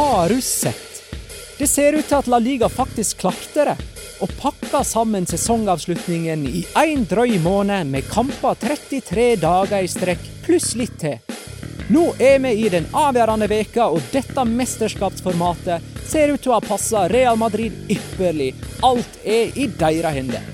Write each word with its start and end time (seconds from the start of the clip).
Har 0.00 0.28
du 0.28 0.40
sett? 0.40 1.02
Det 1.58 1.66
ser 1.66 1.92
ut 1.92 2.06
til 2.08 2.16
at 2.16 2.28
La 2.32 2.38
Liga 2.40 2.70
faktisk 2.72 3.18
klarte 3.20 3.64
det. 3.68 3.74
Og 4.24 4.30
pakka 4.40 4.80
sammen 4.84 5.26
sesongavslutningen 5.28 6.46
i 6.48 6.62
én 6.80 7.02
drøy 7.08 7.34
måned 7.44 7.90
med 7.92 8.08
kamper 8.08 8.56
33 8.62 9.26
dager 9.42 9.84
i 9.84 9.90
strekk, 9.92 10.22
pluss 10.46 10.70
litt 10.80 10.96
til. 11.02 11.18
Nå 11.92 12.06
er 12.16 12.40
vi 12.40 12.54
i 12.62 12.70
den 12.72 12.88
avgjørende 12.96 13.50
veka, 13.52 13.90
og 13.92 14.00
dette 14.14 14.44
mesterskapsformatet 14.48 15.84
ser 16.08 16.32
ut 16.32 16.40
til 16.40 16.54
å 16.54 16.56
ha 16.56 16.64
passa 16.64 17.04
Real 17.12 17.36
Madrid 17.36 17.76
ypperlig. 17.92 18.54
Alt 18.80 19.20
er 19.20 19.52
i 19.52 19.68
deres 19.68 20.16
hender. 20.16 20.48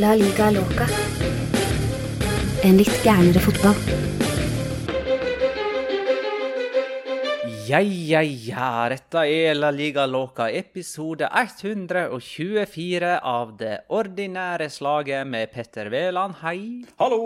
La 0.00 0.16
liga 0.16 0.48
loca. 0.56 0.88
En 2.64 2.80
litt 2.80 3.04
gærnere 3.04 3.44
fotball. 3.44 4.19
Ja, 7.70 7.78
ja, 7.78 8.18
ja. 8.24 8.88
Dette 8.90 9.20
er 9.30 9.54
La 9.54 9.68
Liga 9.70 10.02
Loca, 10.08 10.48
episode 10.50 11.28
124 11.28 13.12
av 13.22 13.52
det 13.60 13.76
ordinære 13.94 14.66
slaget 14.74 15.28
med 15.30 15.52
Petter 15.52 15.86
Wæland, 15.92 16.40
hei. 16.40 16.82
Hallo! 16.98 17.20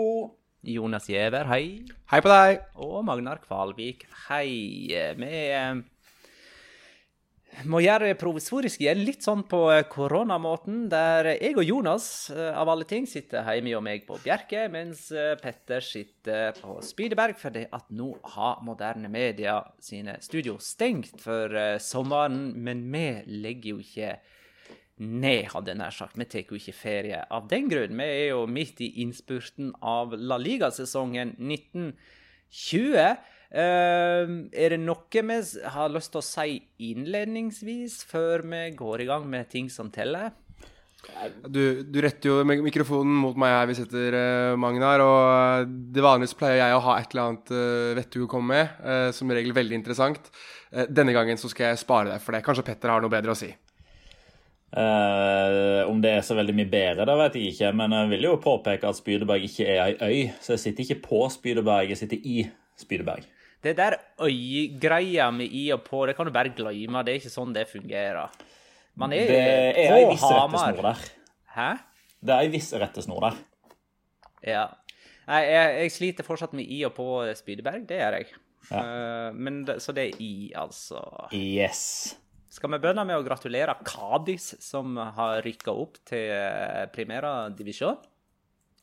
Jonas 0.61 1.09
Giæver, 1.09 1.49
hei. 1.49 1.63
Hei 2.11 2.21
på 2.21 2.29
deg! 2.29 2.61
Og 2.77 2.99
Magnar 3.07 3.41
Kvalvik, 3.41 4.05
hei. 4.27 4.51
Vi 5.17 5.41
eh, 5.47 5.81
må 7.69 7.79
gjøre 7.83 8.09
det 8.09 8.17
provisorisk 8.19 8.81
igjen, 8.83 9.03
litt 9.07 9.25
sånn 9.25 9.43
på 9.49 9.61
eh, 9.73 9.85
koronamåten, 9.91 10.85
der 10.91 11.31
jeg 11.33 11.55
og 11.55 11.65
Jonas, 11.65 12.07
eh, 12.33 12.51
av 12.51 12.69
alle 12.71 12.87
ting, 12.89 13.07
sitter 13.09 13.45
hjemme 13.47 13.75
og 13.77 13.83
meg 13.85 14.05
på 14.07 14.17
Bjerke, 14.23 14.65
mens 14.73 15.07
eh, 15.15 15.33
Petter 15.39 15.83
sitter 15.85 16.57
på 16.59 16.77
Spydeberg, 16.83 17.37
fordi 17.39 17.65
at 17.71 17.87
nå 17.95 18.11
har 18.35 18.63
moderne 18.65 19.11
media 19.11 19.59
sine 19.83 20.17
studio 20.25 20.57
stengt 20.59 21.21
for 21.23 21.53
sommeren, 21.81 22.49
men 22.59 22.83
vi 22.91 23.05
legger 23.45 23.75
jo 23.75 23.83
ikke 23.83 24.15
ned, 25.03 25.51
hadde 25.51 25.73
jeg 25.73 25.79
nær 25.79 25.95
sagt. 25.95 26.19
Vi 26.19 26.27
tar 26.31 26.49
jo 26.49 26.59
ikke 26.59 26.75
ferie 26.75 27.21
av 27.33 27.49
den 27.51 27.69
grunn. 27.71 27.97
Vi 27.99 28.05
er 28.05 28.29
jo 28.31 28.45
midt 28.47 28.79
i 28.83 28.93
innspurten 29.03 29.73
av 29.83 30.15
La 30.15 30.37
Liga-sesongen 30.39 31.35
1920. 31.35 33.33
Eh, 33.51 34.31
er 34.53 34.75
det 34.75 34.81
noe 34.81 35.25
vi 35.29 35.37
har 35.75 35.93
lyst 35.93 36.13
til 36.15 36.21
å 36.21 36.25
si 36.25 36.57
innledningsvis, 36.91 38.01
før 38.09 38.45
vi 38.47 38.65
går 38.77 39.05
i 39.05 39.07
gang 39.11 39.29
med 39.29 39.49
ting 39.51 39.69
som 39.69 39.91
teller? 39.93 40.33
Du, 41.45 41.83
du 41.85 41.99
retter 42.01 42.31
jo 42.31 42.39
mikrofonen 42.65 43.13
mot 43.21 43.35
meg 43.37 43.51
her 43.53 43.67
vi 43.69 43.75
sitter, 43.77 44.15
uh, 44.17 44.55
Magnar. 44.57 45.03
Og 45.05 45.73
det 45.93 46.01
vanligste 46.01 46.39
pleier 46.39 46.63
jeg 46.63 46.73
å 46.73 46.81
ha 46.87 46.95
et 46.97 47.13
eller 47.13 47.29
annet 47.29 47.51
uh, 47.53 47.91
vettug 47.99 48.25
å 48.25 48.29
komme 48.31 48.55
med. 48.55 48.79
Uh, 48.81 49.09
som 49.13 49.29
regel 49.29 49.53
veldig 49.53 49.77
interessant. 49.77 50.31
Eh, 50.75 50.89
denne 50.89 51.13
gangen 51.15 51.39
så 51.39 51.49
skal 51.51 51.71
jeg 51.71 51.83
spare 51.83 52.11
deg 52.11 52.23
for 52.23 52.35
det. 52.35 52.43
Kanskje 52.45 52.65
Petter 52.67 52.91
har 52.91 53.03
noe 53.03 53.13
bedre 53.13 53.35
å 53.35 53.39
si. 53.39 53.51
Eh, 54.75 55.81
om 55.87 56.01
det 56.03 56.17
er 56.17 56.25
så 56.25 56.35
veldig 56.35 56.55
mye 56.57 56.67
bedre, 56.71 57.05
det 57.07 57.15
vet 57.21 57.37
jeg 57.39 57.53
ikke. 57.53 57.71
Men 57.79 57.95
jeg 57.95 58.11
vil 58.15 58.27
jo 58.29 58.35
påpeke 58.43 58.89
at 58.89 58.99
Spydeberg 58.99 59.47
ikke 59.47 59.69
er 59.71 59.79
ei 59.85 59.95
øy. 60.01 60.33
Så 60.43 60.55
jeg 60.55 60.65
sitter 60.65 60.87
ikke 60.87 61.07
på 61.07 61.23
Spydeberg, 61.31 61.93
jeg 61.93 62.01
sitter 62.03 62.19
i 62.19 62.43
Spydeberg. 62.79 63.27
Det 63.63 63.73
der 63.77 63.97
øyegreia 64.21 65.29
med 65.33 65.51
i 65.51 65.67
og 65.73 65.83
på, 65.87 66.03
det 66.05 66.15
kan 66.17 66.27
du 66.27 66.33
bare 66.35 66.53
glemme. 66.55 67.03
Det 67.05 67.13
er 67.13 67.21
ikke 67.21 67.33
sånn 67.33 67.53
det 67.55 67.67
fungerer. 67.71 68.33
Man 68.95 69.13
er, 69.15 69.27
Det 69.27 69.85
er 69.85 69.95
ei 69.97 70.07
viss 70.11 70.23
rettesnor 70.23 70.81
der. 70.85 71.05
Hæ? 71.55 71.69
Det 72.25 72.35
er 72.35 72.45
ei 72.45 72.51
viss 72.53 72.71
rettesnor 72.73 73.25
der. 73.25 73.39
Ja. 74.45 74.65
Nei, 75.25 75.41
jeg, 75.49 75.77
jeg 75.81 75.93
sliter 75.95 76.27
fortsatt 76.27 76.53
med 76.57 76.69
i 76.69 76.83
og 76.85 76.93
på 76.97 77.07
Spydeberg. 77.35 77.87
Det 77.89 77.97
gjør 77.97 78.19
jeg. 78.19 78.29
Eh, 78.71 79.29
men 79.33 79.63
det, 79.65 79.79
så 79.83 79.93
det 79.95 80.09
er 80.09 80.21
i, 80.21 80.51
altså. 80.57 81.01
Yes. 81.33 82.15
Skal 82.55 82.71
vi 82.71 82.79
begynne 82.79 83.03
med 83.07 83.17
å 83.19 83.25
gratulere 83.25 83.75
Kadis, 83.83 84.53
som 84.63 84.95
har 85.17 85.41
rykka 85.43 85.73
opp 85.75 85.97
til 86.07 86.29
primæra 86.29 86.91
Primera 86.93 87.31
Divisjon? 87.51 87.97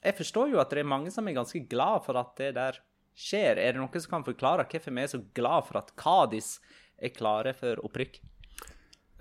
Jeg 0.02 0.18
forstår 0.18 0.50
jo 0.52 0.58
at 0.60 0.72
det 0.74 0.82
er 0.82 0.90
mange 0.90 1.12
som 1.14 1.28
er 1.30 1.36
ganske 1.38 1.62
glad 1.70 2.02
for 2.04 2.18
at 2.20 2.34
det 2.40 2.50
der 2.58 2.80
skjer. 3.16 3.58
Er 3.58 3.72
det 3.74 3.80
noen 3.82 4.00
som 4.00 4.10
kan 4.16 4.24
forklare 4.26 4.64
hvorfor 4.68 4.94
vi 4.96 5.02
er 5.04 5.10
så 5.12 5.22
glad 5.36 5.66
for 5.68 5.78
at 5.82 5.92
Kadis 5.98 6.54
er 7.02 7.12
klare 7.14 7.54
for 7.58 7.80
opprykk? 7.86 8.20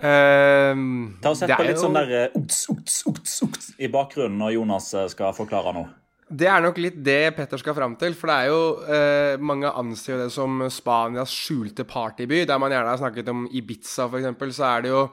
Um, 0.02 1.18
Ta 1.22 1.30
og 1.30 1.38
Sett 1.38 1.52
på 1.54 1.62
litt 1.68 1.78
jo- 1.78 1.84
sånn 1.86 1.94
der 2.00 2.14
eh, 2.24 2.38
uts, 2.40 2.64
uts, 2.74 3.02
uts, 3.06 3.36
uts 3.46 3.68
i 3.78 3.90
bakgrunnen 3.94 4.40
når 4.42 4.56
Jonas 4.56 4.88
eh, 4.98 5.08
skal 5.14 5.36
forklare 5.38 5.74
noe. 5.78 5.92
Det 6.32 6.48
er 6.48 6.64
nok 6.64 6.78
litt 6.80 6.98
det 7.04 7.36
Petter 7.36 7.60
skal 7.60 7.76
fram 7.76 7.94
til. 8.00 8.16
For 8.16 8.32
det 8.32 8.38
er 8.40 8.48
jo 8.48 8.62
eh, 8.88 9.34
Mange 9.44 9.68
anser 9.78 10.14
jo 10.16 10.20
det 10.24 10.30
som 10.34 10.62
Spanias 10.72 11.34
skjulte 11.36 11.84
partyby. 11.86 12.46
Der 12.50 12.58
man 12.62 12.72
gjerne 12.72 12.94
har 12.94 13.02
snakket 13.02 13.30
om 13.30 13.44
Ibiza, 13.52 14.08
f.eks., 14.08 14.56
så 14.56 14.70
er 14.72 14.86
det 14.88 14.94
jo 14.94 15.04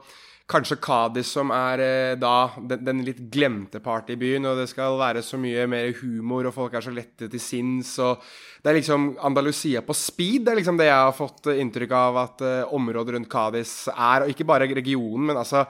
kanskje 0.49 0.79
Kadis 0.81 1.29
som 1.35 1.51
er 1.53 1.83
eh, 1.83 2.15
da 2.19 2.49
den, 2.57 2.81
den 2.87 3.03
litt 3.05 3.21
glemte 3.31 3.81
part 3.83 4.09
i 4.09 4.17
byen, 4.19 4.47
og 4.49 4.57
det 4.59 4.67
skal 4.71 4.97
være 4.99 5.21
så 5.25 5.37
mye 5.41 5.67
mer 5.69 5.91
humor, 5.99 6.49
og 6.49 6.55
folk 6.55 6.75
er 6.77 6.85
så 6.85 6.93
lette 6.93 7.29
til 7.29 7.43
sinns, 7.43 7.93
og 8.03 8.23
det 8.63 8.71
er 8.71 8.79
liksom 8.79 9.11
Andalusia 9.25 9.83
på 9.85 9.95
speed. 9.95 10.47
Det 10.47 10.53
er 10.53 10.59
liksom 10.61 10.79
det 10.79 10.89
jeg 10.89 10.97
har 10.97 11.15
fått 11.15 11.51
inntrykk 11.53 11.95
av 11.99 12.19
at 12.23 12.43
eh, 12.45 12.75
området 12.75 13.15
rundt 13.15 13.31
Kadis 13.31 13.73
er, 13.93 14.25
og 14.25 14.33
ikke 14.33 14.47
bare 14.49 14.69
regionen, 14.73 15.29
men 15.29 15.39
altså 15.39 15.67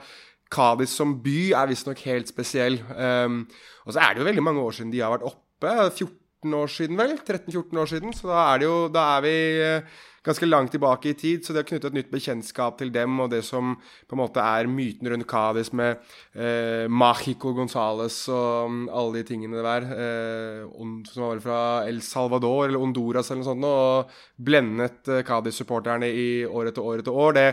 Kadis 0.50 0.96
som 0.98 1.14
by 1.22 1.52
er 1.54 1.70
visstnok 1.70 2.00
helt 2.08 2.30
spesiell. 2.30 2.80
Um, 2.90 3.44
og 3.86 3.94
så 3.94 4.02
er 4.02 4.14
det 4.14 4.24
jo 4.24 4.26
veldig 4.26 4.42
mange 4.42 4.64
år 4.64 4.74
siden 4.74 4.90
de 4.90 5.02
har 5.04 5.12
vært 5.14 5.28
oppe. 5.28 5.74
14 5.94 6.56
år 6.56 6.72
siden, 6.74 6.98
vel? 6.98 7.14
13-14 7.20 7.78
år 7.78 7.90
siden. 7.92 8.16
Så 8.16 8.26
da 8.26 8.40
er, 8.48 8.58
det 8.58 8.66
jo, 8.66 8.78
da 8.90 9.04
er 9.14 9.22
vi 9.22 9.34
uh, 9.62 10.00
ganske 10.26 10.48
langt 10.48 10.72
tilbake 10.74 11.10
i 11.10 11.16
tid. 11.18 11.44
Så 11.44 11.54
det 11.54 11.64
å 11.64 11.68
knytte 11.68 11.90
et 11.90 11.96
nytt 11.96 12.12
bekjentskap 12.12 12.78
til 12.80 12.92
dem 12.94 13.18
og 13.22 13.30
det 13.32 13.42
som 13.46 13.74
på 13.80 14.16
en 14.16 14.22
måte 14.22 14.44
er 14.44 14.70
myten 14.70 15.10
rundt 15.10 15.28
Cádiz 15.30 15.72
med 15.76 16.00
eh, 16.34 16.86
Mágico 16.90 17.54
Gonzales 17.56 18.22
og 18.32 18.88
alle 18.88 19.20
de 19.20 19.26
tingene 19.32 19.64
der, 19.64 19.88
eh, 19.96 20.80
som 21.10 21.26
var 21.26 21.44
fra 21.44 21.60
El 21.88 22.02
Salvador 22.04 22.68
eller 22.68 22.82
Honduras 22.82 23.30
eller 23.30 23.44
noe 23.44 23.50
sånt, 23.50 23.68
og 23.68 24.42
blendet 24.50 25.08
eh, 25.10 25.24
Cádiz-supporterne 25.26 26.10
i 26.10 26.30
år 26.48 26.72
etter 26.72 26.84
år 26.84 27.04
etter 27.04 27.24
år. 27.26 27.38
det 27.38 27.48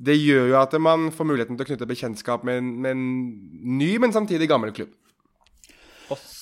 det 0.00 0.14
gjør 0.16 0.46
jo 0.48 0.54
at 0.56 0.72
man 0.80 1.10
får 1.12 1.26
muligheten 1.28 1.58
til 1.58 1.66
å 1.66 1.68
knytte 1.68 1.88
bekjentskap 1.90 2.44
med 2.46 2.62
med 2.62 2.94
en 2.94 3.02
ny, 3.76 3.90
men 4.00 4.14
samtidig 4.14 4.48
gammel 4.48 4.72
klubb. 4.72 4.94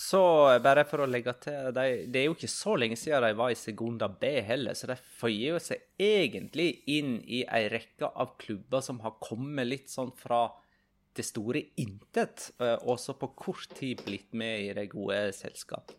Så 0.08 0.20
bare 0.64 0.87
for 0.88 1.05
å 1.05 1.08
legge 1.10 1.34
til 1.43 1.72
de, 1.76 1.87
Det 2.08 2.20
er 2.20 2.28
jo 2.28 2.37
ikke 2.37 2.50
så 2.50 2.76
lenge 2.81 2.96
siden 2.96 3.26
de 3.26 3.37
var 3.37 3.52
i 3.52 3.58
Segunda 3.58 4.08
B 4.08 4.31
heller, 4.46 4.76
så 4.78 4.88
de 4.88 4.96
føyer 5.19 5.56
jo 5.56 5.60
seg 5.60 5.84
egentlig 6.00 6.69
inn 6.94 7.19
i 7.26 7.43
ei 7.44 7.66
rekke 7.72 8.08
av 8.08 8.37
klubber 8.40 8.84
som 8.84 9.02
har 9.05 9.19
kommet 9.20 9.69
litt 9.69 9.93
sånn 9.93 10.14
fra 10.16 10.46
det 11.19 11.26
store 11.26 11.64
intet, 11.82 12.52
eh, 12.62 12.76
og 12.87 13.00
så 13.02 13.16
på 13.19 13.32
kort 13.37 13.75
tid 13.75 14.05
blitt 14.06 14.32
med 14.38 14.69
i 14.69 14.72
det 14.76 14.87
gode 14.93 15.19
selskap. 15.37 15.93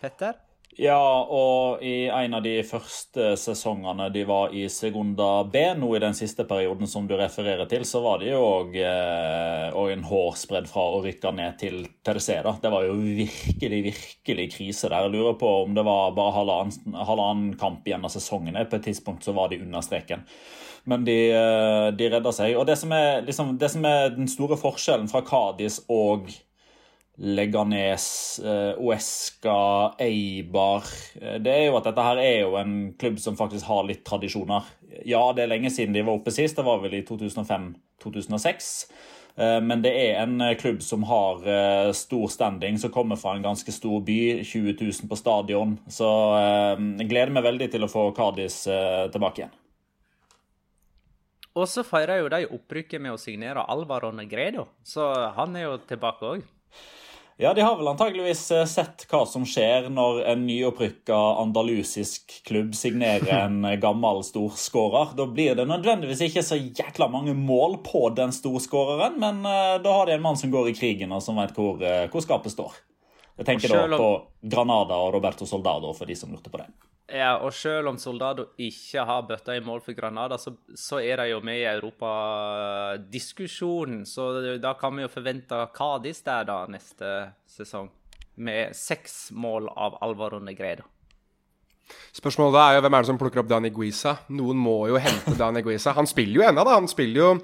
Petter? 0.00 0.45
Ja, 0.76 1.24
og 1.32 1.80
i 1.80 2.04
en 2.12 2.34
av 2.36 2.42
de 2.44 2.58
første 2.68 3.30
sesongene 3.40 4.10
de 4.12 4.26
var 4.28 4.52
i 4.52 4.66
Segunda 4.68 5.40
B, 5.48 5.62
nå 5.72 5.88
i 5.96 6.00
den 6.02 6.12
siste 6.16 6.44
perioden 6.44 6.90
som 6.90 7.06
du 7.08 7.14
refererer 7.16 7.64
til, 7.70 7.86
så 7.88 8.02
var 8.04 8.20
det 8.20 8.28
jo 8.34 8.42
òg 8.44 8.76
eh, 8.82 9.78
en 9.94 10.04
hårsbredd 10.04 10.68
fra 10.68 10.84
å 10.92 11.00
rykke 11.06 11.32
ned 11.32 11.56
til 11.62 11.80
Tercera. 12.04 12.52
Det 12.60 12.72
var 12.74 12.84
jo 12.84 12.98
virkelig, 13.00 13.80
virkelig 13.88 14.48
krise 14.52 14.92
der. 14.92 15.06
Jeg 15.06 15.16
lurer 15.16 15.40
på 15.40 15.54
om 15.62 15.72
det 15.78 15.86
var 15.88 16.12
bare 16.18 16.36
halvannen, 16.42 17.00
halvannen 17.08 17.56
kamp 17.56 17.88
igjen 17.88 18.04
av 18.04 18.12
sesongen. 18.12 18.60
På 18.68 18.76
et 18.76 18.88
tidspunkt 18.90 19.24
så 19.24 19.32
var 19.32 19.48
de 19.48 19.62
under 19.64 19.80
streken. 19.80 20.28
Men 20.84 21.08
de, 21.08 21.16
eh, 21.32 21.86
de 21.96 22.10
redda 22.12 22.36
seg. 22.36 22.52
Og 22.60 22.68
det 22.68 22.76
som, 22.76 22.92
er, 22.92 23.24
liksom, 23.24 23.56
det 23.56 23.72
som 23.72 23.88
er 23.88 24.12
den 24.12 24.28
store 24.28 24.60
forskjellen 24.60 25.08
fra 25.08 25.24
Kadis 25.24 25.80
og 25.88 26.28
Leganes, 27.16 28.38
eh, 28.44 28.74
Uesca, 28.78 29.94
Eibar 29.98 30.84
eh, 31.20 31.38
Det 31.40 31.52
er 31.52 31.62
jo 31.70 31.78
at 31.78 31.88
dette 31.88 32.04
her 32.04 32.20
er 32.20 32.38
jo 32.42 32.56
en 32.60 32.74
klubb 33.00 33.16
som 33.22 33.38
faktisk 33.38 33.64
har 33.70 33.86
litt 33.88 34.04
tradisjoner. 34.04 34.66
Ja, 35.08 35.22
det 35.32 35.46
er 35.46 35.52
lenge 35.54 35.72
siden 35.72 35.96
de 35.96 36.04
var 36.04 36.18
oppe 36.18 36.34
sist. 36.34 36.58
Det 36.58 36.64
var 36.66 36.82
vel 36.82 36.98
i 36.98 37.04
2005-2006. 37.08 38.68
Eh, 39.36 39.60
men 39.64 39.80
det 39.84 39.94
er 39.96 40.20
en 40.26 40.44
klubb 40.60 40.82
som 40.84 41.06
har 41.08 41.40
stor 41.96 42.26
standing, 42.32 42.76
som 42.78 42.92
kommer 42.92 43.16
fra 43.16 43.32
en 43.36 43.46
ganske 43.48 43.72
stor 43.72 44.02
by. 44.04 44.42
20 44.44 44.76
000 44.76 45.08
på 45.08 45.16
stadion. 45.16 45.78
Så 45.88 46.08
jeg 46.76 47.08
gleder 47.08 47.32
meg 47.32 47.46
veldig 47.48 47.70
til 47.72 47.86
å 47.86 47.92
få 47.92 48.10
Kadis 48.16 48.66
tilbake 49.12 49.40
igjen. 49.40 49.56
Og 51.56 51.64
så 51.72 51.80
feirer 51.88 52.20
jo 52.20 52.28
de 52.28 52.42
opprykket 52.52 53.00
med 53.00 53.16
å 53.16 53.20
signere 53.20 53.64
Alvaro 53.72 54.10
Negredo, 54.12 54.66
så 54.84 55.08
han 55.38 55.56
er 55.56 55.64
jo 55.64 55.78
tilbake 55.88 56.32
òg. 56.34 56.44
Ja, 57.38 57.54
de 57.54 57.60
har 57.60 57.76
vel 57.76 57.88
antageligvis 57.88 58.50
eh, 58.50 58.64
sett 58.64 59.04
hva 59.10 59.26
som 59.28 59.42
skjer 59.44 59.90
når 59.92 60.22
en 60.32 60.46
nyopprykka 60.48 61.16
andalusisk 61.42 62.32
klubb 62.48 62.72
signerer 62.74 63.28
en 63.42 63.58
eh, 63.68 63.76
gammel 63.80 64.22
storskårer. 64.24 65.12
Da 65.18 65.26
blir 65.28 65.58
det 65.58 65.66
nødvendigvis 65.68 66.24
ikke 66.30 66.44
så 66.46 66.56
jækla 66.56 67.10
mange 67.12 67.36
mål 67.36 67.78
på 67.84 68.08
den 68.16 68.32
storskåreren, 68.32 69.20
men 69.20 69.44
uh, 69.44 69.76
da 69.84 69.98
har 69.98 70.08
de 70.08 70.16
en 70.16 70.24
mann 70.24 70.40
som 70.40 70.50
går 70.54 70.72
i 70.72 70.76
krigen, 70.78 71.12
og 71.12 71.20
som 71.24 71.36
vet 71.36 71.52
hvor, 71.56 71.76
hvor 72.12 72.24
skapet 72.24 72.56
står. 72.56 72.80
Jeg 73.36 73.50
tenker 73.50 73.74
da 73.74 73.98
på 74.00 74.10
Granada 74.40 74.96
og 74.96 75.12
Roberto 75.18 75.44
Soldado, 75.44 75.92
for 75.92 76.08
de 76.08 76.16
som 76.16 76.32
lurte 76.32 76.48
på 76.48 76.62
det. 76.62 76.70
Ja, 77.06 77.36
og 77.38 77.54
selv 77.54 77.86
om 77.92 77.98
Soldado 78.02 78.48
ikke 78.58 79.04
har 79.06 79.22
bøtta 79.28 79.54
i 79.54 79.60
mål 79.62 79.78
for 79.84 79.94
Granada, 79.94 80.34
så, 80.42 80.50
så 80.74 80.98
er 80.98 81.16
de 81.20 81.28
jo 81.30 81.38
med 81.46 81.60
i 81.60 81.68
europadiskusjonen. 81.70 84.02
Så 84.10 84.56
da 84.58 84.72
kan 84.80 84.96
vi 84.96 85.02
jo 85.04 85.08
forvente 85.12 85.54
Cádiz 85.76 86.18
der 86.26 86.42
da 86.48 86.66
neste 86.70 87.34
sesong, 87.46 87.90
med 88.42 88.74
seks 88.74 89.30
mål 89.30 89.68
av 89.70 89.98
Alvaro 90.02 90.38
Negredo. 90.42 90.82
Spørsmålet 92.16 92.58
er 92.58 92.72
jo 92.74 92.80
hvem 92.82 92.94
er 92.96 93.00
det 93.04 93.10
som 93.12 93.18
plukker 93.20 93.40
opp 93.44 93.50
Dani 93.50 93.70
Guisa? 93.70 94.16
Noen 94.34 94.58
må 94.58 94.88
jo 94.90 94.96
hente 94.98 95.38
Dani 95.38 95.62
Guisa. 95.62 95.92
Han 95.94 96.06
spiller 96.10 96.36
jo 96.40 96.46
ennå, 96.48 96.64
da. 96.66 96.74
Han 96.80 96.88
spiller 96.90 97.18
jo 97.20 97.38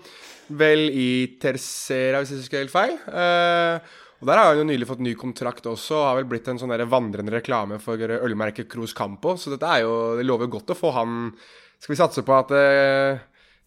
vel 0.58 0.90
i 0.90 1.38
Tercera, 1.40 2.18
hvis 2.18 2.30
jeg 2.34 2.40
husker 2.42 2.58
helt 2.64 2.74
feil. 2.74 2.98
Uh, 3.06 3.78
og 4.22 4.28
Der 4.30 4.38
har 4.38 4.52
han 4.52 4.60
jo 4.60 4.68
nylig 4.68 4.86
fått 4.86 5.00
ny 5.02 5.16
kontrakt 5.18 5.64
også, 5.66 5.96
og 5.98 6.04
har 6.06 6.20
vel 6.20 6.28
blitt 6.30 6.46
en 6.46 6.60
sånn 6.60 6.70
vandrende 6.86 7.32
reklame 7.34 7.80
for 7.82 7.98
ølmerket 7.98 8.68
Cruz 8.70 8.94
Campo. 8.94 9.34
Så 9.34 9.50
dette 9.50 9.66
er 9.66 9.82
jo, 9.82 10.14
det 10.14 10.26
lover 10.28 10.46
godt 10.52 10.70
å 10.70 10.78
få 10.78 10.92
han 10.94 11.32
Skal 11.82 11.96
vi 11.96 11.98
satse 11.98 12.22
på 12.22 12.36
at 12.36 12.54
eh, 12.54 13.18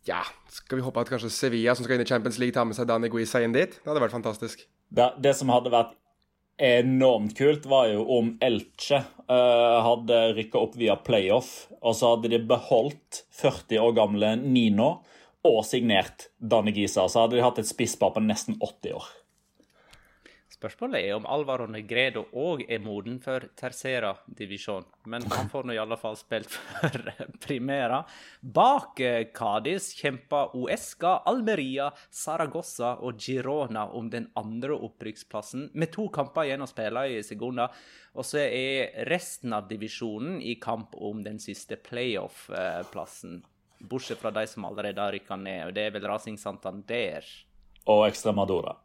Ja, 0.07 0.21
skal 0.47 0.79
vi 0.79 0.85
håpe 0.85 1.03
at 1.03 1.11
kanskje 1.11 1.33
Sevilla, 1.33 1.75
som 1.75 1.83
skal 1.83 1.97
inn 1.97 2.05
i 2.05 2.07
Champions 2.07 2.39
League, 2.39 2.55
tar 2.55 2.63
med 2.69 2.77
seg 2.77 2.87
Dani 2.87 3.11
Guisa 3.11 3.43
inn 3.43 3.55
dit? 3.55 3.75
Det 3.75 3.89
hadde 3.89 4.05
vært 4.05 4.15
fantastisk. 4.15 4.63
Det, 4.87 5.09
det 5.19 5.35
som 5.35 5.51
hadde 5.51 5.73
vært 5.73 5.91
enormt 6.63 7.35
kult, 7.35 7.67
var 7.67 7.89
jo 7.91 8.05
om 8.15 8.31
Elche 8.39 9.01
uh, 9.01 9.81
hadde 9.83 10.21
rykka 10.37 10.61
opp 10.61 10.79
via 10.79 10.95
playoff, 10.95 11.65
og 11.81 11.97
så 11.99 12.13
hadde 12.13 12.31
de 12.31 12.39
beholdt 12.47 13.25
40 13.41 13.81
år 13.83 13.97
gamle 13.97 14.31
Nino 14.39 14.93
og 15.45 15.61
signert 15.67 16.29
Dani 16.39 16.71
Gisa. 16.71 17.09
Så 17.11 17.25
hadde 17.25 17.35
de 17.35 17.43
hatt 17.43 17.59
et 17.59 17.67
spisspar 17.67 18.15
på 18.15 18.23
nesten 18.23 18.55
80 18.61 18.95
år. 18.95 19.11
Spørsmålet 20.65 21.03
er 21.05 21.13
om 21.13 21.27
Alvaro 21.29 21.67
Negredo 21.69 22.23
òg 22.41 22.63
er 22.65 22.79
moden 22.81 23.19
for 23.21 23.43
Tercera-divisjon. 23.59 24.87
Men 25.05 25.27
han 25.29 25.51
får 25.51 25.67
nå 25.69 25.75
i 25.75 25.77
alle 25.77 25.97
fall 26.01 26.17
spilt 26.17 26.49
for 26.49 27.11
primæra. 27.45 27.99
Bak 28.41 28.97
eh, 29.05 29.27
Cádiz 29.29 29.91
kjemper 29.93 30.55
Uesca, 30.57 31.19
Almeria, 31.29 31.91
Saragossa 32.09 32.95
og 33.05 33.21
Girona 33.21 33.85
om 33.93 34.09
den 34.09 34.25
andre 34.41 34.73
opprykksplassen, 34.89 35.67
med 35.77 35.93
to 35.93 36.07
kamper 36.09 36.49
igjen 36.49 36.65
å 36.65 36.71
spille 36.71 37.05
i 37.13 37.21
Segunda. 37.21 37.69
Og 38.17 38.25
så 38.25 38.41
er 38.47 39.05
resten 39.11 39.53
av 39.53 39.69
divisjonen 39.69 40.41
i 40.41 40.57
kamp 40.57 40.97
om 40.97 41.21
den 41.21 41.37
siste 41.45 41.77
playoff-plassen. 41.77 43.43
Bortsett 43.85 44.17
fra 44.17 44.33
de 44.33 44.49
som 44.49 44.65
allerede 44.65 44.97
har 44.97 45.13
rykka 45.13 45.37
ned, 45.37 45.67
og 45.69 45.77
det 45.77 45.91
er 45.91 45.97
vel 45.99 46.09
Racing 46.09 46.41
Santander. 46.41 47.33
Og 47.85 48.07
Extremadora. 48.09 48.79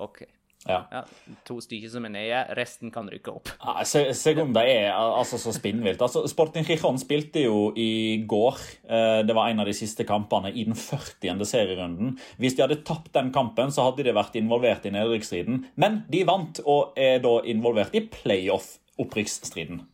OK. 0.00 0.24
Ja. 0.68 0.82
ja. 0.92 1.00
To 1.48 1.56
stykker 1.64 1.88
som 1.88 2.04
er 2.04 2.12
nede, 2.12 2.40
resten 2.58 2.92
kan 2.92 3.08
rykke 3.08 3.32
opp. 3.32 3.52
Ja, 3.62 3.80
Segunda 4.16 4.62
er 4.68 4.90
altså 4.92 5.38
så 5.40 5.54
spinnvilt. 5.56 6.02
Altså, 6.04 6.26
Sporting 6.28 6.66
Chichon 6.68 7.00
spilte 7.00 7.46
jo 7.46 7.70
i 7.80 8.20
går. 8.28 8.60
Eh, 8.84 9.20
det 9.24 9.36
var 9.36 9.48
en 9.48 9.62
av 9.64 9.70
de 9.70 9.76
siste 9.76 10.04
kampene 10.08 10.52
i 10.52 10.66
den 10.68 10.76
40. 10.76 11.46
serierunden. 11.48 12.18
Hvis 12.40 12.58
de 12.58 12.66
hadde 12.66 12.82
tapt 12.84 13.14
den 13.16 13.32
kampen, 13.32 13.72
så 13.72 13.88
hadde 13.88 14.04
de 14.04 14.16
vært 14.16 14.36
involvert 14.40 14.84
i 14.84 14.92
nedrykksstriden. 14.94 15.64
Men 15.80 16.02
de 16.12 16.26
vant, 16.28 16.60
og 16.68 16.92
er 17.00 17.22
da 17.24 17.38
involvert 17.48 17.96
i 17.96 18.04
playoff-opprykksstriden. 18.12 19.86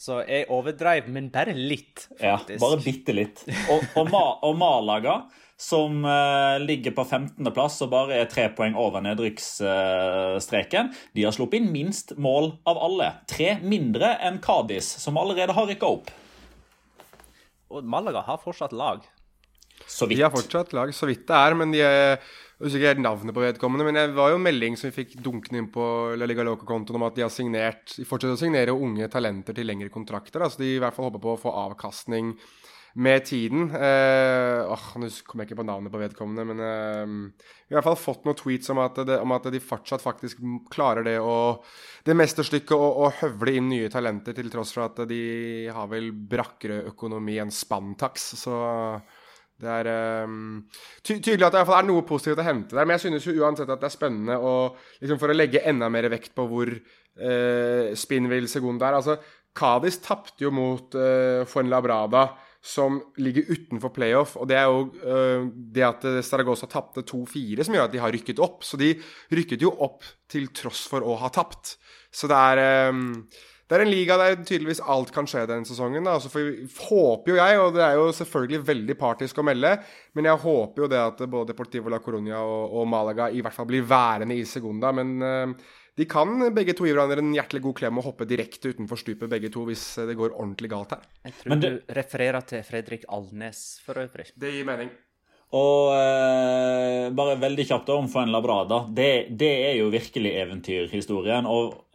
Så 0.00 0.22
jeg 0.24 0.46
overdreiv, 0.48 1.10
men 1.12 1.28
bare 1.28 1.52
litt, 1.52 2.06
faktisk. 2.16 2.56
Ja, 2.56 2.62
bare 2.62 2.80
bitte 2.80 3.12
litt. 3.12 3.44
Og, 3.68 3.84
og, 4.00 4.14
og 4.48 4.56
Malaga 4.56 5.20
som 5.60 6.04
uh, 6.08 6.56
ligger 6.62 6.94
på 6.96 7.04
15.-plass 7.04 7.82
og 7.84 7.92
bare 7.92 8.22
er 8.22 8.30
tre 8.32 8.46
poeng 8.56 8.78
over 8.80 9.04
nedrykksstreken. 9.04 10.88
De 11.16 11.26
har 11.26 11.36
sluppet 11.36 11.60
inn 11.60 11.68
minst 11.74 12.14
mål 12.16 12.54
av 12.70 12.80
alle. 12.80 13.12
Tre 13.28 13.58
mindre 13.60 14.14
enn 14.24 14.40
Cádiz, 14.40 14.88
som 15.02 15.20
allerede 15.20 15.56
har 15.56 15.68
rykka 15.68 15.90
opp. 15.98 16.08
Og 17.70 17.84
Malaga 17.86 18.24
har 18.26 18.40
fortsatt 18.42 18.72
lag. 18.72 19.04
Så 19.86 20.06
vidt. 20.06 20.18
De 20.18 20.24
har 20.24 20.32
fortsatt 20.32 20.72
lag, 20.76 20.94
så 20.96 21.08
vidt 21.10 21.26
det 21.28 21.36
er. 21.36 21.56
Men 21.58 21.74
de 21.74 21.82
er 21.84 22.16
usikker 22.60 22.98
navnet 23.00 23.34
på 23.36 23.44
vedkommende. 23.44 23.86
Men 23.86 23.98
det 23.98 24.16
var 24.16 24.32
jo 24.32 24.40
en 24.40 24.46
melding 24.46 24.76
som 24.80 24.90
vi 24.90 25.02
fikk 25.02 25.18
dunkende 25.24 25.62
inn 25.62 25.70
på 25.72 25.84
La 26.18 26.28
Liga 26.28 26.44
Loca-kontoen 26.46 26.98
om 27.00 27.06
at 27.08 27.16
de 27.16 27.24
har 27.24 27.32
signert, 27.32 27.94
de 27.96 28.08
fortsetter 28.08 28.36
å 28.36 28.40
signere 28.40 28.76
unge 28.76 29.08
talenter 29.12 29.56
til 29.56 29.68
lengre 29.70 29.92
kontrakter. 29.92 30.44
Altså 30.44 30.64
de 30.64 30.74
i 30.74 30.80
hvert 30.82 30.96
fall 30.96 31.08
håper 31.08 31.24
på 31.24 31.36
å 31.36 31.40
få 31.40 31.54
avkastning 31.68 32.34
med 32.94 33.24
tiden. 33.28 33.68
Eh, 33.70 34.66
Nå 34.66 35.08
kommer 35.26 35.44
jeg 35.44 35.50
ikke 35.50 35.60
på 35.60 35.66
navnet 35.68 35.92
på 35.92 36.00
vedkommende, 36.00 36.46
men 36.48 36.62
eh, 36.64 37.14
vi 37.68 37.76
har 37.76 37.78
i 37.78 37.78
hvert 37.78 37.88
fall 37.90 38.00
fått 38.00 38.26
noen 38.26 38.38
tweets 38.38 38.72
om 38.74 38.82
at, 38.82 38.98
det, 39.06 39.20
om 39.22 39.36
at 39.36 39.46
de 39.52 39.62
fortsatt 39.62 40.02
faktisk 40.02 40.42
klarer 40.72 41.06
det 41.06 41.16
å 41.22 41.38
det 42.06 42.16
mesterstykket 42.16 42.74
å, 42.74 42.90
å 43.04 43.12
høvle 43.20 43.54
inn 43.58 43.68
nye 43.70 43.90
talenter, 43.92 44.34
til 44.34 44.50
tross 44.50 44.74
for 44.74 44.88
at 44.88 45.02
de 45.10 45.22
har 45.70 45.90
vel 45.90 46.10
brakkere 46.10 46.82
økonomi 46.90 47.38
enn 47.42 47.52
Spantax. 47.54 48.30
Så 48.40 48.56
Det 49.60 49.68
er 49.68 49.90
um, 50.24 50.62
ty 51.04 51.18
tydelig 51.20 51.46
at 51.50 51.58
det 51.58 51.64
er 51.68 51.84
noe 51.84 52.02
positivt 52.08 52.40
å 52.40 52.46
hente 52.46 52.76
der, 52.76 52.86
men 52.86 52.96
jeg 52.96 53.04
synes 53.04 53.26
jo 53.28 53.36
uansett 53.44 53.68
at 53.68 53.82
det 53.82 53.90
er 53.90 53.92
spennende 53.92 54.38
å, 54.40 54.72
liksom 55.02 55.20
for 55.20 55.30
å 55.30 55.36
legge 55.36 55.60
enda 55.68 55.90
mer 55.92 56.08
vekt 56.08 56.32
på 56.34 56.46
hvor 56.48 56.72
uh, 56.72 57.90
spinnvill 57.92 58.48
Segunda 58.48 58.88
er. 58.88 58.96
Altså, 59.02 59.18
Cádiz 59.52 59.98
tapte 60.00 60.46
jo 60.46 60.54
mot 60.54 60.96
uh, 60.96 61.44
Fuenlabrada, 61.44 62.30
som 62.60 62.98
ligger 63.20 63.48
utenfor 63.48 63.92
playoff. 63.96 64.36
Og 64.36 64.48
det 64.50 64.58
er 64.60 64.68
jo 64.68 64.88
uh, 65.04 65.46
det 65.48 65.86
at 65.86 66.08
Saragossa 66.26 66.68
tapte 66.70 67.04
2-4 67.08 67.66
som 67.66 67.76
gjør 67.76 67.88
at 67.88 67.94
de 67.94 68.02
har 68.02 68.12
rykket 68.12 68.42
opp. 68.42 68.64
Så 68.66 68.80
de 68.80 68.92
rykket 69.32 69.64
jo 69.64 69.72
opp 69.80 70.04
til 70.30 70.50
tross 70.56 70.84
for 70.90 71.04
å 71.04 71.16
ha 71.22 71.32
tapt. 71.32 71.76
Så 72.12 72.28
det 72.30 72.36
er 72.36 72.90
um, 72.92 73.22
det 73.70 73.76
er 73.76 73.84
en 73.84 73.92
liga 73.92 74.16
der 74.18 74.32
tydeligvis 74.42 74.80
alt 74.82 75.12
kan 75.14 75.28
skje 75.30 75.44
denne 75.46 75.68
sesongen. 75.68 76.02
Da. 76.02 76.16
Altså, 76.18 76.26
for 76.32 76.88
håper 76.88 77.30
jo 77.30 77.36
jeg, 77.38 77.58
og 77.62 77.76
det 77.76 77.84
er 77.86 77.98
jo 78.00 78.08
selvfølgelig 78.18 78.58
veldig 78.66 78.96
partisk 78.98 79.38
å 79.38 79.44
melde, 79.46 79.76
men 80.18 80.26
jeg 80.26 80.42
håper 80.42 80.82
jo 80.82 80.88
det 80.90 80.98
at 80.98 81.22
både 81.30 81.52
Deportivo 81.52 81.92
la 81.92 82.00
Coruña 82.02 82.40
og, 82.42 82.74
og 82.80 82.88
Malaga 82.90 83.28
i 83.30 83.38
hvert 83.38 83.54
fall 83.54 83.68
blir 83.70 83.86
værende 83.86 84.34
i 84.34 84.42
Segunda. 84.42 84.90
Men 84.90 85.12
uh, 85.22 85.70
de 86.00 86.06
kan 86.08 86.32
begge 86.56 86.72
to 86.76 86.86
gi 86.88 86.94
hverandre 86.94 87.20
en 87.20 87.34
hjertelig 87.36 87.60
god 87.66 87.76
klem 87.82 88.00
og 88.00 88.06
hoppe 88.08 88.26
direkte 88.28 88.72
utenfor 88.72 89.00
stupet, 89.00 89.28
begge 89.28 89.50
to, 89.52 89.66
hvis 89.68 89.84
det 90.08 90.16
går 90.16 90.32
ordentlig 90.32 90.70
galt 90.72 90.94
her. 90.96 91.04
Jeg 91.28 91.36
tror 91.42 91.60
du 91.60 91.94
refererer 92.00 92.46
til 92.48 92.64
Fredrik 92.64 93.04
Alnes 93.12 93.60
for 93.84 94.00
øvrig. 94.00 94.30
Det 94.32 94.54
gir 94.54 94.68
mening. 94.68 94.88
Og 95.58 95.90
eh, 95.96 97.10
bare 97.16 97.36
veldig 97.42 97.66
kjapt 97.66 97.90
om 97.92 98.08
Fuenlabrada. 98.08 98.84
Det, 98.94 99.10
det 99.34 99.52
er 99.66 99.76
jo 99.80 99.90
virkelig 99.92 100.32
eventyrhistorien. 100.44 101.48
og 101.50 101.86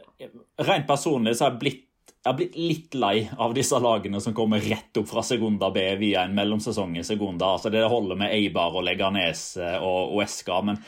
Rent 0.61 0.87
personlig 0.87 1.35
så 1.35 1.47
har 1.47 1.55
jeg 1.55 1.63
blitt 1.63 1.81
jeg 2.25 2.31
har 2.31 2.37
blitt 2.39 2.55
litt 2.57 2.95
lei 2.97 3.17
av 3.37 3.51
disse 3.53 3.77
lagene 3.77 4.17
som 4.17 4.33
kommer 4.33 4.63
rett 4.65 4.97
opp 4.97 5.05
fra 5.11 5.21
Segunda 5.21 5.67
B 5.69 5.83
via 5.99 6.23
en 6.25 6.33
mellomsesong 6.33 6.95
i 6.97 7.03
Segunda. 7.05 7.51
Altså 7.53 7.69
Det 7.69 7.83
holder 7.85 8.17
med 8.17 8.33
Eibar 8.33 8.73
og 8.73 8.81
Leganes 8.87 9.43
eh, 9.61 9.75
og 9.77 10.15
Uesca, 10.17 10.57
men 10.65 10.79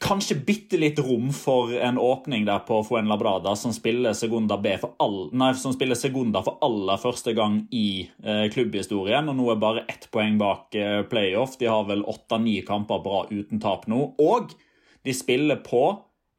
kanskje 0.00 0.36
bitte 0.46 0.78
litt 0.80 0.98
rom 1.02 1.30
for 1.34 1.72
en 1.74 1.98
åpning 1.98 2.44
der 2.46 2.62
på 2.66 2.78
Fuenlabrada, 2.86 3.54
som 3.56 3.72
spiller 3.74 4.14
Segunda 4.16 4.56
B 4.60 4.74
for 4.80 4.94
all, 5.02 5.26
nei, 5.36 5.52
som 5.58 5.74
spiller 5.74 5.98
Segunda 5.98 6.42
for 6.44 6.62
aller 6.64 7.00
første 7.02 7.34
gang 7.36 7.60
i 7.74 8.04
eh, 8.24 8.46
klubbhistorien. 8.52 9.28
Og 9.28 9.38
nå 9.38 9.48
er 9.52 9.60
bare 9.62 9.84
ett 9.90 10.08
poeng 10.14 10.38
bak 10.40 10.78
eh, 10.78 11.00
playoff. 11.08 11.58
De 11.60 11.70
har 11.70 11.84
vel 11.88 12.04
åtte-ni 12.08 12.60
kamper 12.68 13.02
bra 13.04 13.24
uten 13.30 13.62
tap 13.62 13.88
nå. 13.90 14.12
Og 14.22 14.54
de 15.02 15.16
spiller 15.16 15.60
på 15.64 15.84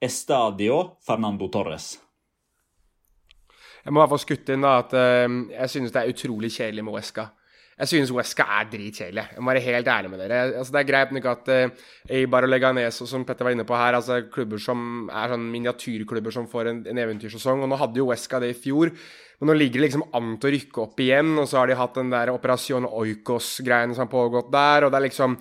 Estadio 0.03 0.97
Fernando 1.05 1.47
Torres. 1.51 1.93
Jeg 3.83 3.91
må 3.91 3.99
i 3.99 4.03
hvert 4.03 4.13
fall 4.13 4.23
skutte 4.23 4.55
inn 4.55 4.63
da, 4.63 4.77
at 4.79 4.93
eh, 4.95 5.39
jeg 5.57 5.75
synes 5.75 5.95
det 5.95 6.03
er 6.03 6.13
utrolig 6.15 6.53
kjedelig 6.55 6.87
med 6.87 6.97
Wesca. 6.97 7.29
Jeg 7.79 7.89
synes 7.89 8.11
Wesca 8.13 8.45
er 8.59 8.69
dritkjedelig. 8.69 9.23
Jeg 9.33 9.41
må 9.41 9.51
være 9.51 9.65
helt 9.65 9.87
ærlig 9.89 10.11
med 10.13 10.21
dere. 10.21 10.41
Altså, 10.59 10.75
det 10.75 10.81
er 10.81 10.89
greit 10.91 11.13
nok 11.15 11.27
at 11.31 11.49
uh, 11.49 11.85
Eibar 12.19 12.45
og 12.45 12.53
Leganes, 12.53 13.01
som 13.09 13.25
Petter 13.25 13.47
var 13.47 13.55
inne 13.55 13.65
på 13.65 13.77
her, 13.77 13.97
altså 13.97 14.19
klubber 14.33 14.61
som 14.61 15.09
er 15.09 15.33
sånn 15.33 15.49
miniatyrklubber 15.53 16.35
som 16.35 16.47
får 16.51 16.69
en, 16.69 16.81
en 16.91 17.03
eventyrsesong. 17.05 17.65
Og 17.65 17.71
nå 17.71 17.79
hadde 17.81 18.01
jo 18.01 18.07
Wesca 18.11 18.41
det 18.43 18.53
i 18.53 18.59
fjor, 18.67 18.93
men 19.41 19.49
nå 19.49 19.57
ligger 19.57 19.81
det 19.81 19.87
liksom 19.87 20.07
an 20.13 20.37
til 20.37 20.51
å 20.51 20.55
rykke 20.57 20.85
opp 20.85 21.03
igjen. 21.03 21.33
Og 21.41 21.49
så 21.49 21.61
har 21.61 21.71
de 21.71 21.79
hatt 21.81 21.97
den 21.97 22.13
der 22.13 22.33
Operasjon 22.35 22.89
Oikos-greiene 22.89 23.97
som 23.97 24.05
har 24.05 24.13
pågått 24.13 24.53
der, 24.53 24.85
og 24.85 24.93
det 24.93 25.01
er 25.01 25.07
liksom 25.09 25.39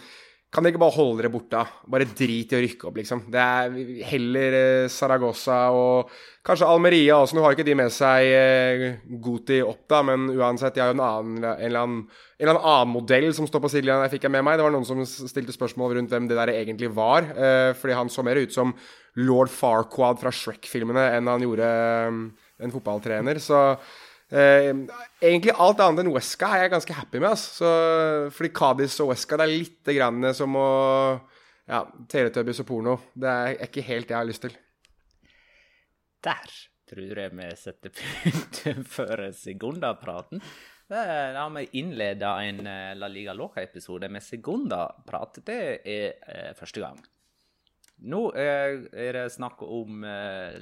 kan 0.52 0.64
dere 0.64 0.74
ikke 0.74 0.82
bare 0.82 0.94
holde 0.98 1.22
dere 1.22 1.30
borte? 1.32 1.62
Bare 1.88 2.06
drit 2.06 2.52
i 2.52 2.58
å 2.58 2.60
rykke 2.60 2.88
opp, 2.90 2.98
liksom. 3.00 3.22
Det 3.32 3.40
er 3.40 4.02
heller 4.10 4.56
eh, 4.58 4.90
Saragossa 4.92 5.62
og 5.72 6.12
kanskje 6.44 6.68
Almeria 6.68 7.16
også. 7.22 7.38
Nå 7.38 7.46
har 7.46 7.56
ikke 7.56 7.66
de 7.66 7.78
med 7.78 7.88
seg 7.94 9.00
Guti 9.24 9.62
opp, 9.64 9.86
da, 9.88 10.02
men 10.04 10.28
uansett, 10.34 10.76
de 10.76 10.84
har 10.84 10.92
jo 10.92 10.98
en, 10.98 11.04
annen, 11.06 11.40
en, 11.40 11.56
eller 11.56 11.86
annen, 11.86 12.04
en 12.36 12.46
eller 12.50 12.68
annen 12.74 12.92
modell 12.92 13.30
som 13.32 13.48
står 13.48 13.64
på 13.64 13.72
sidelinja 13.72 14.04
der, 14.04 14.12
fikk 14.12 14.28
jeg 14.28 14.36
med 14.36 14.44
meg. 14.44 14.60
Det 14.60 14.68
var 14.68 14.76
noen 14.76 14.88
som 14.88 15.02
stilte 15.08 15.56
spørsmål 15.56 15.96
rundt 15.96 16.12
hvem 16.12 16.28
det 16.28 16.38
der 16.38 16.54
egentlig 16.58 16.92
var. 16.92 17.32
Eh, 17.32 17.72
fordi 17.78 17.96
han 17.96 18.12
så 18.12 18.26
mer 18.26 18.42
ut 18.42 18.52
som 18.52 18.76
lord 19.24 19.50
Farquad 19.52 20.20
fra 20.20 20.32
Shrek-filmene 20.32 21.10
enn 21.16 21.32
han 21.32 21.48
gjorde 21.48 21.74
eh, 21.74 22.24
en 22.62 22.76
fotballtrener. 22.76 23.40
Så 23.40 23.62
Eh, 23.62 24.01
egentlig 24.32 25.52
alt 25.60 25.80
annet 25.84 26.02
enn 26.02 26.12
Wesca 26.14 26.48
er 26.56 26.64
jeg 26.64 26.72
ganske 26.72 26.96
happy 26.96 27.20
med. 27.20 27.34
Altså. 27.34 27.54
Så, 27.60 27.70
fordi 28.32 28.52
Cádiz 28.56 28.96
og 29.04 29.12
Wesca 29.12 29.38
det 29.38 29.46
er 29.46 29.52
litt 29.52 29.92
grann 29.92 30.28
som 30.36 30.56
å 30.56 30.68
ja, 31.68 31.84
Teletubbies 32.08 32.62
og 32.64 32.68
porno. 32.68 32.98
Det 33.14 33.32
er 33.32 33.64
ikke 33.68 33.84
helt 33.86 34.08
det 34.08 34.16
jeg 34.16 34.20
har 34.20 34.28
lyst 34.28 34.46
til. 34.46 34.58
Der 36.22 36.52
tror 36.92 37.22
jeg 37.24 37.32
vi 37.38 37.48
setter 37.58 37.94
punktum 37.96 38.84
for 38.96 39.26
Segunda-praten. 39.36 40.42
Da 40.92 41.04
har 41.38 41.52
vi 41.54 41.68
innleda 41.80 42.34
en 42.44 42.66
eh, 42.68 42.92
La 42.98 43.08
Liga 43.08 43.32
Loca-episode 43.32 44.10
med 44.12 44.24
Segunda-prat. 44.24 45.40
Det 45.46 45.58
er 45.88 46.18
eh, 46.28 46.50
første 46.58 46.82
gang. 46.82 46.98
Nå 48.12 48.20
eh, 48.36 48.82
er 48.92 49.16
det 49.16 49.28
snakk 49.32 49.62
om 49.64 50.02
eh, 50.04 50.58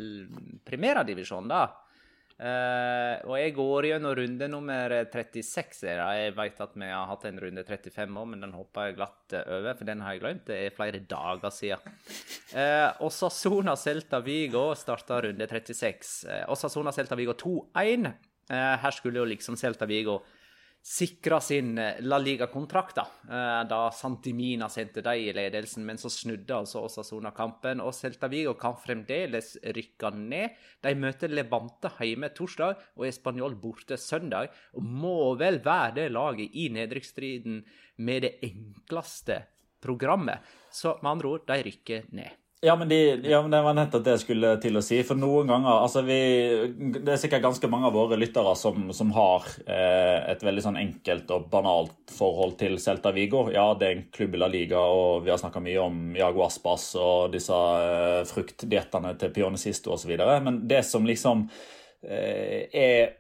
primærdivisjon, 0.69 1.49
da. 1.51 1.65
Uh, 2.41 3.21
og 3.29 3.35
jeg 3.37 3.53
går 3.53 3.87
gjennom 3.91 4.15
runde 4.17 4.47
nummer 4.49 4.95
36. 5.13 5.83
her. 5.85 6.01
Jeg 6.17 6.33
vet 6.39 6.63
at 6.65 6.79
vi 6.81 6.89
har 6.89 7.11
hatt 7.11 7.27
en 7.29 7.41
runde 7.43 7.65
35 7.69 8.17
òg, 8.17 8.31
men 8.31 8.47
den 8.47 8.55
hopper 8.57 8.89
jeg 8.89 8.97
glatt 8.97 9.37
over, 9.43 9.75
for 9.77 9.91
den 9.91 10.01
har 10.01 10.17
jeg 10.17 10.23
glemt. 10.23 10.47
Det 10.49 10.57
er 10.57 10.73
flere 10.73 11.03
dager 11.11 11.53
siden. 11.53 11.99
Uh, 12.55 12.89
Osasona 13.05 13.77
Celta 13.77 14.23
Vigo 14.25 14.71
starta 14.79 15.21
runde 15.27 15.51
36. 15.51 16.15
Uh, 16.31 16.43
Osasona 16.57 16.97
Celta 16.97 17.19
Vigo 17.21 17.37
2-1. 17.37 18.09
Uh, 18.51 18.75
her 18.87 18.97
skulle 18.97 19.21
jo 19.21 19.29
liksom 19.29 19.61
Celta 19.61 19.85
Vigo 19.91 20.23
sikra 20.83 21.41
sin 21.41 21.79
eh, 21.79 22.01
La 22.01 22.19
Liga-kontrakt, 22.19 22.97
da, 22.97 23.07
eh, 23.29 23.69
da 23.69 23.91
Santimina 23.93 24.69
sendte 24.69 25.03
dem 25.05 25.21
i 25.21 25.33
ledelsen. 25.37 25.85
Men 25.87 26.01
så 26.01 26.11
snudde 26.13 26.57
altså 26.57 26.85
Osasona 26.87 27.33
kampen, 27.37 27.83
og 27.85 27.95
Celta 27.95 28.31
Vigo 28.33 28.55
kan 28.61 28.79
fremdeles 28.81 29.57
rykke 29.77 30.13
ned. 30.17 30.57
De 30.83 30.95
møter 30.99 31.33
Levante 31.33 31.93
hjemme 32.01 32.33
torsdag 32.37 32.77
og 32.97 33.07
Español 33.09 33.57
borte 33.61 33.99
søndag, 34.01 34.51
og 34.75 34.85
må 34.85 35.35
vel 35.41 35.61
være 35.65 35.97
det 36.01 36.11
laget 36.13 36.57
i 36.57 36.69
nedrykksstriden 36.73 37.63
med 38.01 38.27
det 38.27 38.37
enkleste 38.49 39.43
programmet. 39.81 40.41
Så 40.73 40.97
med 41.03 41.11
andre 41.17 41.35
ord, 41.35 41.49
de 41.49 41.63
rykker 41.67 42.09
ned. 42.17 42.37
Ja 42.63 42.77
men, 42.77 42.89
de, 42.89 43.21
ja, 43.25 43.43
men, 43.43 43.51
det 43.51 43.63
var 43.63 43.73
nettopp 43.73 44.03
det 44.05 44.13
jeg 44.19 44.23
skulle 44.27 44.51
til 44.61 44.77
å 44.77 44.83
si. 44.85 44.99
For 45.09 45.17
noen 45.17 45.49
ganger 45.49 45.79
altså 45.79 46.03
vi, 46.05 46.19
Det 46.93 47.15
er 47.15 47.21
sikkert 47.23 47.47
ganske 47.47 47.71
mange 47.73 47.89
av 47.89 47.97
våre 47.97 48.19
lyttere 48.21 48.53
som, 48.61 48.91
som 48.93 49.15
har 49.17 49.47
eh, 49.65 50.29
et 50.29 50.45
veldig 50.45 50.65
sånn 50.67 50.77
enkelt 50.77 51.33
og 51.33 51.47
banalt 51.53 52.13
forhold 52.13 52.59
til 52.61 52.77
Celta 52.83 53.15
Vigo. 53.17 53.47
Ja, 53.55 53.71
det 53.81 53.89
er 53.89 53.97
en 53.97 54.05
klubb 54.13 54.37
i 54.37 54.43
La 54.43 54.51
Liga, 54.53 54.83
og 54.85 55.25
vi 55.25 55.33
har 55.33 55.41
snakka 55.41 55.65
mye 55.65 55.81
om 55.87 56.13
Jago 56.21 56.45
Aspas 56.45 56.91
og 57.01 57.33
disse 57.33 57.57
eh, 57.57 58.21
fruktdiettene 58.29 59.17
til 59.17 59.33
Pionicisto 59.33 59.97
osv. 59.97 60.13
Men 60.45 60.61
det 60.69 60.85
som 60.85 61.09
liksom 61.09 61.49
eh, 62.05 62.69
er 62.69 63.15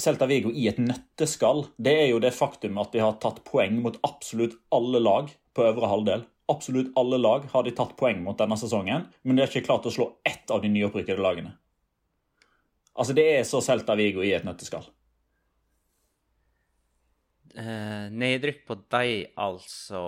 Celta 0.00 0.24
Vigo 0.30 0.48
i 0.48 0.70
et 0.72 0.80
nøtteskall, 0.80 1.66
det 1.76 1.98
er 2.06 2.14
jo 2.14 2.24
det 2.24 2.32
faktum 2.32 2.80
at 2.80 2.96
de 2.96 3.04
har 3.04 3.20
tatt 3.20 3.44
poeng 3.44 3.76
mot 3.84 4.00
absolutt 4.08 4.56
alle 4.72 5.04
lag 5.04 5.28
på 5.52 5.68
øvre 5.68 5.92
halvdel 5.92 6.30
absolutt 6.50 6.92
alle 7.00 7.18
lag 7.20 7.46
har 7.52 7.64
de 7.64 7.72
tatt 7.76 7.94
poeng 8.00 8.20
mot 8.24 8.38
denne 8.38 8.58
sesongen, 8.60 9.08
men 9.22 9.36
de 9.36 9.44
har 9.44 9.52
ikke 9.52 9.66
klart 9.68 9.86
å 9.88 9.94
slå 9.94 10.10
ett 10.26 10.50
av 10.50 10.62
de 10.64 10.72
nyopprykkede 10.72 11.22
lagene. 11.22 11.54
Altså, 12.94 13.16
det 13.16 13.24
er 13.38 13.48
så 13.48 13.62
Celta 13.64 13.96
Vigo 13.98 14.22
i 14.22 14.34
et 14.36 14.44
nøtteskall. 14.46 14.86
Eh, 17.54 18.06
nedrykk 18.10 18.64
på 18.66 18.74
deg, 18.90 19.34
altså. 19.38 20.00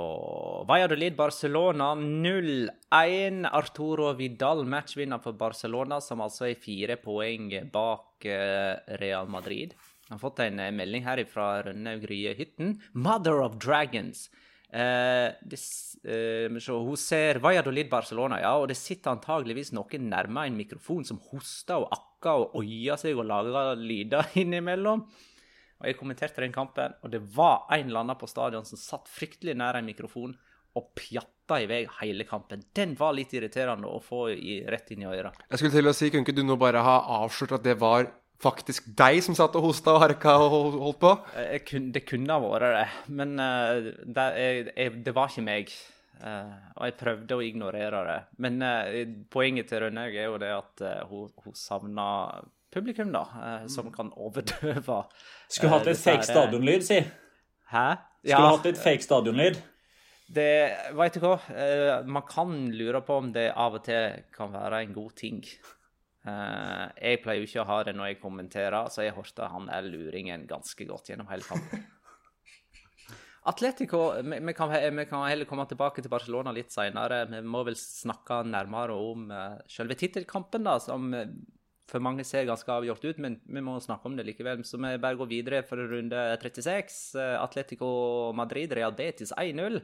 Valladolid 0.66 1.14
Barcelona 1.18 1.92
0-1. 1.94 3.44
Arturo 3.46 4.10
Vidal, 4.18 4.64
matchvinner 4.66 5.22
for 5.22 5.38
Barcelona, 5.38 6.00
som 6.02 6.24
altså 6.24 6.48
er 6.50 6.58
fire 6.58 6.98
poeng 6.98 7.52
bak 7.70 8.26
eh, 8.26 8.74
Real 8.98 9.30
Madrid. 9.30 9.76
Jeg 10.06 10.14
har 10.14 10.22
fått 10.22 10.42
en 10.42 10.58
eh, 10.62 10.74
melding 10.74 11.06
her 11.06 11.22
fra 11.30 11.62
Rønnaug 11.68 12.08
Rye. 12.10 12.34
Mother 12.94 13.42
of 13.42 13.60
Dragons. 13.62 14.26
Eh, 14.72 15.28
det, 15.46 15.60
eh, 16.10 16.58
så 16.58 16.78
hun 16.82 16.98
ser 16.98 17.38
Valladolid 17.42 17.88
Barcelona, 17.90 18.40
ja, 18.42 18.56
og 18.58 18.68
det 18.70 18.78
sitter 18.78 19.14
antageligvis 19.14 19.72
noen 19.76 20.10
nærme 20.10 20.46
en 20.48 20.58
mikrofon 20.58 21.06
som 21.06 21.20
hoster 21.30 21.84
og 21.84 21.94
akker 21.94 22.42
og 22.42 22.58
oier 22.62 22.98
seg 23.00 23.16
og 23.16 23.28
lager 23.30 23.78
lyder 23.78 24.32
innimellom. 24.42 25.06
Og 25.76 25.86
Jeg 25.86 25.98
kommenterte 25.98 26.40
den 26.40 26.54
kampen, 26.54 26.94
og 27.04 27.12
det 27.12 27.20
var 27.36 27.66
en 27.76 27.90
eller 27.90 28.02
annen 28.02 28.18
på 28.18 28.28
stadion 28.30 28.64
som 28.64 28.80
satt 28.80 29.10
fryktelig 29.12 29.54
nær 29.60 29.76
en 29.76 29.88
mikrofon 29.88 30.32
og 30.76 30.92
pjatta 30.96 31.60
i 31.62 31.68
vei 31.68 31.82
hele 32.00 32.24
kampen. 32.28 32.64
Den 32.76 32.94
var 32.98 33.14
litt 33.16 33.32
irriterende 33.36 33.88
å 33.88 34.00
få 34.02 34.26
i, 34.32 34.58
rett 34.68 34.90
inn 34.92 35.04
i 35.04 35.08
øret. 35.08 35.36
Jeg 35.48 35.60
skulle 35.60 35.76
til 35.76 35.88
å 35.88 35.94
si, 35.96 36.10
Kunne 36.12 36.26
ikke 36.26 36.36
du 36.36 36.44
nå 36.44 36.56
bare 36.60 36.82
ha 36.84 36.96
avslørt 37.22 37.58
at 37.58 37.64
det 37.64 37.76
var 37.80 38.08
faktisk 38.42 38.88
deg 38.98 39.20
som 39.24 39.36
satt 39.38 39.56
og 39.58 39.68
hosta 39.68 39.96
og 39.96 40.02
harka 40.04 40.36
og 40.44 40.78
holdt 40.80 41.02
på? 41.02 41.12
Kunne, 41.68 41.92
det 41.94 42.04
kunne 42.08 42.36
ha 42.36 42.42
vært 42.42 42.74
det, 42.76 43.12
men 43.18 43.36
uh, 43.40 43.92
det, 44.04 44.26
jeg, 44.40 44.96
det, 45.06 45.14
var 45.16 45.32
ikke 45.32 45.46
meg. 45.46 45.76
Uh, 46.16 46.52
og 46.78 46.88
jeg 46.88 46.96
prøvde 47.00 47.36
å 47.36 47.44
ignorere 47.44 48.02
det. 48.08 48.18
Men 48.44 48.58
uh, 48.64 48.98
poenget 49.32 49.70
til 49.72 49.84
Rønnaug 49.84 50.16
er 50.16 50.28
jo 50.28 50.40
det 50.42 50.52
at 50.56 50.84
hun, 51.10 51.30
hun 51.44 51.56
savna 51.56 52.08
publikum, 52.72 53.12
da, 53.14 53.24
som 53.72 53.88
kan 53.94 54.10
overdøve 54.20 54.98
Skulle 55.48 55.72
hatt 55.72 55.86
et 55.88 56.00
fake 56.00 56.26
stadionlyd, 56.28 56.84
si. 56.84 57.00
Hæ? 57.72 57.86
Skulle 58.26 58.42
Ja. 58.42 58.52
hatt 58.52 58.68
litt 58.68 58.82
fake 58.82 59.04
stadionlyd. 59.06 59.62
Det, 60.26 60.74
vet 60.98 61.14
du 61.14 61.22
hva? 61.22 61.36
Eh, 61.54 62.00
man 62.10 62.24
kan 62.26 62.54
lure 62.74 63.00
på 63.06 63.20
om 63.20 63.28
det 63.34 63.46
av 63.54 63.76
og 63.78 63.84
til 63.86 64.24
kan 64.34 64.50
være 64.50 64.82
en 64.82 64.94
god 64.94 65.12
ting. 65.18 65.38
Eh, 66.26 66.86
jeg 67.10 67.20
pleier 67.22 67.42
jo 67.42 67.48
ikke 67.48 67.62
å 67.62 67.68
ha 67.68 67.82
det 67.86 67.94
når 67.96 68.10
jeg 68.10 68.22
kommenterer, 68.22 68.90
så 68.90 69.04
jeg 69.06 69.14
hørte 69.16 69.50
han 69.52 69.68
er 69.72 69.86
luringen 69.86 70.46
ganske 70.50 70.88
godt 70.88 71.12
gjennom 71.12 71.30
hele 71.30 71.46
kampen. 71.46 71.84
Atletico 73.46 74.08
vi, 74.26 74.40
vi, 74.42 74.54
kan, 74.58 74.72
vi 74.74 75.04
kan 75.06 75.22
heller 75.28 75.46
komme 75.46 75.68
tilbake 75.70 76.02
til 76.02 76.10
Barcelona 76.10 76.50
litt 76.54 76.74
senere. 76.74 77.22
Vi 77.30 77.42
må 77.46 77.62
vel 77.68 77.78
snakke 77.78 78.40
nærmere 78.48 78.96
om 78.98 79.28
uh, 79.30 79.60
selve 79.70 79.94
tittelkampen, 79.98 80.66
da, 80.66 80.80
som 80.82 81.12
eh, 81.14 81.30
for 81.86 82.02
mange 82.02 82.26
ser 82.26 82.48
ganske 82.48 82.72
avgjort 82.72 83.04
ut, 83.06 83.22
men 83.22 83.38
vi 83.46 83.62
må 83.62 83.76
snakke 83.82 84.10
om 84.10 84.16
det 84.18 84.26
likevel. 84.26 84.64
Så 84.66 84.80
vi 84.82 84.96
bare 84.98 85.18
går 85.20 85.30
videre 85.30 85.62
for 85.68 85.78
runde 85.78 86.24
36. 86.42 86.98
Eh, 87.22 87.36
Atletico 87.38 87.88
Madrid, 88.34 88.74
Real 88.74 88.96
Betis 88.98 89.30
1-0. 89.38 89.78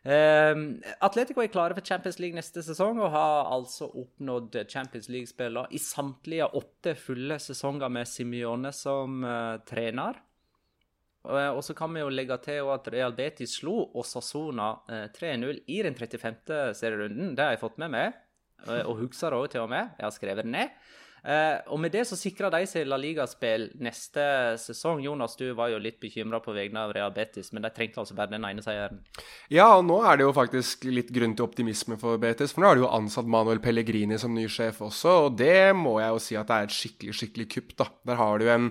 Eh, 0.00 0.56
Atletico 1.04 1.42
er 1.44 1.50
klare 1.52 1.76
for 1.76 1.84
Champions 1.84 2.16
League 2.22 2.36
neste 2.38 2.62
sesong 2.64 3.02
og 3.02 3.12
har 3.12 3.50
altså 3.52 3.90
oppnådd 3.90 4.56
Champions 4.70 5.10
League-spiller 5.12 5.68
i 5.76 5.80
samtlige 5.82 6.48
åtte 6.56 6.94
fulle 6.96 7.36
sesonger 7.42 7.92
med 7.92 8.08
Simione 8.08 8.72
som 8.72 9.20
uh, 9.26 9.60
trener. 9.68 10.22
Uh, 11.20 11.52
Og 11.52 11.60
så 11.66 11.76
kan 11.76 11.92
vi 11.92 12.00
jo 12.00 12.08
legge 12.08 12.38
til 12.40 12.70
at 12.72 12.88
Real 12.94 13.12
Betis 13.12 13.58
slo 13.60 13.90
Osasona 14.00 14.70
uh, 14.88 15.06
3-0 15.12 15.60
i 15.68 15.82
den 15.84 15.94
35. 15.98 16.72
serierunden. 16.80 17.34
Det 17.36 17.44
har 17.44 17.52
jeg 17.52 17.64
fått 17.66 17.76
med 17.82 17.92
meg, 17.92 18.16
eh, 18.64 18.86
og 18.86 19.02
husker 19.04 19.28
det 19.28 19.42
også 19.42 19.52
til 19.52 19.66
og 19.66 19.72
med. 19.74 19.92
Jeg 19.98 20.06
har 20.06 20.16
skrevet 20.16 20.48
det 20.48 20.54
ned. 20.56 20.80
Eh, 21.24 21.58
og 21.68 21.80
med 21.82 21.92
det 21.92 22.06
så 22.08 22.16
sikrer 22.16 22.52
de 22.54 22.64
seg 22.68 22.86
La 22.88 22.96
Liga-spill 23.00 23.68
neste 23.84 24.24
sesong. 24.60 25.02
Jonas, 25.04 25.36
du 25.36 25.50
var 25.56 25.72
jo 25.72 25.80
litt 25.82 26.00
bekymra 26.00 26.40
på 26.44 26.54
vegne 26.56 26.86
av 26.86 26.94
Real 26.96 27.12
Betis, 27.14 27.52
men 27.52 27.64
de 27.64 27.72
trengte 27.74 28.00
altså 28.02 28.16
bare 28.18 28.32
den 28.32 28.46
ene 28.48 28.64
seieren. 28.64 29.02
Ja, 29.52 29.68
og 29.76 29.84
nå 29.88 30.00
er 30.06 30.20
det 30.20 30.28
jo 30.28 30.34
faktisk 30.36 30.88
litt 30.88 31.12
grunn 31.14 31.36
til 31.36 31.48
optimisme 31.48 32.00
for 32.00 32.20
Betis. 32.22 32.54
For 32.56 32.64
nå 32.64 32.70
har 32.70 32.80
de 32.80 32.86
jo 32.86 32.92
ansatt 32.96 33.30
Manuel 33.30 33.62
Pellegrini 33.64 34.18
som 34.20 34.34
ny 34.36 34.48
sjef 34.50 34.82
også, 34.88 35.16
og 35.26 35.38
det 35.40 35.70
må 35.76 35.98
jeg 36.00 36.16
jo 36.16 36.24
si 36.24 36.40
at 36.40 36.50
det 36.50 36.58
er 36.58 36.68
et 36.68 36.76
skikkelig, 36.80 37.16
skikkelig 37.20 37.48
kupp, 37.56 37.78
da. 37.84 37.90
Der 38.10 38.20
har 38.20 38.40
du 38.40 38.48
en, 38.50 38.70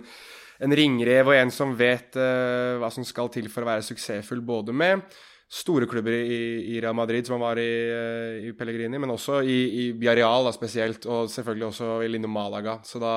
en 0.65 0.77
ringrev 0.81 1.31
og 1.31 1.37
en 1.37 1.53
som 1.53 1.77
vet 1.77 2.17
uh, 2.17 2.79
hva 2.81 2.89
som 2.93 3.05
skal 3.07 3.29
til 3.33 3.49
for 3.51 3.65
å 3.65 3.73
være 3.73 3.85
suksessfull, 3.91 4.41
både 4.45 4.75
med 4.75 5.05
store 5.49 5.87
klubber 5.89 6.13
i, 6.13 6.75
i 6.75 6.81
Real 6.81 6.93
Madrid, 6.97 7.25
som 7.25 7.39
han 7.39 7.47
var 7.47 7.59
i, 7.61 7.71
eh, 7.89 8.49
i 8.49 8.53
Pellegrini, 8.57 9.01
men 9.01 9.15
også 9.15 9.41
i, 9.41 9.57
i 9.81 9.85
Biareal 9.97 10.51
spesielt, 10.53 11.07
og 11.09 11.29
selvfølgelig 11.33 11.67
også 11.71 11.89
i 12.05 12.11
Lino 12.11 12.29
Malaga. 12.29 12.77
Så 12.85 13.01
da, 13.01 13.13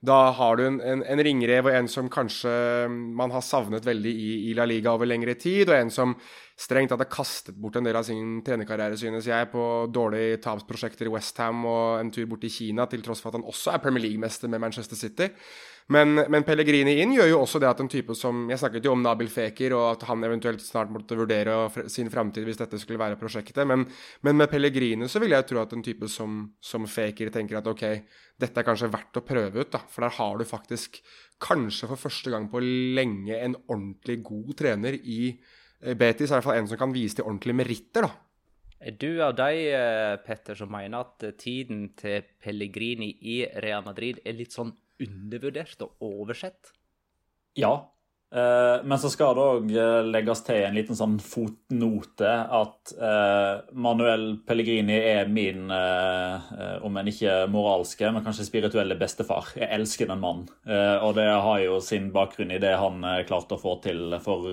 da 0.00 0.20
har 0.36 0.56
du 0.56 0.64
en, 0.64 0.80
en, 0.80 1.04
en 1.04 1.24
ringrev 1.26 1.68
og 1.68 1.76
en 1.76 1.90
som 1.92 2.08
kanskje 2.12 2.52
man 2.88 3.34
har 3.36 3.44
savnet 3.44 3.84
veldig 3.84 4.12
i, 4.12 4.30
i 4.48 4.54
La 4.56 4.64
Liga 4.68 4.94
over 4.96 5.10
lengre 5.10 5.36
tid, 5.36 5.68
og 5.68 5.76
en 5.76 5.92
som 5.92 6.16
strengt 6.60 6.92
tatt 6.92 7.00
har 7.00 7.08
kastet 7.08 7.56
bort 7.56 7.78
en 7.78 7.86
del 7.86 7.96
av 7.96 8.04
sin 8.04 8.40
trenerkarriere, 8.44 8.98
synes 9.00 9.28
jeg, 9.30 9.48
på 9.52 9.64
dårlige 9.92 10.42
tapsprosjekter 10.44 11.08
i 11.08 11.12
Westham 11.14 11.64
og 11.64 12.02
en 12.02 12.12
tur 12.12 12.26
bort 12.28 12.44
til 12.44 12.52
Kina, 12.52 12.84
til 12.90 13.04
tross 13.04 13.22
for 13.22 13.32
at 13.32 13.38
han 13.38 13.48
også 13.48 13.72
er 13.72 13.82
Premier 13.82 14.04
League-mester 14.04 14.50
med 14.52 14.60
Manchester 14.60 14.98
City. 14.98 15.30
Men, 15.90 16.20
men 16.30 16.44
Pellegrini 16.46 17.00
inn 17.02 17.16
gjør 17.16 17.32
jo 17.32 17.38
også 17.42 17.58
det 17.62 17.66
at 17.66 17.80
en 17.82 17.88
type 17.90 18.14
som 18.14 18.44
Jeg 18.52 18.60
snakket 18.60 18.84
jo 18.86 18.92
om 18.94 19.00
Nabil 19.02 19.30
Feker, 19.32 19.72
og 19.74 19.86
at 19.96 20.04
han 20.06 20.22
eventuelt 20.26 20.62
snart 20.62 20.92
måtte 20.94 21.16
vurdere 21.18 21.56
sin 21.90 22.10
framtid 22.12 22.46
hvis 22.46 22.60
dette 22.60 22.78
skulle 22.78 23.00
være 23.00 23.18
prosjektet. 23.18 23.64
Men, 23.66 23.86
men 24.22 24.38
med 24.38 24.52
Pellegrini 24.52 25.08
så 25.10 25.22
vil 25.22 25.34
jeg 25.34 25.48
tro 25.48 25.62
at 25.64 25.72
en 25.74 25.82
type 25.82 26.06
som, 26.12 26.44
som 26.62 26.86
Feker 26.86 27.32
tenker 27.34 27.58
at 27.58 27.70
ok, 27.72 27.86
dette 28.40 28.62
er 28.62 28.68
kanskje 28.68 28.92
verdt 28.92 29.18
å 29.18 29.24
prøve 29.26 29.64
ut, 29.64 29.72
da. 29.72 29.82
For 29.90 30.06
der 30.06 30.14
har 30.20 30.38
du 30.38 30.46
faktisk, 30.46 31.00
kanskje 31.42 31.90
for 31.90 32.04
første 32.04 32.36
gang 32.36 32.46
på 32.52 32.62
lenge, 32.62 33.34
en 33.40 33.58
ordentlig 33.66 34.20
god 34.28 34.54
trener 34.60 34.94
i 35.00 35.32
eh, 35.82 35.94
er 35.94 36.22
I 36.22 36.26
hvert 36.26 36.44
fall 36.44 36.58
en 36.58 36.68
som 36.68 36.80
kan 36.80 36.92
vise 36.94 37.18
til 37.18 37.26
ordentlige 37.26 37.60
meritter, 37.60 38.06
da. 38.08 38.12
Er 38.80 38.96
du 38.96 39.20
av 39.20 39.34
de, 39.36 39.72
eh, 39.76 40.16
Petter, 40.24 40.56
som 40.56 40.70
mener 40.72 41.04
at 41.04 41.22
eh, 41.22 41.36
tiden 41.36 41.90
til 42.00 42.22
Pellegrini 42.40 43.10
i 43.20 43.42
Real 43.60 43.84
Madrid 43.84 44.22
er 44.24 44.38
litt 44.38 44.56
sånn 44.56 44.72
undervurdert 45.00 45.82
og 45.84 46.00
oversett? 46.00 46.72
Ja. 47.60 47.74
Eh, 48.34 48.84
men 48.84 48.98
så 49.02 49.10
skal 49.10 49.34
det 49.34 49.42
òg 49.42 49.72
legges 50.06 50.44
til 50.46 50.62
en 50.62 50.76
liten 50.76 50.94
sånn 50.98 51.16
fotnote 51.18 52.30
at 52.30 52.92
eh, 52.94 53.54
Manuel 53.74 54.26
Pellegrini 54.46 54.98
er 55.10 55.30
min, 55.30 55.64
eh, 55.74 56.52
eh, 56.54 56.76
om 56.86 57.00
en 57.00 57.10
ikke 57.10 57.40
moralske, 57.50 58.12
men 58.14 58.22
kanskje 58.26 58.46
spirituelle 58.46 58.98
bestefar. 59.00 59.50
Jeg 59.58 59.70
elsker 59.80 60.12
den 60.12 60.22
mannen. 60.22 60.46
Eh, 60.62 60.96
og 61.02 61.16
det 61.18 61.26
har 61.26 61.64
jo 61.64 61.80
sin 61.82 62.12
bakgrunn 62.14 62.54
i 62.54 62.62
det 62.62 62.76
han 62.78 63.02
eh, 63.02 63.24
klarte 63.26 63.58
å 63.58 63.62
få 63.62 63.80
til 63.82 64.14
for 64.22 64.46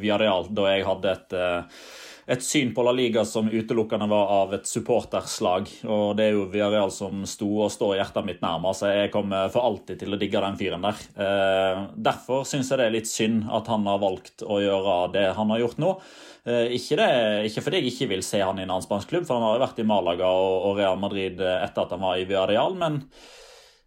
Viareal 0.00 0.50
da 0.50 0.66
jeg 0.72 0.88
hadde 0.88 1.14
et 1.14 1.38
eh, 1.38 1.80
et 2.26 2.42
syn 2.42 2.72
på 2.74 2.82
La 2.82 2.90
Liga 2.92 3.22
som 3.24 3.46
utelukkende 3.46 4.08
var 4.10 4.30
av 4.34 4.54
et 4.56 4.66
supporterslag. 4.66 5.68
Og 5.86 6.16
det 6.18 6.26
er 6.26 6.34
jo 6.34 6.48
Villarreal 6.50 6.90
som 6.90 7.22
sto 7.28 7.48
og 7.62 7.70
står 7.70 8.00
hjertet 8.00 8.26
mitt 8.26 8.42
nærmere, 8.42 8.74
så 8.74 8.90
jeg 8.90 9.12
kommer 9.14 9.52
for 9.54 9.68
alltid 9.68 10.00
til 10.00 10.16
å 10.16 10.18
digge 10.18 10.42
den 10.42 10.58
fyren 10.58 10.86
der. 10.88 11.04
Eh, 11.22 11.84
derfor 12.08 12.42
syns 12.48 12.72
jeg 12.72 12.82
det 12.82 12.88
er 12.88 12.96
litt 12.96 13.10
synd 13.10 13.46
at 13.46 13.70
han 13.70 13.86
har 13.86 14.02
valgt 14.02 14.42
å 14.42 14.58
gjøre 14.62 14.98
det 15.14 15.28
han 15.38 15.54
har 15.54 15.62
gjort 15.62 15.80
nå. 15.82 15.94
Eh, 16.50 16.74
ikke, 16.74 16.98
det, 16.98 17.08
ikke 17.52 17.62
fordi 17.68 17.82
jeg 17.82 17.94
ikke 17.94 18.10
vil 18.16 18.26
se 18.26 18.42
han 18.42 18.58
i 18.58 18.66
en 18.66 18.74
annen 18.74 18.86
spansk 18.86 19.14
klubb, 19.14 19.28
for 19.28 19.38
han 19.38 19.46
har 19.46 19.60
jo 19.60 19.66
vært 19.68 19.82
i 19.82 19.86
Malaga 19.86 20.34
og, 20.34 20.72
Real 20.80 20.98
Madrid 20.98 21.38
etter 21.38 21.86
at 21.86 21.94
han 21.94 22.02
var 22.02 22.18
i 22.18 22.26
Villarreal, 22.26 22.74
men 22.78 23.04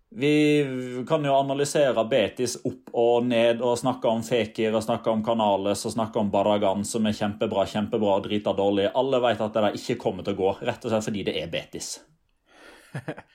vi 0.10 1.04
kan 1.08 1.26
jo 1.26 1.36
analysere 1.38 2.04
Betis 2.10 2.56
opp 2.65 2.89
og 2.98 3.28
ned 3.30 3.62
og 3.62 3.78
snakke 3.78 4.10
om 4.10 4.24
Fekir 4.26 4.74
og 4.74 4.82
snakke 4.82 5.12
om 5.13 5.22
Canales 5.26 5.86
og 5.86 5.93
snakke 5.93 6.17
om 6.22 6.32
Barragan, 6.34 6.82
som 6.86 7.06
er 7.06 7.13
kjempebra, 7.13 7.67
kjempebra 7.69 8.15
og 8.17 8.26
drita 8.26 8.56
dårlig. 8.58 8.88
Alle 8.98 9.22
vet 9.22 9.43
at 9.45 9.54
det 9.54 9.65
der 9.67 9.78
ikke 9.78 10.00
kommer 10.02 10.26
til 10.26 10.34
å 10.34 10.39
gå, 10.39 10.56
rett 10.65 10.88
og 10.88 10.95
slett 10.95 11.10
fordi 11.12 11.28
det 11.30 11.36
er 11.38 11.52
Betis. 11.54 11.91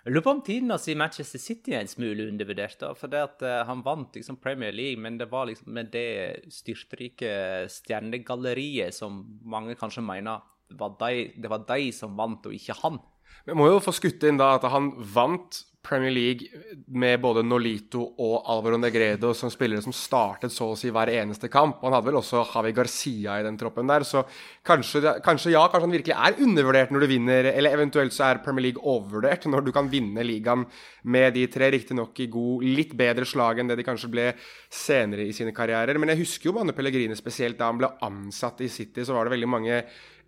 Jeg 0.00 0.14
lurer 0.14 0.24
på 0.24 0.32
om 0.32 0.42
tiden 0.42 0.72
hans 0.72 0.88
i 0.88 0.96
Manchester 0.96 1.38
City 1.38 1.74
er 1.76 1.84
en 1.84 1.90
smule 1.90 2.24
undervurdert. 2.26 2.78
da, 2.80 2.94
for 2.96 3.12
det 3.12 3.20
at 3.20 3.42
eh, 3.44 3.64
Han 3.68 3.82
vant 3.84 4.16
liksom 4.16 4.40
Premier 4.40 4.72
League, 4.72 4.98
men 4.98 5.18
det 5.20 5.28
var 5.30 5.46
liksom 5.46 5.74
med 5.76 5.92
det 5.92 6.48
styrtrike 6.50 7.68
stjernegalleriet 7.68 8.96
som 8.96 9.20
mange 9.44 9.76
kanskje 9.78 10.02
mener 10.02 10.40
var 10.70 10.96
de, 10.98 11.30
det 11.36 11.50
var 11.50 11.66
de 11.68 11.92
som 11.92 12.16
vant, 12.16 12.46
og 12.46 12.54
ikke 12.54 12.78
han. 12.80 12.98
Vi 13.44 13.54
må 13.54 13.68
jo 13.68 13.82
få 13.84 13.92
skutt 13.94 14.24
inn 14.24 14.40
da 14.40 14.54
at 14.56 14.64
han 14.72 14.94
vant 14.96 15.66
Premier 15.82 16.12
League 16.12 16.46
med 16.92 17.20
både 17.22 17.40
Nolito 17.42 18.02
og 18.20 18.48
Alvaro 18.52 18.76
Negredo 18.76 19.30
som 19.36 19.48
spillere 19.52 19.80
som 19.80 19.94
startet 19.96 20.52
så 20.52 20.68
å 20.70 20.76
si 20.76 20.90
hver 20.92 21.08
eneste 21.14 21.48
kamp. 21.52 21.78
Han 21.80 21.94
hadde 21.96 22.10
vel 22.10 22.18
også 22.20 22.42
Javi 22.44 22.74
Garcia 22.76 23.38
i 23.40 23.46
den 23.46 23.56
troppen 23.60 23.88
der, 23.88 24.04
så 24.04 24.22
kanskje, 24.66 25.16
kanskje 25.24 25.54
ja, 25.54 25.64
kanskje 25.72 25.88
han 25.88 25.96
virkelig 25.96 26.16
er 26.16 26.44
undervurdert 26.44 26.92
når 26.92 27.04
du 27.04 27.08
vinner, 27.14 27.50
eller 27.54 27.78
eventuelt 27.78 28.14
så 28.16 28.28
er 28.28 28.42
Premier 28.44 28.68
League 28.68 28.84
overvurdert 28.84 29.48
når 29.48 29.64
du 29.64 29.72
kan 29.76 29.88
vinne 29.90 30.24
ligaen 30.26 30.66
med 31.08 31.32
de 31.38 31.46
tre, 31.48 31.72
riktignok 31.72 32.20
i 32.20 32.28
god, 32.32 32.68
litt 32.76 32.92
bedre 32.98 33.24
slag 33.28 33.62
enn 33.62 33.72
det 33.72 33.80
de 33.80 33.88
kanskje 33.88 34.12
ble 34.12 34.28
senere 34.68 35.24
i 35.24 35.34
sine 35.36 35.56
karrierer. 35.56 35.96
Men 35.96 36.12
jeg 36.12 36.26
husker 36.26 36.50
jo 36.50 36.58
Manu 36.58 36.76
Pellegrine 36.76 37.16
spesielt 37.16 37.56
da 37.60 37.72
han 37.72 37.80
ble 37.80 37.94
ansatt 38.04 38.60
i 38.60 38.68
City, 38.68 39.06
så 39.06 39.16
var 39.16 39.24
det 39.24 39.38
veldig 39.38 39.50
mange 39.56 39.84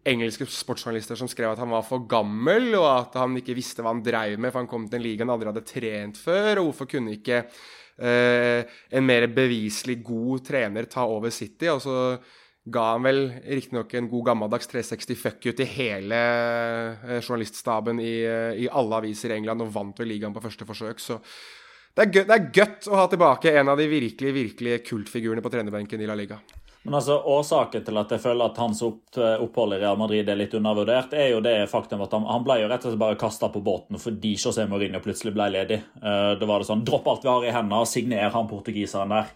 engelske 0.08 0.46
sportsjournalister 0.50 1.18
som 1.18 1.30
skrev 1.30 1.52
at 1.52 1.60
han 1.62 1.70
var 1.70 1.84
for 1.86 2.04
gammel, 2.10 2.72
og 2.78 2.88
at 2.90 3.16
han 3.20 3.36
ikke 3.38 3.56
visste 3.56 3.84
hva 3.84 3.92
han 3.94 4.02
dreiv 4.04 4.40
med, 4.40 4.50
for 4.50 4.62
han 4.62 4.70
kom 4.70 4.88
til 4.90 4.98
en 4.98 5.04
liga 5.04 5.24
han 5.24 5.34
aldri 5.34 5.50
hadde 5.52 5.64
trent 5.68 6.20
før. 6.20 6.60
Og 6.60 6.70
hvorfor 6.70 6.90
kunne 6.90 7.14
ikke 7.16 7.42
eh, 7.42 8.78
en 8.90 9.06
mer 9.06 9.28
beviselig 9.34 10.00
god 10.06 10.46
trener 10.48 10.88
ta 10.90 11.06
over 11.06 11.34
City? 11.34 11.70
Og 11.70 11.82
så 11.84 11.96
ga 12.62 12.84
han 12.92 13.06
vel 13.06 13.24
riktignok 13.42 13.94
en 13.98 14.10
god 14.10 14.26
gammeldags 14.30 14.70
360 14.70 15.18
fuck 15.18 15.46
you 15.46 15.54
til 15.58 15.70
hele 15.70 16.18
eh, 16.18 17.18
journaliststaben 17.18 18.02
i, 18.02 18.14
eh, 18.26 18.62
i 18.66 18.70
alle 18.70 19.02
aviser 19.02 19.34
i 19.34 19.38
England, 19.40 19.64
og 19.64 19.74
vant 19.74 20.02
vel 20.02 20.12
ligaen 20.14 20.34
på 20.34 20.42
første 20.44 20.66
forsøk. 20.68 21.02
Så 21.02 21.18
det 21.92 22.06
er, 22.06 22.10
gøy, 22.10 22.24
det 22.26 22.36
er 22.38 22.50
godt 22.62 22.90
å 22.90 22.98
ha 22.98 23.06
tilbake 23.12 23.54
en 23.54 23.70
av 23.70 23.78
de 23.78 23.86
virkelig, 23.90 24.34
virkelig 24.34 24.82
kultfigurene 24.88 25.44
på 25.44 25.52
trenerbenken 25.52 26.00
i 26.00 26.08
La 26.08 26.18
Liga. 26.18 26.40
Men 26.82 26.96
altså, 26.98 27.18
Årsaken 27.30 27.84
til 27.86 27.98
at 28.00 28.10
jeg 28.10 28.22
føler 28.24 28.48
at 28.48 28.58
hans 28.58 28.80
opphold 28.82 29.76
i 29.76 29.78
Real 29.78 29.98
Madrid 30.00 30.28
er 30.28 30.38
litt 30.38 30.54
undervurdert, 30.58 31.14
er 31.14 31.28
jo 31.30 31.42
det 31.44 31.54
faktum 31.70 32.02
at 32.02 32.14
han, 32.16 32.26
han 32.26 32.42
ble 32.46 32.58
jo 32.64 32.70
rett 32.72 32.82
og 32.82 32.90
slett 32.90 33.02
bare 33.04 33.18
kasta 33.20 33.52
på 33.54 33.62
båten 33.62 34.00
fordi 34.02 34.34
José 34.34 34.66
Mourinho 34.66 34.98
plutselig 35.04 35.34
ble 35.36 35.46
ledig. 35.54 35.78
Uh, 36.02 36.34
da 36.40 36.48
var 36.48 36.62
det 36.62 36.70
sånn 36.72 36.82
Dropp 36.86 37.06
alt 37.12 37.22
vi 37.22 37.30
har 37.30 37.46
i 37.46 37.54
hendene, 37.54 37.86
signer 37.86 38.34
han 38.34 38.50
portugiseren 38.50 39.14
der. 39.14 39.30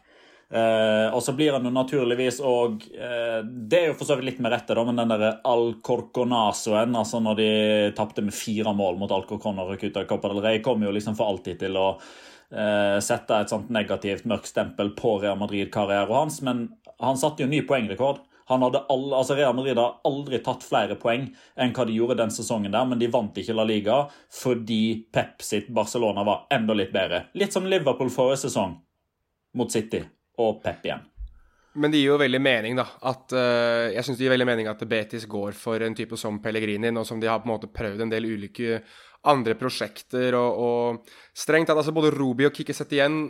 Uh, 0.47 1.11
og 1.11 1.23
så 1.27 1.33
blir 1.35 1.57
han 1.57 1.65
jo 1.67 1.73
naturligvis 1.75 2.37
òg 2.47 2.85
uh, 2.95 3.41
Det 3.43 3.81
er 3.81 3.89
jo 3.89 3.97
for 3.99 4.07
så 4.07 4.15
vidt 4.15 4.29
litt 4.29 4.43
med 4.45 4.53
rette, 4.55 4.77
da, 4.79 4.85
men 4.87 5.01
den 5.01 5.11
derre 5.11 5.33
Alcorconazoen, 5.51 6.95
altså 6.95 7.19
når 7.23 7.41
de 7.41 7.49
tapte 7.99 8.23
med 8.23 8.35
fire 8.35 8.75
mål 8.75 9.01
mot 9.01 9.11
Alcorcon 9.11 9.59
og 9.63 9.73
røk 9.73 9.89
ut 9.89 9.99
av 9.99 10.07
Copa 10.07 10.31
del 10.31 10.43
Rey, 10.45 10.61
kommer 10.63 10.87
jo 10.87 10.95
liksom 10.95 11.19
for 11.19 11.31
alltid 11.31 11.63
til 11.65 11.79
å 11.79 11.89
uh, 11.97 12.99
sette 13.03 13.41
et 13.43 13.55
sånt 13.55 13.71
negativt 13.75 14.27
mørkt 14.31 14.51
stempel 14.53 14.95
på 14.99 15.17
Real 15.25 15.39
Madrid-karrieren 15.41 16.15
hans. 16.15 16.39
Men 16.47 16.69
han 17.03 17.19
satte 17.21 17.45
jo 17.45 17.51
ny 17.51 17.63
poengrekord. 17.69 18.23
Han 18.47 18.63
hadde 18.63 18.85
all, 18.93 19.09
altså 19.19 19.35
Real 19.35 19.57
Madrid 19.59 19.79
har 19.79 19.97
aldri 20.07 20.39
tatt 20.45 20.63
flere 20.63 20.95
poeng 21.01 21.27
enn 21.59 21.73
hva 21.75 21.87
de 21.89 21.97
gjorde 21.97 22.21
den 22.21 22.31
sesongen, 22.31 22.71
der, 22.71 22.87
men 22.87 23.01
de 23.01 23.09
vant 23.11 23.35
ikke 23.43 23.57
La 23.57 23.65
Liga 23.67 24.05
fordi 24.31 25.09
Pep 25.13 25.43
sitt 25.43 25.73
Barcelona 25.75 26.23
var 26.27 26.47
enda 26.55 26.77
litt 26.79 26.95
bedre. 26.95 27.25
Litt 27.35 27.57
som 27.57 27.67
Liverpool 27.67 28.13
forrige 28.15 28.45
sesong 28.47 28.77
mot 29.59 29.73
City 29.73 30.05
og 30.39 30.63
Pep 30.63 30.87
igjen. 30.87 31.03
Men 31.77 31.93
det 31.93 31.99
gir 32.01 32.15
jo 32.15 32.21
veldig 32.21 32.41
mening, 32.41 32.79
da. 32.79 32.87
At, 33.11 33.35
uh, 33.37 33.91
jeg 33.93 34.07
syns 34.07 34.17
det 34.17 34.25
gir 34.25 34.33
veldig 34.33 34.49
mening 34.49 34.71
at 34.71 34.87
Betis 34.89 35.27
går 35.29 35.57
for 35.59 35.83
en 35.85 35.97
type 35.99 36.17
som 36.17 36.39
Pellegrini, 36.41 36.93
nå 36.95 37.03
som 37.05 37.21
de 37.21 37.29
har 37.29 37.43
på 37.43 37.51
en 37.51 37.53
måte 37.53 37.69
prøvd 37.69 38.07
en 38.07 38.15
del 38.15 38.31
ulike 38.31 38.79
andre 39.29 39.57
prosjekter. 39.59 40.39
Og, 40.39 40.63
og 40.63 41.37
strengt 41.37 41.69
tatt, 41.69 41.83
altså 41.83 41.93
både 41.97 42.15
Rubi 42.15 42.49
og 42.49 42.55
Kikki 42.57 42.79
igjen 42.97 43.21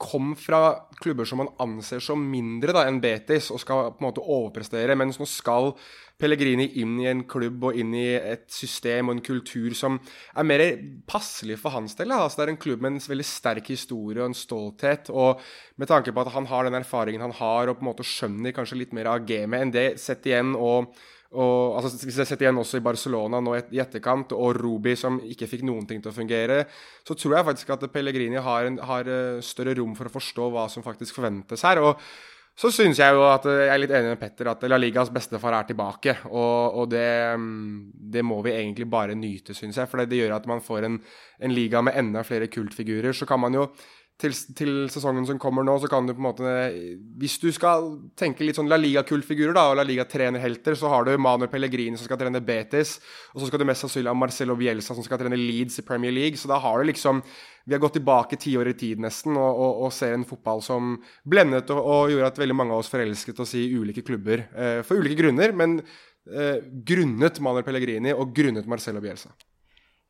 kom 0.00 0.34
fra 0.38 0.88
klubber 1.00 1.28
som 1.28 1.42
man 1.42 1.50
anser 1.62 2.02
som 2.04 2.22
mindre 2.30 2.74
da, 2.74 2.84
enn 2.88 3.00
Betis, 3.02 3.50
og 3.54 3.60
skal 3.62 3.90
på 3.92 4.02
en 4.02 4.08
måte 4.08 4.24
overprestere. 4.24 4.96
Mens 4.98 5.20
nå 5.20 5.26
skal 5.28 5.72
Pellegrini 6.18 6.66
inn 6.82 6.96
i 6.98 7.06
en 7.06 7.20
klubb 7.30 7.68
og 7.68 7.76
inn 7.78 7.92
i 7.94 8.08
et 8.16 8.48
system 8.50 9.10
og 9.10 9.16
en 9.16 9.24
kultur 9.28 9.76
som 9.78 10.00
er 10.34 10.48
mer 10.48 10.64
passelig 11.06 11.60
for 11.62 11.76
hans 11.76 11.94
del. 11.98 12.14
Altså, 12.14 12.40
det 12.40 12.46
er 12.46 12.54
en 12.56 12.62
klubb 12.64 12.82
med 12.82 12.96
en 12.96 13.04
veldig 13.12 13.28
sterk 13.28 13.70
historie 13.70 14.22
og 14.22 14.32
en 14.32 14.38
stolthet. 14.38 15.12
Og 15.14 15.38
med 15.78 15.90
tanke 15.90 16.14
på 16.14 16.24
at 16.24 16.32
han 16.34 16.48
har 16.50 16.66
den 16.66 16.80
erfaringen 16.80 17.22
han 17.28 17.36
har, 17.38 17.70
og 17.70 17.78
på 17.78 17.86
en 17.86 17.90
måte 17.92 18.06
skjønner 18.06 18.56
kanskje 18.56 18.80
litt 18.82 18.96
mer 18.96 19.12
av 19.12 19.28
gamet 19.28 19.62
enn 19.62 19.74
det 19.74 19.86
sett 20.02 20.26
igjen. 20.26 20.56
og 20.58 20.90
og, 21.28 21.76
altså, 21.76 22.06
hvis 22.06 22.22
jeg 22.22 22.28
setter 22.30 22.46
igjen 22.46 22.60
også 22.60 22.78
i 22.80 22.84
Barcelona 22.84 23.40
nå 23.44 23.52
i 23.58 23.82
etterkant, 23.82 24.32
og 24.32 24.56
Rubi 24.56 24.94
som 24.96 25.18
ikke 25.20 25.50
fikk 25.50 25.66
noen 25.68 25.84
ting 25.88 26.00
til 26.00 26.12
å 26.12 26.16
fungere, 26.16 26.62
så 27.04 27.16
tror 27.18 27.36
jeg 27.36 27.48
faktisk 27.50 27.74
at 27.74 27.84
Pellegrini 27.92 28.40
har, 28.40 28.70
en, 28.70 28.80
har 28.80 29.12
eh, 29.12 29.44
større 29.44 29.76
rom 29.76 29.92
for 29.98 30.08
å 30.08 30.14
forstå 30.14 30.48
hva 30.54 30.64
som 30.72 30.86
faktisk 30.86 31.20
forventes 31.20 31.66
her. 31.68 31.84
og 31.84 32.00
så 32.58 32.72
syns 32.74 32.98
jeg 32.98 33.14
jo 33.14 33.20
at 33.28 33.44
eh, 33.46 33.60
jeg 33.68 33.70
er 33.70 33.80
litt 33.84 33.92
enig 33.94 34.14
med 34.14 34.18
Petter 34.18 34.48
at 34.50 34.64
La 34.66 34.78
Ligas 34.80 35.12
bestefar 35.14 35.54
er 35.54 35.68
tilbake. 35.68 36.16
Og, 36.32 36.80
og 36.80 36.88
det, 36.90 37.06
mm, 37.38 37.92
det, 38.16 38.24
må 38.26 38.40
vi 38.42 38.56
egentlig 38.56 38.88
bare 38.90 39.14
nyte, 39.14 39.54
syns 39.54 39.78
jeg. 39.78 39.90
For 39.90 40.02
det 40.02 40.18
gjør 40.18 40.34
at 40.40 40.48
man 40.50 40.64
får 40.64 40.88
en, 40.88 40.96
en 41.38 41.54
liga 41.54 41.84
med 41.86 42.00
enda 42.00 42.24
flere 42.26 42.50
kultfigurer. 42.50 43.14
Så 43.14 43.28
kan 43.30 43.44
man 43.44 43.54
jo 43.54 43.68
til, 44.18 44.34
til, 44.58 44.72
sesongen 44.90 45.26
som 45.28 45.38
kommer 45.38 45.62
nå, 45.62 45.76
så 45.78 45.88
kan 45.90 46.06
du 46.06 46.10
på 46.10 46.18
en 46.18 46.26
måte 46.26 46.54
Hvis 47.20 47.36
du 47.38 47.46
skal 47.54 47.84
tenke 48.18 48.42
litt 48.42 48.58
sånn 48.58 48.70
La 48.70 48.78
Liga-kultfigurer 48.80 49.54
da, 49.54 49.68
og 49.70 49.78
La 49.78 49.84
Liga-trenerhelter, 49.86 50.74
så 50.78 50.90
har 50.90 51.06
du 51.06 51.12
Manuel 51.22 51.50
Pellegrini 51.52 51.98
som 51.98 52.08
skal 52.08 52.18
trene 52.18 52.42
Betis, 52.42 52.96
og 53.32 53.40
så 53.40 53.48
skal 53.48 53.62
du 53.62 53.66
mest 53.68 53.86
sannsynlig 53.86 54.10
ha 54.10 54.18
Marcelo 54.18 54.56
Bielsa 54.58 54.96
som 54.96 55.06
skal 55.06 55.20
trene 55.22 55.38
Leeds 55.38 55.78
i 55.78 55.86
Premier 55.86 56.14
League. 56.14 56.40
Så 56.40 56.50
da 56.50 56.58
har 56.62 56.82
du 56.82 56.90
liksom 56.90 57.22
Vi 57.68 57.74
har 57.76 57.82
gått 57.82 57.98
tilbake 57.98 58.38
ti 58.40 58.56
år 58.56 58.70
i 58.70 58.76
tid 58.80 59.00
nesten 59.04 59.36
og, 59.36 59.50
og, 59.52 59.82
og, 59.84 59.90
ser 59.92 60.14
en 60.16 60.24
fotball 60.24 60.62
som 60.64 60.94
blendet 61.28 61.68
og, 61.74 61.82
og, 61.82 62.12
gjorde 62.14 62.30
at 62.32 62.40
veldig 62.40 62.56
mange 62.56 62.72
av 62.72 62.80
oss 62.80 62.88
forelsket 62.88 63.42
oss 63.44 63.52
i 63.60 63.66
ulike 63.76 64.02
klubber. 64.02 64.46
Eh, 64.56 64.80
for 64.88 64.96
ulike 64.96 65.18
grunner, 65.20 65.52
men 65.52 65.76
eh, 66.32 66.64
grunnet 66.64 67.38
Manuel 67.44 67.66
Pellegrini 67.66 68.16
og 68.16 68.32
grunnet 68.34 68.66
Marcelo 68.66 69.04
Bielsa. 69.04 69.34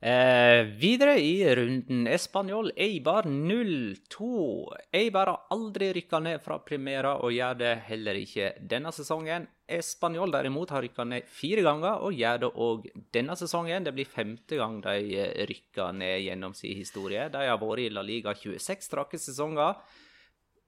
Eh, 0.01 0.63
videre 0.79 1.19
i 1.19 1.55
runden 1.55 2.07
Español 2.07 2.71
Eibar 2.77 3.25
0-2. 3.25 4.77
Eibar 4.93 5.27
har 5.27 5.47
aldri 5.51 5.89
rykka 5.93 6.21
ned 6.23 6.39
fra 6.45 6.61
Primera 6.63 7.17
og 7.19 7.35
gjør 7.35 7.59
det 7.59 7.73
heller 7.89 8.21
ikke 8.21 8.53
denne 8.63 8.93
sesongen. 8.95 9.49
Español 9.67 10.31
derimot 10.31 10.71
har 10.71 10.87
rykka 10.87 11.03
ned 11.03 11.27
fire 11.27 11.67
ganger 11.67 12.07
og 12.07 12.15
gjør 12.15 12.45
det 12.45 12.53
òg 12.55 12.87
denne 13.11 13.35
sesongen. 13.35 13.91
Det 13.91 13.97
blir 13.97 14.07
femte 14.07 14.63
gang 14.63 14.79
de 14.87 15.19
eh, 15.19 15.47
rykker 15.51 15.91
ned 15.99 16.21
gjennom 16.29 16.55
sin 16.55 16.79
historie. 16.79 17.27
De 17.35 17.43
har 17.51 17.59
vært 17.59 17.89
i 17.89 17.91
La 17.91 18.07
Liga 18.07 18.39
26 18.39 18.87
strake 18.87 19.19
sesonger. 19.19 19.83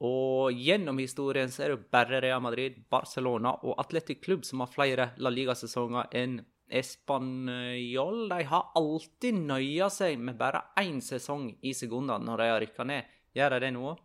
Og 0.03 0.51
gjennom 0.59 0.99
historien 0.99 1.53
så 1.55 1.69
er 1.69 1.77
det 1.77 1.87
bare 1.93 2.19
Real 2.25 2.43
Madrid, 2.43 2.83
Barcelona 2.91 3.55
og 3.63 3.79
Atletic 3.79 4.25
Klubb 4.25 4.43
som 4.49 4.65
har 4.65 4.75
flere 4.75 5.13
La 5.23 5.31
Liga-sesonger 5.31 6.11
enn 6.19 6.41
Espanjol 6.71 8.29
de 8.31 8.45
har 8.51 8.71
alltid 8.79 9.41
nøya 9.49 9.91
seg 9.93 10.21
med 10.23 10.39
bare 10.39 10.63
én 10.81 11.01
sesong 11.05 11.49
i 11.63 11.75
sekundene 11.77 12.25
når 12.27 12.43
de 12.43 12.53
har 12.53 12.63
rykka 12.65 12.87
ned. 12.87 13.19
Gjør 13.35 13.57
de 13.57 13.61
det 13.65 13.75
nå? 13.75 13.97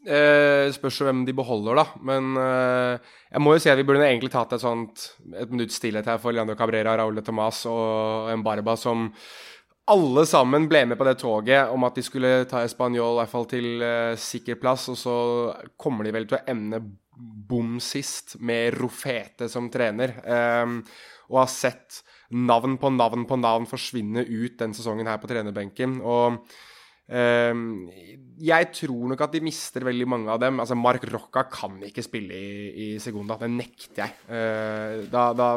Eh, 0.00 0.70
spørs 0.72 1.02
hvem 1.04 1.26
de 1.28 1.34
beholder, 1.36 1.76
da. 1.76 1.84
Men 2.08 2.32
eh, 2.40 3.12
jeg 3.34 3.42
må 3.44 3.52
jo 3.54 3.60
si 3.60 3.68
at 3.72 3.76
vi 3.76 3.84
burde 3.88 4.06
egentlig 4.06 4.32
tatt 4.32 4.54
et 4.56 4.62
sånt 4.62 5.10
et 5.36 5.52
minutts 5.52 5.76
stillhet 5.76 6.08
her 6.08 6.20
for 6.22 6.32
Leandro 6.32 6.56
Cabrera, 6.56 6.96
Raúl 6.96 7.18
de 7.18 7.24
Tomas 7.26 7.66
og 7.68 8.30
Embarba, 8.32 8.78
som 8.80 9.10
alle 9.90 10.24
sammen 10.28 10.68
ble 10.70 10.84
med 10.88 10.98
på 10.98 11.04
det 11.08 11.18
toget 11.20 11.72
om 11.74 11.84
at 11.84 11.98
de 11.98 12.04
skulle 12.06 12.32
ta 12.48 12.62
Español 12.64 13.16
i 13.16 13.20
hvert 13.20 13.32
fall 13.34 13.46
til 13.50 13.84
eh, 13.84 14.16
sikker 14.20 14.60
plass, 14.62 14.88
og 14.92 14.98
så 14.98 15.16
kommer 15.76 16.06
de 16.06 16.14
vel 16.16 16.28
til 16.30 16.38
å 16.38 16.44
ende 16.48 16.80
bom 17.20 17.76
sist 17.84 18.38
med 18.40 18.78
Rofete 18.80 19.50
som 19.52 19.68
trener. 19.72 20.16
Eh, 20.24 20.78
og 21.30 21.44
har 21.44 21.52
sett 21.52 22.02
navn 22.30 22.76
på 22.78 22.90
navn 22.94 23.26
på 23.26 23.38
navn 23.40 23.68
forsvinne 23.68 24.24
ut 24.26 24.58
den 24.60 24.74
sesongen 24.76 25.08
her 25.10 25.18
på 25.22 25.30
trenerbenken. 25.30 25.98
Og 26.06 26.36
um, 27.10 27.64
jeg 28.40 28.68
tror 28.76 29.10
nok 29.10 29.24
at 29.26 29.34
de 29.34 29.42
mister 29.44 29.86
veldig 29.86 30.06
mange 30.10 30.30
av 30.30 30.40
dem. 30.42 30.60
Altså, 30.62 30.78
Mark 30.78 31.06
Rocca 31.10 31.44
kan 31.50 31.80
ikke 31.86 32.04
spille 32.06 32.36
i, 32.36 32.52
i 32.70 32.88
Segunda. 33.02 33.38
Det 33.40 33.50
nekter 33.50 34.04
jeg. 34.04 34.14
Uh, 34.30 35.08
da, 35.10 35.30
da, 35.36 35.50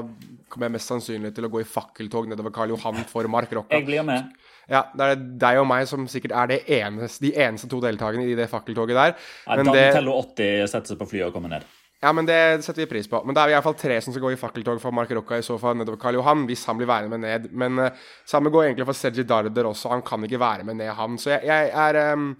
kommer 0.49 0.69
jeg 0.69 0.77
mest 0.77 0.93
sannsynlig 0.93 1.33
til 1.35 1.49
å 1.49 1.51
gå 1.53 1.61
i 1.61 1.69
fakkeltog 1.69 2.31
nedover 2.31 2.53
Karl 2.55 2.73
Johan 2.73 3.05
for 3.09 3.29
Mark 3.31 3.53
Rocca. 3.53 3.77
Jeg 3.77 3.89
blir 3.89 4.05
med. 4.07 4.33
Ja, 4.71 4.85
Det 4.95 5.05
er 5.05 5.23
deg 5.43 5.59
og 5.59 5.67
meg 5.67 5.85
som 5.89 6.05
sikkert 6.07 6.35
er 6.39 6.55
eneste, 6.55 7.25
de 7.25 7.33
eneste 7.35 7.67
to 7.69 7.81
deltakerne 7.83 8.25
i 8.31 8.37
det 8.37 8.47
fakkeltoget 8.51 8.95
der. 8.95 9.15
Ja, 9.45 9.57
Men 9.59 9.73
det... 9.75 9.87
teller 9.97 10.21
80 10.23 10.69
setter 10.71 10.93
seg 10.93 11.01
på 11.01 11.09
flyet 11.11 11.27
og 11.29 11.35
kommer 11.35 11.51
ned. 11.57 11.67
Ja, 12.03 12.11
men 12.11 12.25
Det 12.27 12.63
setter 12.65 12.81
vi 12.83 12.89
pris 12.89 13.07
på. 13.07 13.21
Men 13.23 13.35
da 13.35 13.45
er 13.45 13.53
vi 13.53 13.55
iallfall 13.55 13.77
tre 13.79 13.95
som 14.03 14.11
skal 14.11 14.25
gå 14.25 14.33
i 14.33 14.39
fakkeltog 14.39 14.81
for 14.83 14.91
Mark 14.91 15.11
Rocca 15.15 15.37
i 15.39 15.45
så 15.45 15.55
fall 15.59 15.77
nedover 15.79 16.01
Karl 16.01 16.17
Johan, 16.19 16.43
hvis 16.49 16.65
han 16.67 16.75
blir 16.75 16.89
værende 16.89 17.15
med 17.15 17.23
ned. 17.23 17.47
Men 17.55 17.79
uh, 17.79 18.03
samme 18.27 18.51
går 18.51 18.65
egentlig 18.65 18.89
for 18.89 18.99
Sergi 18.99 19.23
Darder 19.23 19.69
også. 19.69 19.93
Han 19.93 20.03
kan 20.03 20.25
ikke 20.27 20.41
være 20.41 20.67
med 20.67 20.81
ned, 20.81 20.91
han. 20.97 21.15
Så 21.17 21.31
jeg, 21.31 21.47
jeg 21.47 21.71
er 21.71 21.99
um, 22.11 22.33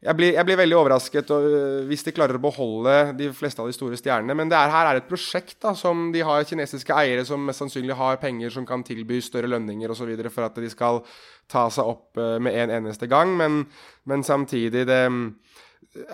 jeg 0.00 0.16
blir, 0.16 0.30
jeg 0.32 0.46
blir, 0.48 0.56
veldig 0.56 0.76
overrasket 0.78 1.32
og, 1.34 1.44
uh, 1.50 1.80
hvis 1.90 2.06
de 2.06 2.14
klarer 2.14 2.38
å 2.38 2.44
beholde 2.44 2.94
de 3.18 3.32
fleste 3.34 3.64
av 3.64 3.66
de 3.66 3.74
store 3.74 3.98
stjernene. 3.98 4.36
Men 4.38 4.52
det 4.52 4.60
er, 4.60 4.70
her 4.76 4.92
er 4.92 5.00
et 5.00 5.10
prosjekt 5.10 5.58
da, 5.58 5.74
som 5.74 6.12
de 6.14 6.22
har 6.24 6.46
kinesiske 6.46 6.94
eiere 7.02 7.26
som 7.26 7.42
mest 7.50 7.64
sannsynlig 7.64 7.98
har 7.98 8.22
penger 8.22 8.54
som 8.54 8.68
kan 8.68 8.86
tilby 8.86 9.18
større 9.26 9.50
lønninger 9.50 9.90
osv. 9.90 10.14
for 10.30 10.46
at 10.46 10.62
de 10.62 10.70
skal 10.70 11.02
ta 11.50 11.66
seg 11.66 11.90
opp 11.96 12.22
uh, 12.22 12.38
med 12.38 12.62
en 12.62 12.76
eneste 12.78 13.10
gang. 13.10 13.34
Men, 13.42 13.64
men 14.06 14.22
samtidig 14.22 14.86
det, 14.86 15.02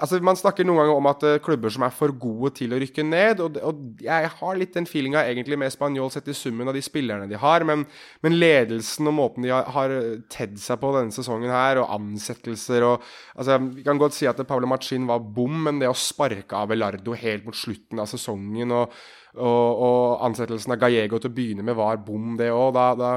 Altså, 0.00 0.22
Man 0.24 0.38
snakker 0.38 0.64
noen 0.64 0.78
ganger 0.80 0.96
om 0.96 1.08
at 1.10 1.24
uh, 1.26 1.34
klubber 1.44 1.72
som 1.72 1.84
er 1.84 1.92
for 1.92 2.14
gode 2.16 2.54
til 2.56 2.72
å 2.72 2.78
rykke 2.80 3.04
ned. 3.04 3.42
Og, 3.44 3.58
og 3.60 4.04
jeg 4.04 4.30
har 4.38 4.56
litt 4.56 4.72
den 4.76 4.88
feelinga 4.88 5.24
egentlig 5.28 5.58
med 5.60 5.74
Spanjol 5.74 6.08
sett 6.14 6.30
i 6.32 6.36
summen 6.36 6.70
av 6.70 6.76
de 6.76 6.84
spillerne 6.84 7.28
de 7.28 7.36
har. 7.42 7.66
Men, 7.68 7.84
men 8.24 8.38
ledelsen 8.40 9.10
og 9.10 9.16
måten 9.18 9.44
de 9.44 9.52
har, 9.52 9.68
har 9.74 9.94
tedd 10.32 10.56
seg 10.62 10.80
på 10.80 10.94
denne 10.96 11.12
sesongen 11.14 11.52
her, 11.52 11.82
og 11.82 11.92
ansettelser 11.98 12.88
og 12.88 13.04
altså, 13.36 13.60
Vi 13.76 13.84
kan 13.86 14.00
godt 14.00 14.16
si 14.16 14.30
at 14.30 14.40
Pablo 14.48 14.70
Machin 14.70 15.08
var 15.10 15.20
bom, 15.20 15.60
men 15.68 15.82
det 15.82 15.92
å 15.92 15.98
sparke 15.98 16.64
Abelardo 16.64 17.16
helt 17.18 17.44
mot 17.44 17.56
slutten 17.56 18.00
av 18.00 18.08
sesongen 18.10 18.72
og 18.76 18.96
og, 19.36 19.80
og, 19.86 20.24
ansettelsen 20.26 20.74
av 20.74 20.80
Gallego 20.80 21.20
til 21.20 21.30
å 21.30 21.36
begynne 21.36 21.66
med 21.66 21.76
var 21.78 22.00
bom, 22.04 22.34
det 22.38 22.48
òg. 22.54 22.72
Da, 22.76 22.86
da, 22.98 23.10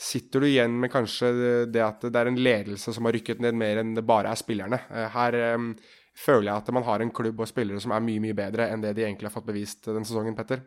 sitter 0.00 0.44
du 0.44 0.48
igjen 0.48 0.78
med 0.80 0.92
kanskje 0.92 1.32
det 1.70 1.84
at 1.84 2.06
det 2.06 2.20
er 2.20 2.30
en 2.30 2.40
ledelse 2.40 2.94
som 2.94 3.08
har 3.08 3.16
rykket 3.16 3.42
ned 3.44 3.58
mer 3.58 3.82
enn 3.82 3.94
det 3.96 4.06
bare 4.06 4.32
er 4.32 4.40
spillerne. 4.40 4.80
Eh, 4.90 5.10
her 5.14 5.40
um, 5.56 5.72
føler 6.14 6.50
jeg 6.50 6.62
at 6.62 6.72
man 6.74 6.86
har 6.86 7.02
en 7.02 7.12
klubb 7.14 7.42
og 7.42 7.50
spillere 7.50 7.82
som 7.82 7.94
er 7.94 8.04
mye 8.04 8.22
mye 8.22 8.38
bedre 8.38 8.70
enn 8.70 8.84
det 8.84 8.94
de 8.96 9.06
egentlig 9.06 9.30
har 9.30 9.36
fått 9.36 9.50
bevist 9.50 9.90
denne 9.90 10.06
sesongen, 10.06 10.36
Petter. 10.38 10.62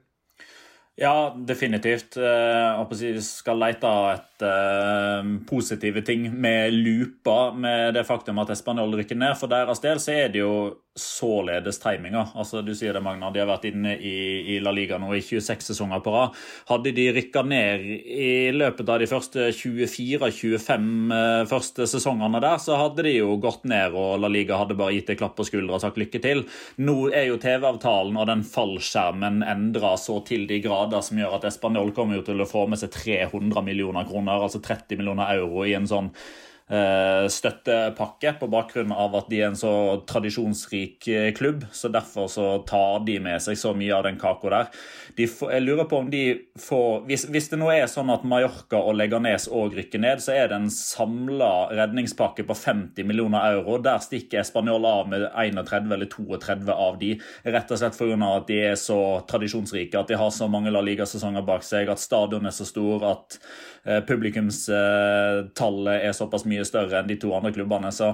Ja, 0.97 1.29
definitivt. 1.29 2.15
Jeg 2.17 3.11
eh, 3.11 3.19
skal 3.21 3.59
lete 3.61 3.89
etter 4.15 5.19
uh, 5.21 5.35
positive 5.45 6.01
ting 6.01 6.25
med 6.33 6.73
lupa 6.73 7.51
med 7.53 7.93
det 7.93 8.01
faktum 8.07 8.41
at 8.41 8.55
Espanol 8.55 8.97
rykker 8.97 9.19
ned. 9.19 9.37
For 9.37 9.51
deres 9.51 9.83
del 9.83 10.01
så 10.01 10.15
er 10.15 10.33
det 10.33 10.41
jo 10.41 10.55
således 10.97 11.79
timinga. 11.79 12.27
Altså, 12.35 12.61
du 12.65 12.73
sier 12.75 12.95
det, 12.95 13.01
Magna. 13.05 13.29
De 13.33 13.41
har 13.41 13.49
vært 13.49 13.67
inne 13.69 13.95
i, 13.95 14.13
i 14.55 14.57
La 14.63 14.73
Liga 14.75 14.97
nå 14.99 15.11
i 15.15 15.21
26 15.23 15.69
sesonger 15.71 16.01
på 16.03 16.13
rad. 16.13 16.37
Hadde 16.69 16.93
de 16.97 17.07
rykka 17.15 17.43
ned 17.47 17.85
i 17.87 18.29
løpet 18.55 18.89
av 18.89 19.01
de 19.01 19.09
første 19.09 19.49
24-25 19.55 20.87
uh, 21.13 21.43
første 21.49 21.87
sesongene 21.89 22.41
der, 22.43 22.57
så 22.63 22.79
hadde 22.81 23.05
de 23.07 23.17
jo 23.17 23.37
gått 23.41 23.67
ned, 23.69 23.95
og 23.97 24.17
La 24.23 24.31
Liga 24.31 24.59
hadde 24.61 24.77
bare 24.79 24.97
gitt 24.97 25.13
et 25.13 25.21
klapp 25.21 25.37
på 25.37 25.47
skuldra 25.47 25.77
og 25.77 25.85
sagt 25.85 26.01
lykke 26.01 26.21
til. 26.23 26.43
Nå 26.81 26.97
er 27.11 27.29
jo 27.29 27.39
TV-avtalen 27.41 28.17
og 28.17 28.27
den 28.31 28.43
fallskjermen 28.47 29.43
endra 29.47 29.95
så 30.01 30.19
til 30.27 30.47
de 30.49 30.59
grader 30.65 31.05
som 31.05 31.21
gjør 31.21 31.37
at 31.37 31.47
Espanol 31.51 31.93
kommer 31.95 32.19
jo 32.19 32.27
til 32.31 32.41
å 32.43 32.49
få 32.49 32.65
med 32.71 32.81
seg 32.81 32.93
300 32.95 33.63
millioner 33.65 34.09
kroner, 34.09 34.43
altså 34.49 34.63
30 34.63 34.99
millioner 34.99 35.37
euro, 35.37 35.63
i 35.67 35.77
en 35.77 35.89
sånn 35.89 36.11
Eh, 36.11 36.46
støttepakke 36.67 38.33
på 38.41 38.47
bakgrunn 38.51 38.91
av 38.91 39.13
at 39.15 39.29
de 39.31 39.39
er 39.39 39.47
en 39.47 39.55
så 39.55 39.71
tradisjonsrik 40.09 41.07
eh, 41.07 41.29
klubb. 41.35 41.63
så 41.71 41.87
Derfor 41.87 42.27
så 42.27 42.47
tar 42.67 43.05
de 43.07 43.19
med 43.23 43.39
seg 43.43 43.55
så 43.59 43.71
mye 43.77 43.93
av 43.95 44.03
den 44.03 44.19
kaka 44.19 44.51
der. 44.51 44.73
De 45.15 45.29
får, 45.31 45.53
jeg 45.55 45.63
lurer 45.63 45.87
på 45.87 46.01
om 46.03 46.09
de 46.11 46.23
får 46.59 47.05
hvis, 47.07 47.23
hvis, 47.31 47.47
det 47.53 47.59
nå 47.61 47.69
er 47.71 47.87
sånn 47.87 48.11
at 48.11 48.25
Mallorca 48.27 48.81
og 48.81 48.97
Leganes 48.99 49.47
òg 49.47 49.77
rykker 49.79 50.03
ned, 50.03 50.19
så 50.23 50.35
er 50.35 50.51
det 50.51 50.59
en 50.59 50.67
samla 50.73 51.69
redningspakke 51.71 52.43
på 52.47 52.59
50 52.59 53.07
millioner 53.07 53.47
euro. 53.53 53.79
Der 53.79 54.03
stikker 54.03 54.43
Spanjol 54.43 54.85
av 54.89 55.07
med 55.13 55.23
31 55.31 55.95
eller 55.95 56.11
32 56.11 56.75
av 56.75 56.99
de, 56.99 57.13
rett 57.47 57.71
og 57.71 57.79
slett 57.79 57.95
pga. 57.97 58.33
at 58.33 58.51
de 58.51 58.59
er 58.73 58.75
så 58.75 58.99
tradisjonsrike, 59.29 59.95
at 59.95 60.11
de 60.11 60.19
har 60.19 60.35
så 60.35 60.51
mange 60.51 60.73
La 60.73 60.83
Liga-sesonger 60.83 61.47
bak 61.47 61.63
seg, 61.63 61.87
at 61.87 62.03
stadion 62.03 62.45
er 62.45 62.55
så 62.55 62.67
stor, 62.67 63.07
at 63.07 63.39
Eh, 63.87 64.01
publikumstallet 64.03 66.01
er 66.03 66.11
såpass 66.11 66.43
mye 66.49 66.56
større 66.65 67.01
enn 67.01 67.09
de 67.09 67.19
to 67.21 67.33
andre 67.35 67.53
klubbene. 67.53 67.91
Så 67.93 68.13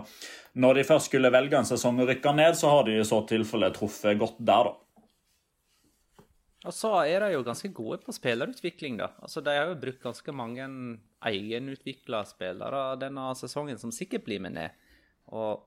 når 0.59 0.79
de 0.79 0.87
først 0.87 1.09
skulle 1.09 1.31
velge 1.33 1.59
en 1.59 1.69
sesong 1.69 2.01
og 2.03 2.09
rykke 2.11 2.33
ned, 2.35 2.57
så 2.59 2.71
har 2.73 2.87
de 2.87 2.97
i 2.99 3.05
så 3.07 3.21
tilfelle 3.29 3.71
truffet 3.75 4.19
godt 4.19 4.41
der, 4.41 4.71
da. 4.71 4.79
Og 6.63 6.71
så 6.71 6.93
er 7.03 7.19
de 7.19 7.33
jo 7.33 7.43
ganske 7.43 7.69
gode 7.75 7.99
på 8.05 8.13
spillerutvikling, 8.15 8.95
da. 9.01 9.09
Altså, 9.19 9.41
De 9.43 9.51
har 9.51 9.67
jo 9.67 9.79
brukt 9.79 10.03
ganske 10.03 10.31
mange 10.31 10.67
egenutvikla 11.27 12.23
spillere 12.27 12.83
denne 13.01 13.25
sesongen, 13.35 13.79
som 13.79 13.91
sikkert 13.91 14.23
blir 14.23 14.39
med 14.39 14.55
ned. 14.55 14.69
Og 15.35 15.65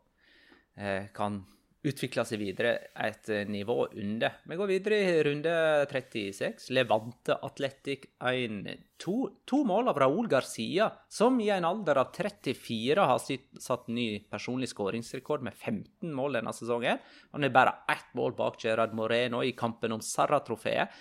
eh, 0.76 1.12
kan 1.12 1.42
utvikle 1.86 2.24
seg 2.26 2.40
videre 2.40 2.72
et 3.06 3.28
eh, 3.32 3.46
nivå 3.48 3.76
under. 3.88 4.40
Vi 4.48 4.58
går 4.58 4.70
videre 4.70 4.98
i 4.98 5.18
runde 5.26 5.54
36. 5.90 6.68
Levante 6.76 7.36
Atletic 7.46 8.08
1. 8.18 8.70
To, 9.02 9.16
to 9.48 9.60
mål 9.68 9.92
av 9.92 10.00
Raúl 10.00 10.28
Garcia, 10.30 10.88
som 11.12 11.36
i 11.42 11.50
en 11.54 11.68
alder 11.68 12.00
av 12.02 12.10
34 12.16 13.08
har 13.10 13.20
satt 13.62 13.90
ny 13.92 14.08
personlig 14.30 14.70
skåringsrekord 14.72 15.44
med 15.46 15.54
15 15.54 16.14
mål 16.16 16.40
denne 16.40 16.54
sesongen. 16.56 17.02
Han 17.36 17.46
er 17.46 17.54
bare 17.54 17.76
ett 17.92 18.10
mål 18.18 18.34
bak 18.38 18.58
Gerard 18.64 18.96
Moreno 18.96 19.44
i 19.44 19.54
kampen 19.58 19.94
om 19.94 20.02
Sarra-trofeet. 20.04 20.96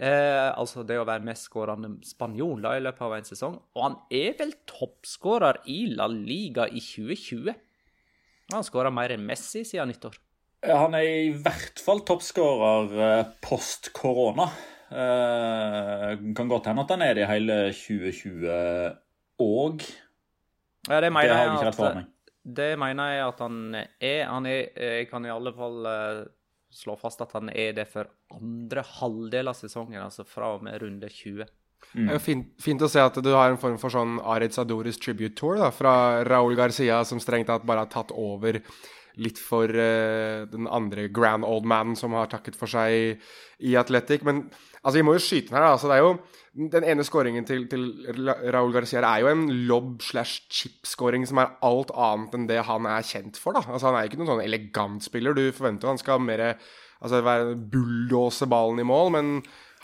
Eh, 0.00 0.48
altså 0.54 0.84
det 0.86 1.00
å 1.00 1.06
være 1.08 1.26
mestskårende 1.26 1.96
spanjol 2.06 2.62
i 2.70 2.82
løpet 2.84 3.02
av 3.06 3.16
en 3.16 3.26
sesong. 3.26 3.58
Og 3.74 3.82
han 3.84 3.98
er 4.14 4.36
vel 4.38 4.54
toppskårer 4.70 5.64
i 5.70 5.82
La 5.96 6.06
Liga 6.10 6.68
i 6.68 6.82
2020. 6.82 7.56
Han 8.52 8.66
skåra 8.66 8.90
mer 8.94 9.14
enn 9.14 9.24
Messi 9.26 9.64
siden 9.66 9.90
nyttår. 9.92 10.18
Han 10.66 10.94
er 10.98 11.06
i 11.06 11.30
hvert 11.40 11.80
fall 11.80 12.02
toppskårer 12.04 12.96
eh, 13.00 13.28
post 13.44 13.92
korona. 13.96 14.50
Eh, 14.90 16.16
kan 16.36 16.50
godt 16.50 16.68
hende 16.68 16.84
at 16.84 16.92
han 16.92 17.04
er 17.06 17.14
det 17.16 17.24
i 17.24 17.30
hele 17.30 17.58
2020 17.72 18.50
òg. 19.40 19.86
Ja, 20.88 20.98
det 21.00 21.12
mener, 21.12 21.30
det 21.30 21.36
har 21.36 21.46
jeg 21.46 21.54
ikke 21.54 21.68
rett 21.68 21.78
for 21.78 22.00
meg. 22.00 22.10
det 22.58 22.68
mener 22.80 23.14
jeg 23.14 23.24
at 23.28 23.40
han 23.44 23.56
er. 23.78 24.20
Han 24.32 24.50
er 24.50 24.60
Jeg 24.98 25.08
kan 25.12 25.24
i 25.24 25.32
alle 25.32 25.54
fall 25.56 25.88
eh, 25.88 26.20
slå 26.74 26.96
fast 27.00 27.22
at 27.24 27.32
han 27.38 27.52
er 27.52 27.72
det 27.76 27.86
for 27.90 28.10
andre 28.34 28.84
halvdel 28.98 29.50
av 29.50 29.58
sesongen, 29.58 30.02
altså 30.02 30.26
fra 30.28 30.54
og 30.56 30.66
med 30.66 30.80
runde 30.82 31.08
20. 31.08 31.48
Det 31.90 32.06
er 32.06 32.18
jo 32.20 32.22
fint, 32.22 32.46
fint 32.62 32.82
å 32.86 32.88
se 32.90 33.02
at 33.02 33.18
du 33.18 33.32
har 33.34 33.50
en 33.50 33.58
form 33.58 33.76
for 33.80 33.90
sånn 33.90 34.20
Arid 34.22 34.54
Sadoris 34.54 35.00
tribute 35.02 35.34
tour 35.38 35.58
da, 35.58 35.72
fra 35.74 36.22
Raúl 36.26 36.54
Garcia, 36.58 37.02
som 37.06 37.18
strengt 37.22 37.50
tatt 37.50 37.66
bare 37.66 37.82
har 37.82 37.90
tatt 37.90 38.14
over 38.14 38.60
litt 39.20 39.40
for 39.42 39.66
uh, 39.66 40.46
den 40.50 40.68
andre 40.70 41.08
grand 41.12 41.44
old 41.44 41.66
man 41.68 41.96
som 41.98 42.14
har 42.14 42.30
takket 42.30 42.56
for 42.58 42.70
seg 42.70 43.18
i 43.58 43.74
Athletic. 43.76 44.22
Men 44.26 44.44
altså, 44.82 45.00
vi 45.00 45.06
må 45.06 45.16
jo 45.16 45.24
skyte 45.24 45.50
den 45.50 45.58
her. 45.58 45.72
altså, 45.72 45.90
det 45.90 45.98
er 45.98 46.06
jo 46.06 46.20
Den 46.50 46.82
ene 46.82 47.04
skåringen 47.06 47.44
til, 47.46 47.68
til 47.70 47.84
Raúl 48.50 48.72
Garcia 48.74 49.04
er 49.06 49.20
jo 49.22 49.28
en 49.30 49.44
lob 49.68 50.00
slash 50.02 50.48
chip-skåring 50.50 51.22
som 51.28 51.38
er 51.38 51.52
alt 51.62 51.92
annet 51.94 52.34
enn 52.34 52.48
det 52.48 52.64
han 52.66 52.88
er 52.90 53.06
kjent 53.06 53.38
for. 53.38 53.54
da. 53.54 53.62
Altså, 53.68 53.86
Han 53.86 53.98
er 53.98 54.08
ikke 54.08 54.18
noen 54.18 54.32
sånn 54.32 54.42
elegant 54.46 55.06
spiller. 55.06 55.34
Du 55.34 55.52
forventer 55.54 55.86
jo 55.86 55.92
han 55.94 56.02
skal 56.02 56.22
mer 56.22 56.42
altså, 57.00 57.22
bulldose 57.54 58.50
ballen 58.50 58.82
i 58.82 58.88
mål, 58.88 59.12
men 59.14 59.34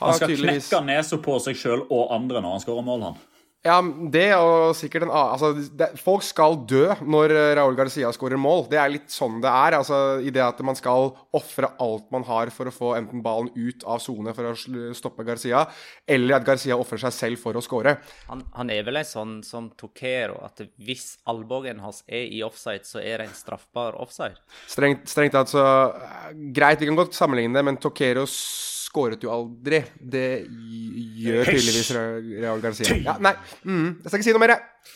han, 0.00 0.18
skal 0.18 0.32
tydeligvis 0.32 0.68
knekke 0.68 0.84
nesa 0.90 1.20
på 1.24 1.38
seg 1.44 1.58
sjøl 1.58 1.86
og 1.86 2.12
andre 2.14 2.42
når 2.44 2.56
han 2.58 2.64
skårer 2.66 2.86
mål, 2.86 3.08
han. 3.10 3.24
Ja, 3.66 3.76
det 4.12 4.28
og 4.36 4.76
sikkert 4.78 5.06
en 5.06 5.10
annen 5.10 5.32
altså, 5.34 5.48
det, 5.78 5.88
Folk 5.98 6.22
skal 6.22 6.58
dø 6.70 6.84
når 7.02 7.32
eh, 7.34 7.52
Raúl 7.58 7.76
Garcia 7.78 8.12
skårer 8.14 8.38
mål. 8.38 8.66
Det 8.70 8.78
er 8.78 8.92
litt 8.92 9.10
sånn 9.10 9.40
det 9.42 9.50
er. 9.50 9.78
altså 9.80 9.98
I 10.22 10.30
det 10.34 10.44
at 10.44 10.60
man 10.66 10.78
skal 10.78 11.10
ofre 11.36 11.72
alt 11.82 12.06
man 12.14 12.26
har 12.28 12.52
for 12.54 12.70
å 12.70 12.74
få 12.74 12.92
enten 12.98 13.24
ballen 13.24 13.50
ut 13.56 13.82
av 13.88 14.02
sone 14.04 14.34
for 14.36 14.52
å 14.52 14.94
stoppe 14.96 15.26
Garcia, 15.26 15.64
eller 16.06 16.38
at 16.38 16.46
Garcia 16.46 16.78
ofrer 16.78 17.02
seg 17.06 17.16
selv 17.16 17.42
for 17.42 17.58
å 17.58 17.64
skåre. 17.64 17.96
Han, 18.30 18.44
han 18.54 18.70
er 18.70 18.86
vel 18.86 19.00
en 19.00 19.08
sånn 19.08 19.34
som 19.46 19.72
Tokero, 19.78 20.38
at 20.46 20.62
hvis 20.78 21.16
albuen 21.28 21.82
hans 21.82 22.04
er 22.06 22.28
i 22.30 22.44
offside, 22.46 22.86
så 22.86 23.02
er 23.02 23.22
det 23.22 23.30
en 23.30 23.36
straffbar 23.36 23.98
offside. 23.98 24.38
Strengt, 24.70 25.08
strengt 25.10 25.34
tatt 25.34 25.50
så 25.50 25.66
eh, 25.66 26.32
Greit, 26.54 26.78
vi 26.82 26.90
kan 26.92 26.98
godt 26.98 27.18
sammenligne 27.18 27.56
det, 27.56 27.66
men 27.66 27.82
Tokero 27.82 28.28
skåret 28.96 29.24
jo 29.26 29.32
aldri. 29.34 29.82
Det 30.00 30.28
gjør 31.20 31.52
tydeligvis 31.52 31.92
Real 32.40 32.64
Garcia. 32.64 32.96
Ja, 33.04 33.18
nei, 33.20 33.36
mm, 33.68 33.90
jeg 34.00 34.08
skal 34.08 34.22
ikke 34.22 34.30
si 34.30 34.36
noe 34.38 34.46
mer. 34.46 34.56
jeg. 34.56 34.94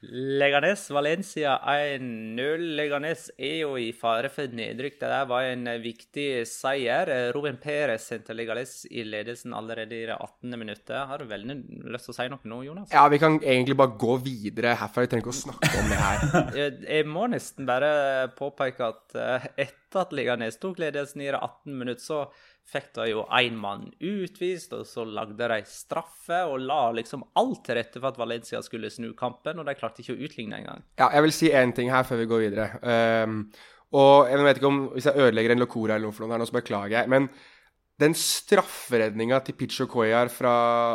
Leganes 0.00 0.86
Valencia 0.90 1.58
1-0. 1.68 2.62
Leganes 2.78 3.26
er 3.36 3.58
jo 3.66 3.74
i 3.76 3.90
fare 3.92 4.30
for 4.32 4.48
nedrykk. 4.48 4.96
Det 4.96 5.10
der 5.12 5.26
var 5.28 5.44
en 5.50 5.66
eh, 5.68 5.80
viktig 5.82 6.46
seier. 6.48 7.10
Robin 7.34 7.52
Ruben 7.52 7.58
Perez 7.60 8.06
sendte 8.08 8.32
Leganes 8.32 8.86
i 8.88 9.04
ledelsen 9.04 9.52
allerede 9.52 9.98
i 9.98 10.06
det 10.08 10.16
18. 10.16 10.56
minuttet. 10.56 10.96
Har 11.10 11.20
du 11.20 11.28
veldig 11.28 11.58
lyst 11.92 12.08
til 12.08 12.14
å 12.14 12.16
si 12.16 12.28
noe 12.32 12.48
nå, 12.48 12.62
Jonas? 12.70 12.94
Ja, 12.96 13.04
vi 13.12 13.20
kan 13.20 13.36
egentlig 13.42 13.76
bare 13.76 13.92
gå 14.00 14.16
videre 14.24 14.72
herfra. 14.80 15.04
Vi 15.04 15.12
trenger 15.12 15.26
ikke 15.26 15.36
å 15.36 15.40
snakke 15.42 15.82
om 15.82 15.92
det 15.92 16.00
her. 16.00 16.24
Jeg, 16.60 16.78
jeg 16.86 17.08
må 17.08 17.26
nesten 17.30 17.68
bare 17.68 17.92
påpeke 18.38 18.88
at 18.88 19.20
eh, 19.20 19.50
etter 19.66 20.00
at 20.00 20.16
Leganes 20.16 20.56
tok 20.62 20.80
ledelsen 20.80 21.26
i 21.26 21.28
det 21.28 21.36
18 21.36 21.76
minutter, 21.76 22.04
så 22.04 22.24
fikk 22.70 22.92
de 22.96 23.08
jo 23.10 23.24
én 23.36 23.56
mann 23.58 23.88
utvist, 23.98 24.72
og 24.76 24.86
så 24.88 25.04
lagde 25.06 25.48
de 25.50 25.60
straffe 25.68 26.42
og 26.46 26.60
la 26.62 26.82
liksom 26.96 27.24
alt 27.40 27.64
til 27.66 27.78
rette 27.80 27.98
for 27.98 28.12
at 28.12 28.20
Valencia 28.20 28.62
skulle 28.64 28.92
snu 28.92 29.10
kampen, 29.18 29.58
og 29.58 29.66
de 29.66 29.76
klarte 29.78 30.04
ikke 30.04 30.16
å 30.16 30.24
utligne 30.26 30.60
engang. 30.60 30.84
Ja, 31.00 31.10
jeg 31.16 31.26
vil 31.26 31.36
si 31.36 31.52
én 31.54 31.74
ting 31.76 31.90
her 31.92 32.06
før 32.06 32.22
vi 32.22 32.30
går 32.30 32.44
videre. 32.46 32.68
Um, 32.82 33.44
og 33.98 34.30
jeg 34.30 34.44
vet 34.46 34.58
ikke 34.60 34.68
om 34.68 34.84
Hvis 34.94 35.08
jeg 35.08 35.18
ødelegger 35.18 35.50
en 35.50 35.62
locora 35.64 35.96
eller 35.96 36.06
noe 36.06 36.14
for 36.14 36.22
noe 36.22 36.36
her 36.36 36.38
nå, 36.38 36.46
så 36.46 36.54
beklager 36.60 37.00
jeg. 37.00 37.10
Men 37.10 37.26
den 38.00 38.14
strafferedninga 38.16 39.42
til 39.44 39.56
Picho 39.58 39.84
Cuellar 39.90 40.30
fra 40.32 40.52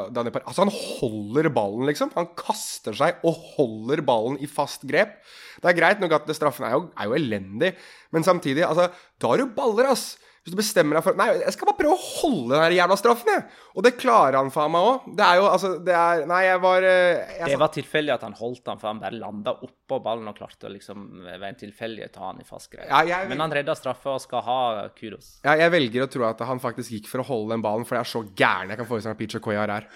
Daniel 0.10 0.34
Par 0.34 0.46
Altså, 0.48 0.64
han 0.64 0.74
holder 0.74 1.52
ballen, 1.54 1.86
liksom. 1.90 2.14
Han 2.16 2.32
kaster 2.40 2.96
seg 2.98 3.20
og 3.28 3.36
holder 3.58 4.02
ballen 4.06 4.40
i 4.42 4.50
fast 4.50 4.88
grep. 4.90 5.20
Det 5.62 5.70
er 5.70 5.78
greit 5.78 6.02
nok 6.02 6.16
at 6.18 6.32
straffen 6.38 6.66
er 6.66 6.74
jo, 6.74 6.88
er 6.98 7.10
jo 7.10 7.18
elendig, 7.18 7.76
men 8.16 8.26
samtidig, 8.26 8.66
altså 8.66 8.90
Da 9.22 9.32
har 9.32 9.44
du 9.44 9.54
baller, 9.56 9.92
ass! 9.94 10.16
Hvis 10.46 10.54
du 10.54 10.60
bestemmer 10.60 10.94
deg 11.00 11.02
for 11.08 11.18
Nei, 11.18 11.26
jeg 11.42 11.54
skal 11.56 11.66
bare 11.72 11.78
prøve 11.80 11.96
å 11.98 12.04
holde 12.22 12.60
den 12.62 12.76
jævla 12.78 12.96
straffen, 13.02 13.32
jeg. 13.34 13.46
Og 13.74 13.82
det 13.88 13.92
klarer 13.98 14.36
han 14.38 14.52
faen 14.54 14.70
meg 14.76 14.86
òg. 14.92 15.08
Det 15.18 15.26
er 15.26 15.40
jo 15.40 15.48
altså 15.50 15.72
Det 15.88 15.96
er 15.98 16.22
Nei, 16.30 16.42
jeg 16.46 16.60
var 16.62 16.86
eh, 16.86 17.24
jeg, 17.40 17.48
Det 17.50 17.58
var 17.64 17.72
tilfeldig 17.74 18.14
at 18.14 18.26
han 18.28 18.36
holdt 18.38 18.62
den, 18.70 18.78
for 18.84 18.92
han 18.92 19.02
bare 19.02 19.18
landa 19.18 19.56
oppå 19.66 19.98
ballen 20.06 20.30
og 20.30 20.38
klarte 20.38 20.70
å 20.70 20.74
liksom 20.76 21.08
ved 21.26 21.48
en 21.50 21.58
tilfeldighet 21.64 22.14
ta 22.14 22.28
han 22.30 22.44
i 22.44 22.46
fast 22.46 22.70
greie. 22.76 22.86
Ja, 22.92 23.02
jeg- 23.10 23.30
Men 23.34 23.42
han 23.42 23.58
redda 23.58 23.74
straffa 23.76 24.14
og 24.14 24.22
skal 24.22 24.46
ha 24.46 24.60
kudos. 24.94 25.40
Ja, 25.44 25.56
jeg 25.66 25.74
velger 25.74 26.06
å 26.06 26.12
tro 26.14 26.30
at 26.30 26.46
han 26.46 26.62
faktisk 26.62 26.94
gikk 26.94 27.10
for 27.10 27.26
å 27.26 27.26
holde 27.26 27.56
den 27.58 27.66
ballen, 27.66 27.86
for 27.90 27.98
jeg 27.98 28.06
er 28.06 28.14
så 28.14 28.22
gæren 28.38 28.70
jeg 28.70 28.78
kan 28.84 28.86
forestille 28.86 29.16
meg 29.16 29.18
at 29.18 29.24
Picho 29.26 29.42
Cuellar 29.42 29.74
er. 29.80 29.90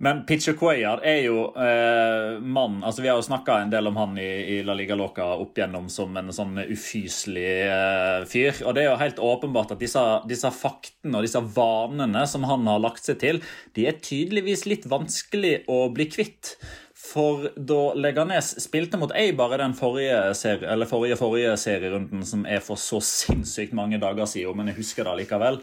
Men 0.00 0.20
Pitcher 0.26 0.54
Cuellar 0.54 1.00
er 1.02 1.24
jo 1.24 1.40
eh, 1.58 2.36
mann 2.38 2.76
altså 2.86 3.02
Vi 3.02 3.08
har 3.10 3.16
jo 3.18 3.24
snakka 3.26 3.56
en 3.64 3.72
del 3.72 3.88
om 3.90 3.96
han 3.98 4.12
i, 4.22 4.28
i 4.54 4.58
La 4.62 4.76
Liga 4.78 4.94
Loca 4.94 5.26
opp 5.42 5.58
igjennom 5.58 5.88
som 5.90 6.14
en 6.20 6.30
sånn 6.34 6.60
ufyselig 6.62 7.48
eh, 7.66 8.26
fyr. 8.30 8.60
Og 8.62 8.76
det 8.76 8.84
er 8.84 8.92
jo 8.92 9.00
helt 9.00 9.18
åpenbart 9.18 9.74
at 9.74 9.82
disse, 9.82 10.04
disse 10.30 10.52
faktene 10.54 11.18
og 11.18 11.26
disse 11.26 11.42
vanene 11.42 12.22
som 12.30 12.46
han 12.46 12.70
har 12.70 12.84
lagt 12.84 13.10
seg 13.10 13.18
til, 13.24 13.42
de 13.74 13.88
er 13.90 13.98
tydeligvis 13.98 14.68
litt 14.70 14.86
vanskelig 14.86 15.64
å 15.66 15.88
bli 15.94 16.06
kvitt. 16.14 16.54
For 16.98 17.48
da 17.54 17.82
Leganes 17.98 18.52
spilte 18.62 18.98
mot 19.00 19.12
Eibar 19.18 19.56
i 19.56 19.60
den 19.64 19.74
forrige, 19.78 20.20
serie, 20.38 20.78
forrige, 20.86 21.18
forrige 21.18 21.56
serierunden, 21.58 22.22
som 22.26 22.46
er 22.46 22.62
for 22.62 22.78
så 22.78 23.00
sinnssykt 23.02 23.74
mange 23.74 23.98
dager 24.02 24.30
siden, 24.30 24.58
men 24.58 24.70
jeg 24.70 24.78
husker 24.82 25.08
det 25.08 25.24
likevel, 25.24 25.58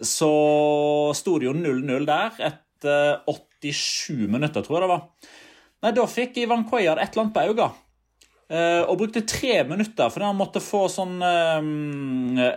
så 0.00 0.32
sto 1.16 1.36
det 1.40 1.50
jo 1.50 1.56
0-0 1.56 2.08
der 2.08 2.40
etter 2.50 3.22
87 3.62 4.26
minutter, 4.28 4.62
tror 4.62 4.78
jeg 4.78 4.84
det 4.86 4.92
var. 4.92 5.02
Nei, 5.84 5.92
Da 5.96 6.06
fikk 6.08 6.38
Ivan 6.42 6.64
Cuellar 6.68 6.98
et 7.02 7.12
eller 7.12 7.26
annet 7.26 7.34
på 7.36 7.44
øynene. 7.48 7.68
eh, 8.48 8.82
og 8.86 8.98
brukte 9.00 9.26
tre 9.26 9.64
minutter 9.66 10.08
fordi 10.12 10.24
han 10.28 10.38
måtte 10.38 10.60
få 10.62 10.86
sånn 10.92 11.16
eh, 11.22 11.62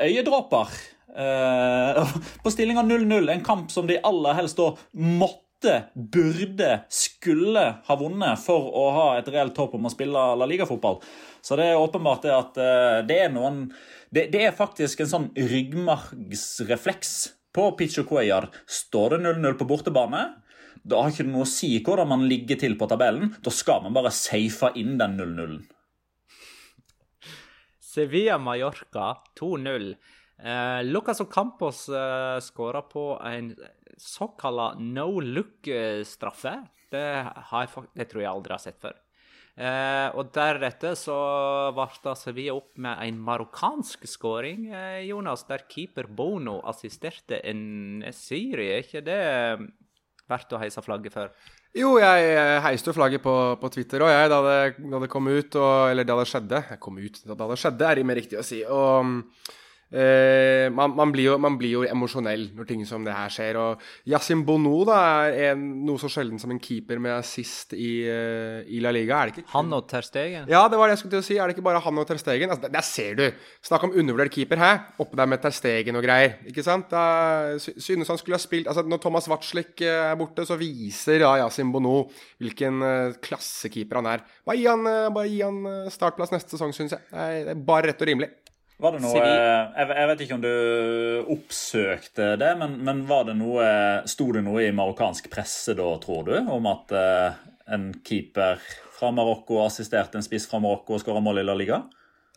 øyedråper. 0.08 0.68
eh, 1.16 2.16
på 2.44 2.52
stillinga 2.54 2.84
0-0, 2.86 3.32
en 3.34 3.44
kamp 3.46 3.72
som 3.72 3.88
de 3.90 3.98
aller 4.04 4.34
helst 4.38 4.58
da 4.58 4.72
måtte, 4.94 5.90
burde, 5.94 6.84
skulle 6.88 7.64
ha 7.88 7.96
vunnet 8.00 8.40
for 8.40 8.70
å 8.80 8.86
ha 8.96 9.08
et 9.18 9.28
reelt 9.28 9.58
håp 9.60 9.74
om 9.76 9.90
å 9.90 9.92
spille 9.92 10.22
La 10.40 10.46
Liga-fotball. 10.48 11.02
Så 11.44 11.58
det 11.60 11.66
er 11.72 11.82
åpenbart 11.82 12.24
det 12.24 12.32
at 12.32 12.60
det 13.10 13.18
er 13.26 13.34
noen 13.34 13.66
det, 14.12 14.30
det 14.32 14.46
er 14.48 14.56
faktisk 14.56 15.02
en 15.04 15.12
sånn 15.12 15.28
ryggmargsrefleks 15.36 17.12
på 17.54 17.72
Picho 17.78 18.04
Cuellar. 18.08 18.48
Står 18.70 19.18
det 19.18 19.20
0-0 19.28 19.58
på 19.60 19.68
bortebane, 19.70 20.24
da 20.84 21.02
har 21.02 21.12
ikke 21.12 21.26
det 21.28 21.34
noe 21.34 21.48
å 21.48 21.50
si 21.50 21.72
hvordan 21.84 22.10
man 22.12 22.28
ligger 22.30 22.60
til 22.62 22.78
på 22.80 22.88
tabellen. 22.92 23.34
Da 23.44 23.54
skal 23.54 23.84
man 23.86 23.96
bare 23.96 24.13
safe 24.15 24.72
inn 24.80 24.98
den 25.02 25.18
0-0-en. 25.20 25.60
Sevilla-Mallorca 27.89 29.12
2-0. 29.39 29.92
Eh, 30.39 30.80
Lucas 30.88 31.20
Ocampos 31.24 31.88
eh, 31.89 32.39
skåra 32.46 32.84
på 32.88 33.12
en 33.26 33.52
såkalla 34.00 34.74
no 34.80 35.20
look-straffe. 35.20 36.56
Det, 36.89 37.06
det 37.98 38.10
tror 38.10 38.24
jeg 38.24 38.32
aldri 38.32 38.56
har 38.56 38.63
sett 38.63 38.80
før. 38.82 38.98
Eh, 39.60 40.08
og 40.15 40.30
deretter 40.32 40.94
så 40.96 41.18
varta 41.76 42.13
Sevilla 42.15 42.56
opp 42.56 42.78
med 42.80 43.02
en 43.04 43.18
marokkansk 43.20 44.06
skåring, 44.08 44.70
eh, 44.72 45.02
Jonas, 45.10 45.44
der 45.50 45.65
keeper 45.68 46.08
Bono 46.08 46.62
assisterte 46.63 47.42
en 47.44 48.06
Syri. 48.15 48.70
Er 48.72 48.86
ikke 48.86 49.04
det 49.04 49.20
verdt 50.30 50.54
å 50.56 50.62
heise 50.62 50.84
flagget 50.86 51.15
for? 51.15 51.32
Jo, 51.78 51.94
jeg 52.02 52.30
eh, 52.34 52.58
heiste 52.65 52.89
jo 52.89 52.98
flagget 52.98 53.22
på, 53.22 53.34
på 53.62 53.70
Twitter 53.74 54.02
òg, 54.06 54.12
jeg, 54.13 54.30
da 54.32 54.39
det, 54.46 54.60
da 54.89 55.02
det 55.04 55.10
kom 55.12 55.30
ut. 55.30 55.58
Og, 55.62 55.74
eller 55.92 56.08
da 56.08 56.18
det 56.22 56.28
skjedde. 56.32 56.63
Jeg 56.74 56.82
kom 56.82 56.98
ut, 56.98 57.20
da 57.30 57.50
det 57.52 57.60
skjedde, 57.62 57.89
er 57.89 58.00
det 58.00 58.06
mer 58.10 58.20
riktig 58.22 58.39
å 58.42 58.46
si. 58.46 58.63
Og 58.65 59.15
Eh, 59.89 60.69
man, 60.69 60.93
man, 60.93 61.10
blir 61.10 61.32
jo, 61.32 61.36
man, 61.41 61.56
blir 61.58 61.71
jo, 61.73 61.84
emosjonell 61.89 62.52
når 62.54 62.67
ting 62.69 62.84
som 62.86 63.06
det 63.06 63.15
her 63.15 63.32
skjer. 63.34 63.58
Og 63.58 64.10
Yasin 64.10 64.43
Bono 64.45 64.84
da, 64.88 64.99
er 65.30 65.56
en, 65.56 65.63
noe 65.88 66.02
så 66.02 66.12
sjelden 66.13 66.41
som 66.41 66.54
en 66.54 66.62
keeper 66.62 67.02
med 67.02 67.15
assist 67.15 67.73
i, 67.73 67.89
uh, 68.06 68.62
i 68.69 68.82
La 68.84 68.93
Liga. 68.93 69.17
Er 69.17 69.32
det 69.32 69.39
ikke 69.39 69.54
Han 69.56 69.73
og 69.73 69.88
Ter 69.89 70.06
Stegen? 70.06 70.45
Ja, 70.52 70.67
det 70.69 70.78
var 70.80 70.89
det 70.89 70.97
jeg 70.97 71.04
skulle 71.04 71.15
til 71.17 71.23
å 71.23 71.28
si. 71.30 71.39
Er 71.39 71.49
det 71.49 71.58
ikke 71.58 71.65
bare 71.65 71.82
han 71.84 72.02
og 72.02 72.08
Ter 72.10 72.21
Stegen? 72.21 72.54
Altså, 72.54 72.69
der, 72.69 72.86
ser 72.86 73.17
du! 73.17 73.25
Snakk 73.65 73.88
om 73.88 73.95
undervurdert 73.95 74.34
keeper 74.36 74.62
her. 74.62 74.82
Oppe 75.02 75.17
der 75.19 75.32
med 75.32 75.41
Ter 75.41 75.56
Stegen 75.58 75.97
og 75.97 76.06
greier. 76.06 76.38
Ikke 76.49 76.65
sant? 76.65 76.93
Da 76.93 77.58
synes 77.60 78.13
han 78.13 78.21
skulle 78.21 78.38
ha 78.38 78.43
spilt 78.43 78.69
Altså, 78.69 78.84
Når 78.86 79.02
Thomas 79.02 79.30
Watzlik 79.32 79.82
er 79.86 80.13
borte, 80.19 80.45
så 80.45 80.58
viser 80.60 81.23
ja, 81.25 81.34
Yasin 81.41 81.73
Bono 81.73 82.04
hvilken 82.39 82.84
uh, 82.86 83.17
klassekeeper 83.25 84.04
han 84.04 84.13
er. 84.13 84.25
Bare 84.45 84.60
gi 84.60 84.69
han, 84.69 84.86
uh, 84.86 85.10
bare 85.15 85.32
gi 85.32 85.41
han 85.41 85.89
startplass 85.89 86.34
neste 86.36 86.54
sesong, 86.54 86.75
syns 86.78 86.93
jeg. 86.93 87.06
Det 87.10 87.56
er 87.56 87.65
bare 87.65 87.89
rett 87.89 88.06
og 88.06 88.12
rimelig. 88.12 88.30
Var 88.80 88.96
det 88.96 89.00
noe, 89.04 89.20
jeg, 89.20 89.88
jeg, 89.92 90.08
vet 90.08 90.22
ikke 90.24 90.36
om 90.38 90.44
du 90.44 90.54
oppsøkte 91.34 92.28
det, 92.39 92.54
men, 92.62 92.78
men 92.88 93.02
var 93.10 93.26
det 93.28 93.36
noe, 93.36 93.65
sto 94.08 94.30
det 94.32 94.44
noe 94.46 94.63
i 94.63 94.76
marokkansk 94.76 95.28
presse 95.34 95.76
da, 95.76 95.88
tror 96.00 96.30
du, 96.30 96.36
om 96.39 96.70
at 96.72 96.94
uh, 96.96 97.42
en 97.76 97.89
keeper 98.08 98.62
fra 98.96 99.12
Marokko 99.15 99.60
assisterte 99.65 100.20
en 100.20 100.24
spiss 100.24 100.48
fra 100.48 100.62
Marokko 100.63 100.96
og 100.96 101.04
skåra 101.04 101.20
mål 101.24 101.42
i 101.42 101.46
La 101.48 101.58
Liga? 101.60 101.82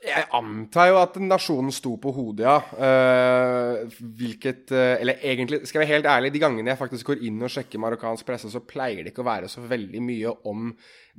Jeg 0.02 0.26
antar 0.34 0.88
jo 0.90 0.96
at 0.98 1.16
nasjonen 1.22 1.70
sto 1.74 1.92
på 2.02 2.10
hodet, 2.16 2.42
ja. 2.42 2.56
Uh, 2.74 3.92
hvilket 4.18 4.72
uh, 4.74 4.96
Eller 4.98 5.20
egentlig, 5.22 5.60
skal 5.68 5.78
jeg 5.78 5.84
være 5.84 5.92
helt 5.92 6.08
ærlig, 6.10 6.32
de 6.34 6.40
gangene 6.42 6.72
jeg 6.72 6.80
faktisk 6.80 7.12
går 7.12 7.22
inn 7.28 7.38
og 7.38 7.52
sjekker 7.54 7.78
marokkansk 7.78 8.26
presse, 8.26 8.50
så 8.50 8.64
pleier 8.66 9.04
det 9.04 9.12
ikke 9.12 9.22
å 9.22 9.28
være 9.28 9.50
så 9.52 9.62
veldig 9.62 10.02
mye 10.02 10.32
om 10.50 10.72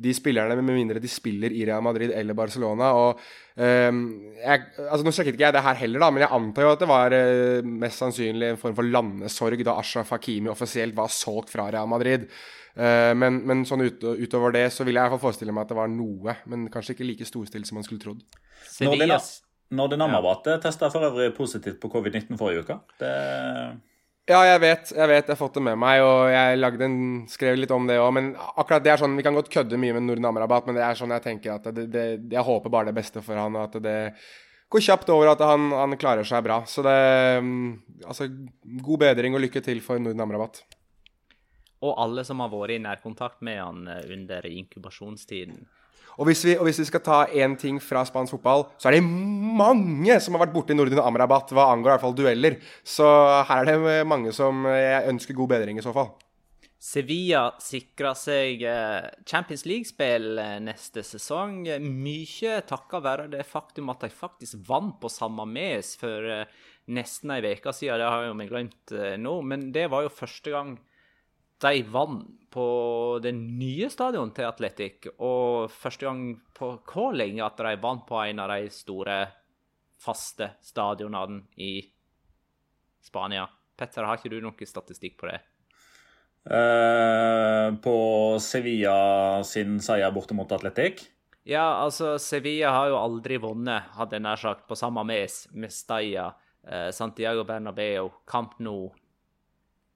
de 0.04 0.12
spillerne, 0.18 0.58
med 0.60 0.76
mindre 0.76 1.00
de 1.00 1.12
spiller 1.12 1.54
i 1.56 1.64
Real 1.70 1.84
Madrid 1.86 2.12
eller 2.12 2.36
Barcelona. 2.36 2.90
og 2.98 3.22
um, 3.56 4.02
jeg, 4.42 4.66
altså 4.84 5.06
Nå 5.06 5.14
sjekket 5.16 5.38
ikke 5.38 5.46
jeg 5.46 5.56
det 5.56 5.64
her 5.70 5.80
heller, 5.86 6.04
da, 6.04 6.10
men 6.12 6.26
jeg 6.26 6.36
antar 6.40 6.68
jo 6.68 6.74
at 6.74 6.84
det 6.84 6.90
var 6.92 7.16
uh, 7.16 7.70
mest 7.86 8.04
sannsynlig 8.04 8.52
en 8.52 8.60
form 8.60 8.76
for 8.82 8.96
landesorg 8.98 9.64
da 9.64 9.78
Ashraf 9.80 10.12
Hakimi 10.12 10.52
offisielt 10.52 10.98
var 10.98 11.14
solgt 11.14 11.54
fra 11.56 11.70
Real 11.72 11.88
Madrid. 11.88 12.28
Uh, 12.74 13.14
men, 13.14 13.38
men, 13.46 13.62
sånn 13.70 13.86
ut, 13.86 14.02
utover 14.02 14.56
det 14.56 14.66
så 14.74 14.86
vil 14.88 14.98
jeg 14.98 15.04
i 15.04 15.06
hvert 15.06 15.20
fall 15.20 15.28
forestille 15.28 15.54
meg 15.54 15.68
at 15.68 15.74
det 15.74 15.78
var 15.78 15.92
noe, 15.94 16.38
men 16.50 16.66
kanskje 16.74 16.96
ikke 16.96 17.06
like 17.06 17.28
storstilt 17.30 17.70
som 17.70 17.78
man 17.78 17.86
skulle 17.86 18.02
trodd. 18.02 18.24
Nordin 19.74 20.02
Amrabat 20.06 20.50
ja. 20.50 20.60
testa 20.62 20.90
for 20.94 21.06
øvrig 21.08 21.32
positivt 21.38 21.80
på 21.82 21.90
covid-19 21.94 22.38
forrige 22.38 22.66
uke. 22.66 22.78
Det... 23.02 23.14
Ja, 24.30 24.40
jeg 24.48 24.60
vet. 24.64 24.92
Jeg 24.96 25.10
vet, 25.10 25.26
jeg 25.26 25.34
har 25.34 25.40
fått 25.40 25.58
det 25.58 25.64
med 25.66 25.80
meg, 25.82 26.00
og 26.06 26.30
jeg 26.32 26.60
lagde 26.60 26.86
en, 26.88 27.00
skrev 27.28 27.58
litt 27.60 27.74
om 27.76 27.90
det 27.90 27.98
òg. 28.00 28.12
Men 28.16 28.30
akkurat 28.54 28.86
det 28.86 28.94
er 28.94 29.02
sånn, 29.02 29.18
vi 29.20 29.26
kan 29.26 29.36
godt 29.36 29.52
kødde 29.52 29.80
mye 29.82 29.98
med 29.98 30.06
Nordin 30.08 30.30
Amrabat, 30.30 30.70
men 30.70 30.80
det 30.80 30.86
er 30.86 31.00
sånn 31.00 31.12
jeg 31.12 31.26
tenker 31.26 31.58
at 31.58 31.68
det, 31.76 31.90
det, 31.92 32.06
jeg 32.32 32.48
håper 32.48 32.72
bare 32.72 32.92
det 32.92 32.98
beste 33.02 33.24
for 33.26 33.40
han, 33.40 33.58
og 33.60 33.68
at 33.68 33.84
det 33.84 33.98
går 34.74 34.86
kjapt 34.88 35.12
over, 35.14 35.34
at 35.34 35.44
han, 35.44 35.68
han 35.76 35.98
klarer 36.00 36.28
seg 36.28 36.46
bra. 36.46 36.64
Så 36.70 36.86
det 36.86 36.96
Altså, 38.04 38.30
god 38.64 39.04
bedring 39.04 39.36
og 39.36 39.44
lykke 39.44 39.62
til 39.64 39.84
for 39.84 40.00
Nordin 40.00 40.24
Amrabat. 40.24 40.64
Og 41.84 41.98
alle 42.00 42.24
som 42.28 42.40
har 42.44 42.52
vært 42.54 42.78
i 42.78 42.84
nærkontakt 42.84 43.42
med 43.44 43.60
han 43.60 43.88
eh, 43.92 44.04
under 44.16 44.46
inkubasjonstiden. 44.48 45.64
Og 46.22 46.28
hvis, 46.30 46.44
vi, 46.46 46.54
og 46.60 46.68
hvis 46.68 46.78
vi 46.84 46.86
skal 46.86 47.02
ta 47.02 47.20
én 47.34 47.56
ting 47.58 47.80
fra 47.82 48.04
spansk 48.06 48.36
fotball, 48.36 48.68
så 48.78 48.90
er 48.90 49.00
det 49.00 49.06
mange 49.06 50.20
som 50.22 50.36
har 50.36 50.44
vært 50.44 50.54
borti 50.54 50.76
Nordin 50.78 51.02
Amrabat 51.02 51.54
hva 51.56 51.72
angår 51.74 51.90
i 51.90 51.94
hvert 51.96 52.04
fall 52.04 52.18
dueller. 52.18 52.60
Så 52.86 53.08
her 53.50 53.64
er 53.66 53.82
det 53.82 53.96
mange 54.10 54.34
som 54.36 54.68
jeg 54.70 55.10
ønsker 55.10 55.38
god 55.38 55.56
bedring 55.56 55.82
i 55.82 55.86
så 55.86 55.96
fall. 55.96 56.14
Sevilla 56.84 57.48
sikra 57.64 58.12
seg 58.20 58.62
eh, 58.68 59.10
Champions 59.26 59.64
League-spill 59.66 60.38
eh, 60.44 60.58
neste 60.62 61.02
sesong. 61.08 61.64
Mye 61.82 62.60
takket 62.70 63.08
være 63.08 63.28
det 63.34 63.48
faktum 63.50 63.90
at 63.94 64.06
de 64.06 64.14
faktisk 64.14 64.62
vant 64.68 65.00
på 65.02 65.10
samme 65.10 65.48
mes 65.50 65.96
for 65.98 66.46
nesten 66.94 67.34
ei 67.34 67.42
uke 67.56 67.74
siden. 67.74 68.04
Det 68.04 68.12
har 68.12 68.28
jo 68.28 68.38
vi 68.38 68.50
glemt 68.52 68.98
nå, 69.18 69.38
men 69.48 69.72
det 69.74 69.88
var 69.90 70.06
jo 70.06 70.14
første 70.14 70.54
gang 70.54 70.76
de 71.64 71.84
vant 71.92 72.26
på 72.54 72.66
det 73.24 73.32
nye 73.34 73.88
stadionet 73.90 74.36
til 74.38 74.46
Atletic, 74.46 75.08
og 75.18 75.72
første 75.74 76.06
gang 76.06 76.28
på 76.54 76.76
hvor 76.86 77.16
lenge 77.18 77.42
at 77.46 77.58
de 77.58 77.74
vant 77.82 78.06
på 78.06 78.20
en 78.22 78.44
av 78.44 78.54
de 78.54 78.70
store, 78.74 79.24
faste 80.04 80.50
stadionene 80.62 81.46
i 81.64 81.78
Spania. 83.04 83.48
Petter, 83.80 84.06
har 84.06 84.20
ikke 84.20 84.32
du 84.34 84.42
noe 84.44 84.68
statistikk 84.68 85.16
på 85.22 85.30
det? 85.32 85.40
Uh, 86.44 87.72
på 87.80 87.96
Sevilla 88.44 89.42
sin 89.48 89.78
seier 89.80 90.12
borte 90.12 90.36
mot 90.36 90.52
Atletic? 90.52 91.06
Ja, 91.48 91.84
altså, 91.84 92.18
Sevilla 92.20 92.72
har 92.76 92.92
jo 92.92 93.00
aldri 93.00 93.40
vunnet, 93.42 93.90
hadde 93.96 94.20
jeg 94.20 94.26
nær 94.28 94.40
sagt, 94.40 94.68
på 94.68 94.78
samme 94.80 95.06
mes 95.08 95.46
med 95.56 95.72
Staya, 95.72 96.30
uh, 96.68 96.90
Santiago 96.96 97.48
Bernabeu, 97.48 98.12
Camp 98.30 98.60
Nou, 98.60 98.92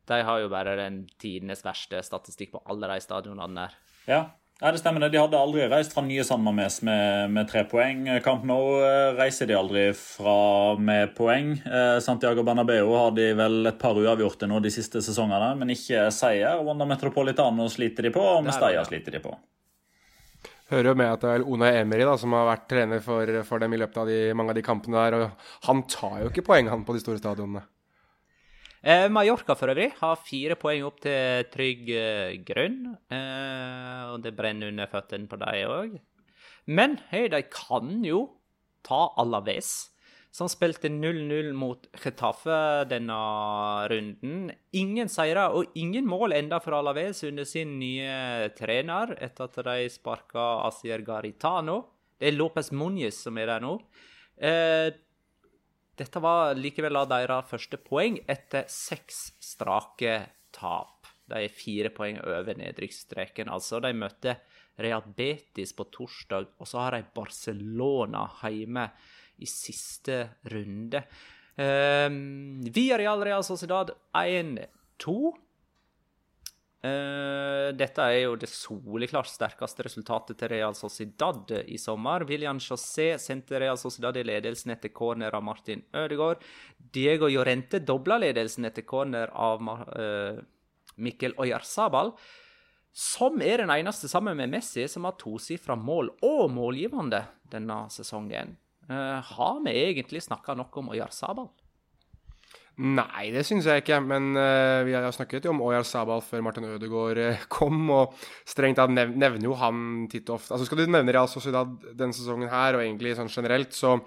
de 0.07 0.23
har 0.23 0.41
jo 0.43 0.49
bare 0.51 0.75
den 0.79 1.03
tidenes 1.19 1.63
verste 1.65 2.01
statistikk 2.05 2.53
på 2.55 2.63
alle 2.69 2.89
de 2.93 2.99
stadionene 3.03 3.65
der. 3.65 3.79
Ja, 4.07 4.21
ja, 4.61 4.71
det 4.71 4.79
stemmer. 4.81 4.99
det. 4.99 5.11
De 5.13 5.19
hadde 5.21 5.37
aldri 5.37 5.67
reist 5.69 5.93
fra 5.93 6.01
nye 6.01 6.23
San 6.25 6.41
Mames 6.41 6.79
med, 6.81 7.29
med, 7.29 7.45
tre 7.49 7.61
poeng. 7.69 8.07
Camp 8.25 8.45
Nou 8.49 8.79
eh, 8.81 9.11
reiser 9.13 9.45
de 9.45 9.53
aldri 9.53 9.83
fra 9.93 10.73
med 10.81 11.13
poeng. 11.17 11.51
Eh, 11.61 11.97
Santiago 12.01 12.41
Bernabeu 12.47 12.89
har 12.95 13.11
de 13.13 13.27
vel 13.37 13.69
et 13.69 13.77
par 13.77 13.99
uavgjorte 14.01 14.49
nå 14.49 14.57
de 14.65 14.71
siste 14.73 15.03
sesongene, 15.05 15.51
men 15.59 15.75
ikke 15.75 16.07
seier. 16.15 16.57
Wanda 16.65 16.89
Metropolitano 16.89 17.69
sliter 17.69 18.09
de 18.09 18.13
på, 18.17 18.25
og 18.39 18.47
Mestalla 18.49 18.81
sliter 18.87 19.19
de 19.19 19.21
på. 19.27 19.35
Hører 20.71 20.89
jo 20.89 20.97
med 20.99 21.13
at 21.13 21.21
det 21.21 21.35
er 21.35 21.45
Ona 21.47 21.69
Emery 21.77 22.09
da, 22.09 22.17
som 22.19 22.33
har 22.35 22.49
vært 22.49 22.65
trener 22.73 23.03
for, 23.05 23.29
for 23.47 23.61
dem 23.61 23.77
i 23.77 23.79
løpet 23.79 24.01
av 24.01 24.09
de, 24.09 24.19
mange 24.35 24.51
av 24.51 24.57
de 24.57 24.65
kampene 24.65 25.05
der. 25.05 25.21
og 25.21 25.67
Han 25.69 25.85
tar 25.85 26.23
jo 26.23 26.33
ikke 26.33 26.47
poeng, 26.49 26.73
han, 26.73 26.81
på 26.87 26.97
de 26.97 27.05
store 27.05 27.21
stadionene. 27.21 27.61
Eh, 28.85 29.07
Mallorca 29.09 29.55
for 29.57 29.73
øvrig 29.73 29.89
har 29.97 30.19
fire 30.21 30.55
poeng 30.59 30.85
opp 30.85 31.01
til 31.01 31.47
trygg 31.53 31.89
eh, 31.89 32.37
grunn. 32.45 32.93
Eh, 33.09 34.01
og 34.13 34.21
det 34.25 34.35
brenner 34.37 34.69
under 34.71 34.89
føttene 34.91 35.29
på 35.29 35.39
dem 35.41 35.73
òg. 35.73 35.99
Men 36.67 36.97
hei, 37.09 37.27
de 37.31 37.41
kan 37.49 38.03
jo 38.05 38.25
ta 38.85 39.07
Alaves, 39.19 39.89
som 40.35 40.49
spilte 40.51 40.91
0-0 40.91 41.49
mot 41.57 41.87
Getafe 41.97 42.85
denne 42.91 43.17
runden. 43.89 44.51
Ingen 44.77 45.09
seire 45.09 45.47
og 45.55 45.73
ingen 45.79 46.05
mål 46.07 46.35
enda 46.37 46.59
for 46.61 46.77
Alaves 46.77 47.23
under 47.27 47.47
sin 47.47 47.77
nye 47.79 48.51
trener, 48.57 49.15
etter 49.17 49.47
at 49.47 49.57
de 49.71 49.89
sparka 49.91 50.45
Asier 50.67 51.01
Garitano. 51.07 51.81
Det 52.19 52.29
er 52.29 52.37
Lopez 52.37 52.69
Muñez 52.75 53.23
som 53.23 53.37
er 53.39 53.49
der 53.49 53.63
nå. 53.63 53.77
Eh, 54.37 54.91
dette 55.97 56.21
var 56.21 56.57
likevel 56.57 56.99
av 56.99 57.09
deres 57.09 57.49
første 57.49 57.79
poeng 57.81 58.19
etter 58.29 58.67
seks 58.69 59.31
strake 59.41 60.19
tap. 60.55 61.09
De 61.27 61.41
er 61.43 61.53
fire 61.53 61.91
poeng 61.91 62.19
over 62.23 62.57
nedrykksstreken. 62.59 63.49
Altså, 63.51 63.81
de 63.83 63.91
møtte 63.97 64.37
Real 64.79 65.03
Betis 65.17 65.73
på 65.75 65.87
torsdag, 65.91 66.51
og 66.61 66.69
så 66.69 66.83
har 66.85 66.95
de 66.95 67.09
Barcelona 67.15 68.27
hjemme 68.45 68.85
i 69.41 69.49
siste 69.49 70.21
runde. 70.53 71.01
Um, 71.57 72.61
via 72.73 72.99
Real 73.01 73.23
Real 73.25 73.43
Sociedad 73.45 73.91
1-2. 74.13 75.17
Uh, 76.77 77.73
dette 77.73 78.03
er 78.05 78.19
jo 78.27 78.35
det 78.37 78.49
soleklart 78.51 79.29
sterkeste 79.31 79.87
resultatet 79.87 80.37
til 80.37 80.51
Real 80.51 80.75
Sociedad 80.77 81.49
i 81.65 81.79
sommer. 81.81 82.25
William 82.29 82.59
José 82.61 83.15
sendte 83.21 83.57
Real 83.63 83.79
Sociedad 83.81 84.17
i 84.19 84.25
ledelsen 84.27 84.75
etter 84.75 84.93
corner 84.93 85.33
av 85.33 85.45
Martin 85.45 85.81
Ødegaard. 85.97 86.43
Diego 86.77 87.31
Llorente 87.31 87.81
dobla 87.81 88.19
ledelsen 88.21 88.69
etter 88.69 88.85
corner 88.85 89.33
av 89.33 89.65
uh, 89.65 90.37
Mikkel 91.01 91.33
Oyarzabal, 91.41 92.13
som 92.93 93.41
er 93.41 93.63
den 93.63 93.73
eneste 93.73 94.09
sammen 94.09 94.37
med 94.37 94.53
Messi 94.53 94.85
som 94.89 95.05
har 95.09 95.17
tosifra 95.17 95.75
mål 95.77 96.13
og 96.25 96.47
målgivende 96.53 97.25
denne 97.49 97.83
sesongen. 97.93 98.53
Uh, 98.87 99.17
har 99.33 99.63
vi 99.65 99.73
egentlig 99.81 100.21
snakka 100.29 100.53
nok 100.57 100.77
om 100.77 100.93
Oyarzabal? 100.93 101.49
Nei, 102.77 103.31
det 103.33 103.41
syns 103.47 103.65
jeg 103.65 103.81
ikke. 103.81 103.97
Men 104.05 104.31
uh, 104.37 104.85
vi 104.85 104.93
har 104.93 105.05
snakket 105.15 105.47
jo 105.47 105.53
om 105.55 105.63
Oyar 105.65 105.85
Sabal 105.87 106.21
før 106.21 106.43
Martin 106.45 106.67
Ødegaard 106.69 107.17
uh, 107.17 107.45
kom, 107.57 107.79
og 107.93 108.17
strengt 108.45 108.77
tatt 108.77 108.93
nev 108.93 109.15
nevner 109.17 109.49
jo 109.49 109.57
han 109.57 110.05
titt 110.11 110.29
og 110.29 110.37
ofte. 110.37 110.53
Altså 110.53 110.67
Skal 110.69 110.83
du 110.83 110.91
nevne 110.93 111.15
Real 111.15 111.29
Sociedad 111.31 111.71
denne 111.97 112.13
sesongen 112.13 112.51
her, 112.51 112.77
og 112.77 112.85
egentlig 112.85 113.15
sånn 113.17 113.33
generelt, 113.33 113.73
så 113.73 113.97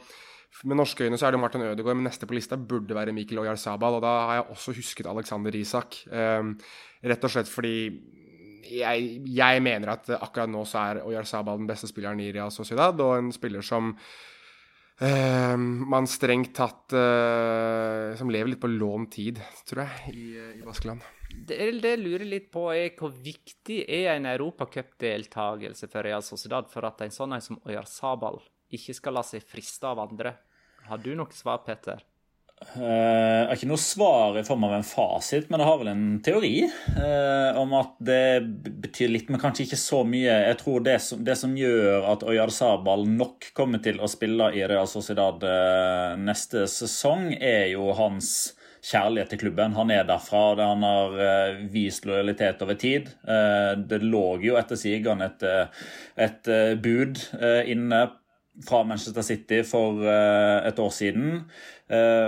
med 0.67 0.81
norske 0.81 1.07
øyne 1.07 1.19
så 1.19 1.29
er 1.29 1.35
det 1.35 1.43
Martin 1.43 1.63
Ødegaard, 1.67 1.99
men 1.99 2.07
neste 2.07 2.27
på 2.31 2.35
lista 2.35 2.59
burde 2.59 2.95
være 2.95 3.15
Mikkel 3.15 3.39
Oyar 3.43 3.59
Sabal, 3.59 3.99
og 3.99 4.05
da 4.05 4.15
har 4.29 4.41
jeg 4.41 4.49
også 4.55 4.75
husket 4.79 5.11
Alexander 5.11 5.55
Isak. 5.57 6.03
Um, 6.11 6.57
rett 7.07 7.27
og 7.27 7.33
slett 7.33 7.51
fordi 7.51 7.75
jeg, 8.71 9.07
jeg, 9.35 9.63
mener 9.65 9.95
at 9.95 10.11
akkurat 10.15 10.51
nå 10.51 10.63
så 10.69 10.83
er 10.83 11.05
Oyar 11.07 11.27
Sabal 11.27 11.59
den 11.59 11.71
beste 11.71 11.89
spilleren 11.91 12.21
i 12.23 12.31
Real 12.35 12.53
Sociedad, 12.55 12.99
og 13.03 13.17
en 13.19 13.33
spiller 13.35 13.67
som 13.67 13.95
Uh, 15.01 15.57
man 15.57 16.05
strengt 16.05 16.51
tatt 16.53 16.93
uh, 16.93 18.13
Som 18.21 18.29
lever 18.29 18.53
litt 18.53 18.61
på 18.61 18.69
lånt 18.69 19.15
tid, 19.17 19.41
tror 19.65 19.87
jeg, 19.87 20.13
i, 20.13 20.27
i 20.59 20.65
Baskeland. 20.67 21.07
Det, 21.31 21.57
det 21.81 21.95
lurer 21.97 22.27
litt 22.27 22.51
på 22.53 22.67
er 22.75 22.93
hvor 22.99 23.15
viktig 23.15 23.85
er 23.87 24.11
en 24.17 24.29
europacupdeltakelse 24.29 25.89
for 25.89 26.05
Real 26.05 26.25
Sociedad 26.27 26.69
for 26.73 26.85
at 26.89 27.01
en 27.07 27.15
sånn 27.15 27.37
en 27.37 27.45
som 27.45 27.61
Oyar 27.65 27.89
Sabal 27.89 28.43
ikke 28.71 28.95
skal 28.99 29.17
la 29.19 29.25
seg 29.27 29.47
friste 29.47 29.89
av 29.89 30.03
andre. 30.03 30.35
Har 30.91 31.01
du 31.03 31.13
noe 31.17 31.33
svar, 31.35 31.63
Peter? 31.67 32.03
Jeg 32.61 33.47
har 33.49 33.57
ikke 33.57 33.71
noe 33.71 33.81
svar 33.81 34.37
i 34.37 34.43
form 34.45 34.67
av 34.69 34.75
en 34.77 34.85
fasit, 34.85 35.47
men 35.49 35.63
jeg 35.63 35.69
har 35.71 35.79
vel 35.81 35.89
en 35.91 36.05
teori 36.23 36.53
uh, 36.69 37.57
om 37.59 37.73
at 37.79 37.95
det 38.05 38.45
betyr 38.85 39.11
litt, 39.15 39.33
men 39.33 39.41
kanskje 39.41 39.65
ikke 39.65 39.79
så 39.81 40.03
mye. 40.05 40.37
Jeg 40.45 40.59
tror 40.61 40.85
det 40.85 40.99
som, 41.03 41.23
det 41.25 41.39
som 41.41 41.57
gjør 41.57 42.05
at 42.13 42.27
Oyar 42.29 42.53
Sabal 42.53 43.09
nok 43.09 43.49
kommer 43.57 43.81
til 43.83 43.99
å 43.99 44.11
spille 44.13 44.53
i 44.53 44.63
Real 44.69 44.87
Sociedad 44.93 45.41
uh, 45.41 46.21
neste 46.21 46.69
sesong, 46.71 47.33
er 47.41 47.73
jo 47.73 47.91
hans 47.97 48.53
kjærlighet 48.85 49.33
til 49.33 49.43
klubben. 49.47 49.75
Han 49.81 49.91
er 49.97 50.05
derfra, 50.09 50.45
han 50.61 50.85
har 50.85 51.59
vist 51.69 52.07
lojalitet 52.09 52.63
over 52.65 52.79
tid. 52.81 53.11
Det 53.21 53.99
lå 54.01 54.23
jo 54.41 54.55
etter 54.57 54.81
sigeren 54.81 55.21
et, 55.21 55.45
et 56.17 56.49
bud 56.81 57.21
inne 57.69 58.01
fra 58.67 58.85
Manchester 58.85 59.23
City 59.23 59.63
for 59.65 60.05
et 60.05 60.79
år 60.79 60.91
siden. 60.93 61.45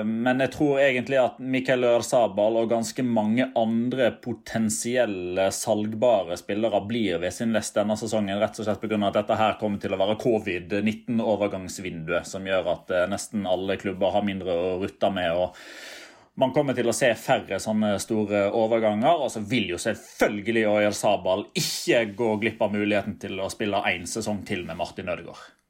Men 0.07 0.41
jeg 0.43 0.51
tror 0.55 0.79
egentlig 0.81 1.19
at 1.21 1.39
Mikael 1.39 1.85
Ørsabal 1.87 2.57
og 2.59 2.71
ganske 2.71 3.03
mange 3.05 3.53
andre 3.59 4.11
potensielle 4.25 5.51
salgbare 5.55 6.37
spillere 6.41 6.81
blir 6.89 7.19
ved 7.23 7.33
sin 7.37 7.53
lest 7.55 7.75
denne 7.77 7.97
sesongen, 8.01 8.41
rett 8.41 8.59
og 8.59 8.65
slett 8.67 8.81
pga. 8.83 9.07
at 9.07 9.19
dette 9.21 9.35
her 9.39 9.59
kommer 9.61 9.79
til 9.83 9.95
å 9.95 10.01
være 10.01 10.21
covid-19-overgangsvinduet, 10.25 12.25
som 12.27 12.47
gjør 12.49 12.65
at 12.79 12.87
nesten 13.13 13.41
alle 13.47 13.81
klubber 13.83 14.11
har 14.17 14.25
mindre 14.27 14.51
å 14.51 14.79
rutte 14.83 15.09
med. 15.15 15.31
og 15.37 15.49
man 16.35 16.53
kommer 16.53 16.77
til 16.77 16.89
å 16.89 16.95
se 16.97 17.11
færre 17.19 17.59
sånne 17.61 17.97
store 18.01 18.47
overganger. 18.57 19.25
Og 19.25 19.33
så 19.35 19.43
vil 19.45 19.75
jo 19.75 19.81
selvfølgelig 19.81 20.69
Oyel 20.71 20.97
Sabal 20.97 21.47
ikke 21.59 22.07
gå 22.19 22.37
glipp 22.45 22.63
av 22.65 22.73
muligheten 22.73 23.19
til 23.23 23.41
å 23.43 23.51
spille 23.53 23.85
én 23.93 24.09
sesong 24.09 24.45
til 24.49 24.65
med 24.69 24.81
Martin 24.81 25.13
Ødegaard. 25.13 25.62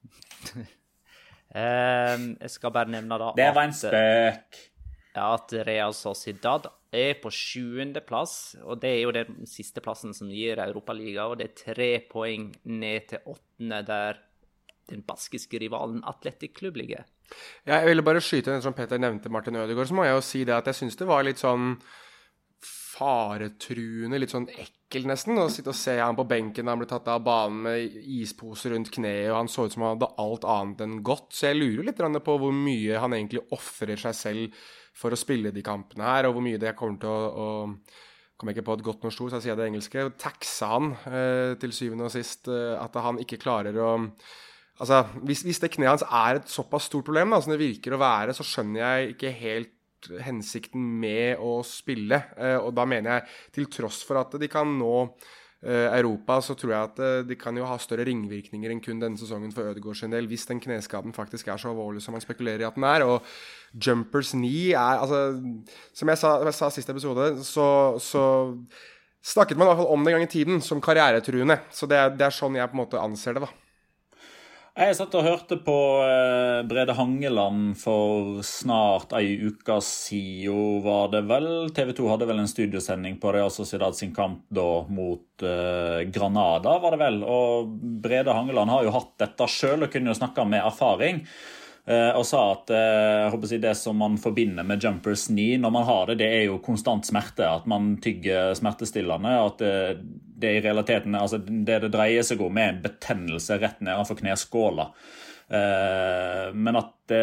Um, 0.52 2.28
jeg 2.42 2.50
skal 2.54 2.72
bare 2.74 2.92
nevne 2.94 3.18
da 3.20 3.32
Det 3.36 3.48
var 3.54 3.68
en 3.68 3.74
spøk. 3.76 4.60
At 5.22 5.52
Real 5.68 5.92
Sociedad 5.92 6.70
er 6.92 7.18
på 7.20 7.30
sjuendeplass, 7.32 8.56
og 8.64 8.80
det 8.80 8.90
er 8.94 9.00
jo 9.02 9.12
den 9.12 9.48
siste 9.48 9.82
plassen 9.84 10.14
som 10.16 10.30
gir 10.32 10.60
Europaliga, 10.64 11.26
og 11.28 11.40
det 11.40 11.50
er 11.50 11.58
tre 11.74 11.90
poeng 12.08 12.50
ned 12.64 13.08
til 13.10 13.32
åttende, 13.32 13.82
der 13.88 14.20
den 14.90 15.04
baskiske 15.06 15.60
rivalen 15.60 16.02
Atletic 16.08 16.54
Klubb 16.56 16.80
ligger. 16.80 17.04
Ja, 17.66 17.78
jeg 17.80 17.92
ville 17.92 18.04
bare 18.04 18.20
skyte 18.24 18.52
inn, 18.52 18.64
som 18.64 18.76
Peter 18.76 19.00
nevnte 19.00 19.32
Martin 19.32 19.56
Ødegaard, 19.56 19.88
så 19.88 19.96
må 19.96 20.04
jeg 20.04 20.16
jo 20.16 20.24
si 20.26 20.44
det 20.48 20.56
at 20.56 20.68
jeg 20.68 20.80
syns 20.82 20.98
det 21.00 21.08
var 21.08 21.24
litt 21.24 21.40
sånn 21.40 21.76
faretruende, 22.62 24.20
litt 24.20 24.34
sånn 24.34 24.48
ekkel 24.92 25.08
nesten, 25.08 25.40
å 25.40 25.48
sitte 25.48 25.72
og 25.72 25.78
se 25.78 25.96
han 25.96 26.16
på 26.18 26.26
benken 26.28 26.68
da 26.68 26.74
han 26.74 26.82
ble 26.82 26.88
tatt 26.90 27.08
av 27.08 27.24
banen 27.24 27.64
med 27.64 27.96
isposer 28.20 28.74
rundt 28.74 28.92
kneet, 28.92 29.30
og 29.32 29.38
han 29.38 29.48
så 29.48 29.64
ut 29.64 29.72
som 29.72 29.86
han 29.86 29.96
hadde 29.96 30.12
alt 30.20 30.46
annet 30.52 30.84
enn 30.84 31.00
godt. 31.06 31.30
Så 31.32 31.48
jeg 31.48 31.60
lurer 31.62 31.88
litt 31.88 32.24
på 32.26 32.38
hvor 32.42 32.52
mye 32.52 33.00
han 33.00 33.16
egentlig 33.16 33.44
ofrer 33.56 33.96
seg 33.96 34.16
selv 34.18 34.62
for 34.92 35.14
å 35.14 35.18
spille 35.18 35.54
de 35.54 35.64
kampene 35.64 36.04
her, 36.04 36.28
og 36.28 36.36
hvor 36.36 36.44
mye 36.44 36.60
det 36.60 36.76
kommer 36.76 37.00
til 37.00 37.08
å, 37.12 37.28
å 37.32 38.08
Kommer 38.42 38.56
ikke 38.56 38.64
på 38.66 38.74
et 38.74 38.80
godt 38.82 39.04
norsk 39.06 39.20
ord, 39.22 39.28
så 39.30 39.38
jeg 39.38 39.44
sier 39.44 39.54
det 39.54 39.66
engelske. 39.68 40.02
Taxa 40.18 40.66
han 40.72 40.88
eh, 41.06 41.52
til 41.62 41.70
syvende 41.76 42.08
og 42.08 42.10
sist. 42.10 42.48
Eh, 42.50 42.72
at 42.74 42.96
han 42.98 43.20
ikke 43.22 43.38
klarer 43.38 43.76
å 43.78 43.92
Altså, 44.82 45.02
hvis, 45.28 45.44
hvis 45.46 45.60
det 45.62 45.68
kneet 45.76 45.92
hans 45.92 46.02
er 46.02 46.40
et 46.40 46.48
såpass 46.50 46.88
stort 46.88 47.04
problem 47.06 47.30
da, 47.30 47.38
som 47.44 47.52
det 47.52 47.60
virker 47.60 47.94
å 47.94 48.00
være, 48.00 48.34
så 48.34 48.42
skjønner 48.42 48.80
jeg 48.80 49.12
ikke 49.12 49.30
helt 49.36 49.70
hensikten 50.24 50.82
med 51.02 51.40
å 51.42 51.60
spille. 51.66 52.18
Eh, 52.36 52.58
og 52.58 52.74
da 52.76 52.86
mener 52.88 53.16
jeg, 53.16 53.38
til 53.58 53.70
tross 53.72 54.02
for 54.06 54.20
at 54.20 54.36
de 54.40 54.48
kan 54.50 54.68
nå 54.78 54.94
eh, 55.06 55.88
Europa, 55.98 56.40
så 56.44 56.56
tror 56.58 56.74
jeg 56.74 56.90
at 56.90 57.02
eh, 57.02 57.18
de 57.28 57.38
kan 57.40 57.56
jo 57.56 57.66
ha 57.68 57.78
større 57.80 58.06
ringvirkninger 58.08 58.74
enn 58.74 58.82
kun 58.84 59.02
denne 59.02 59.20
sesongen 59.20 59.54
for 59.54 59.70
Ødegaard 59.70 60.00
sin 60.00 60.14
del, 60.14 60.28
hvis 60.30 60.46
den 60.50 60.62
kneskaden 60.62 61.14
faktisk 61.16 61.52
er 61.52 61.60
så 61.62 61.72
alvorlig 61.72 62.04
som 62.04 62.16
man 62.16 62.24
spekulerer 62.24 62.64
i 62.64 62.68
at 62.68 62.78
den 62.78 62.88
er. 62.88 63.06
Og 63.06 63.22
jumpers 63.72 64.34
knee 64.36 64.72
er 64.74 65.02
altså 65.02 65.22
Som 65.96 66.10
jeg 66.12 66.20
sa, 66.20 66.36
jeg 66.44 66.58
sa 66.58 66.72
sist 66.74 66.90
episode, 66.92 67.32
så, 67.46 67.66
så 68.02 68.24
snakket 69.22 69.58
man 69.58 69.68
i 69.68 69.72
hvert 69.72 69.82
fall 69.84 69.94
om 69.94 70.04
det 70.04 70.12
en 70.12 70.20
gang 70.20 70.28
i 70.28 70.34
tiden 70.34 70.62
som 70.64 70.82
karrieretruende. 70.82 71.62
Så 71.70 71.86
det 71.90 72.00
det 72.18 72.26
er 72.26 72.34
sånn 72.34 72.58
jeg 72.58 72.70
på 72.70 72.76
en 72.76 72.84
måte 72.84 73.02
anser 73.02 73.38
det, 73.38 73.46
da. 73.46 73.61
Jeg 74.72 74.94
satt 74.96 75.12
og 75.20 75.26
hørte 75.26 75.58
på 75.60 75.74
eh, 76.00 76.62
Brede 76.64 76.94
Hangeland 76.96 77.74
for 77.76 78.38
snart 78.40 79.10
ei 79.18 79.34
uke 79.44 79.76
siden, 79.84 80.78
var 80.80 81.10
det 81.12 81.20
vel. 81.28 81.48
TV 81.76 81.90
2 81.98 82.06
hadde 82.08 82.28
vel 82.30 82.40
en 82.40 82.48
studiosending 82.48 83.18
på 83.20 83.34
Real 83.36 83.52
Sociedad 83.52 83.92
sin 83.98 84.14
kamp 84.16 84.46
da 84.48 84.64
mot 84.88 85.44
uh, 85.44 86.00
Granada, 86.08 86.78
var 86.80 86.96
det 86.96 87.02
vel. 87.04 87.20
Og 87.20 87.68
Brede 88.00 88.32
Hangeland 88.32 88.72
har 88.72 88.88
jo 88.88 88.94
hatt 88.96 89.12
dette 89.20 89.50
sjøl 89.52 89.84
og 89.84 89.92
kunne 89.92 90.08
jo 90.08 90.16
snakka 90.16 90.48
med 90.48 90.64
erfaring. 90.64 91.20
Uh, 91.82 92.14
og 92.14 92.22
sa 92.22 92.40
at 92.52 92.70
uh, 92.70 93.40
si, 93.42 93.58
det 93.58 93.72
som 93.74 93.96
man 93.98 94.14
forbinder 94.22 94.62
med 94.62 94.84
jumpers 94.84 95.24
knee 95.26 95.56
når 95.58 95.72
man 95.74 95.86
har 95.88 96.04
det, 96.06 96.20
det 96.20 96.28
er 96.30 96.44
jo 96.46 96.60
konstant 96.62 97.08
smerte. 97.08 97.42
At 97.42 97.66
man 97.70 97.96
tygger 98.02 98.54
smertestillende. 98.54 99.32
At 99.48 99.64
uh, 99.66 99.96
det 100.42 100.56
i 100.58 100.62
realiteten 100.62 101.18
altså 101.18 101.40
det 101.42 101.80
det 101.84 101.90
dreier 101.94 102.26
seg 102.26 102.42
om, 102.42 102.58
er 102.58 102.72
en 102.72 102.82
betennelse 102.84 103.58
rett 103.62 103.82
nedenfor 103.82 104.18
kneskåla. 104.18 104.88
men 106.54 106.78
at 106.80 107.14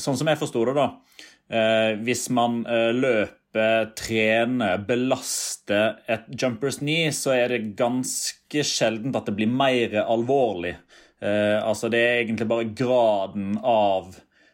Sånn 0.00 0.16
som 0.16 0.28
jeg 0.30 0.38
forsto 0.40 0.62
det, 0.64 0.72
da 0.78 1.96
Hvis 2.00 2.22
man 2.32 2.62
løper, 2.96 3.90
trener, 3.98 4.78
belaster 4.88 5.98
et 6.08 6.24
jumpers 6.40 6.78
knee, 6.80 7.10
så 7.12 7.34
er 7.36 7.52
det 7.52 7.74
ganske 7.76 8.64
sjeldent 8.64 9.18
at 9.18 9.28
det 9.28 9.36
blir 9.36 9.52
mer 9.52 9.98
alvorlig 10.06 10.72
Eh, 10.72 10.91
altså 11.22 11.86
Det 11.92 12.00
er 12.02 12.20
egentlig 12.24 12.48
bare 12.50 12.70
graden 12.74 13.52
av 13.62 14.10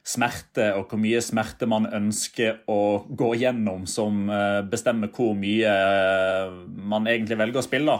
smerte 0.08 0.70
og 0.78 0.88
hvor 0.88 1.00
mye 1.00 1.20
smerte 1.24 1.68
man 1.68 1.88
ønsker 1.92 2.62
å 2.70 3.04
gå 3.08 3.34
gjennom, 3.42 3.84
som 3.90 4.28
eh, 4.32 4.62
bestemmer 4.68 5.12
hvor 5.14 5.34
mye 5.38 5.74
eh, 5.74 6.56
man 6.88 7.08
egentlig 7.10 7.38
velger 7.40 7.60
å 7.60 7.66
spille. 7.66 7.98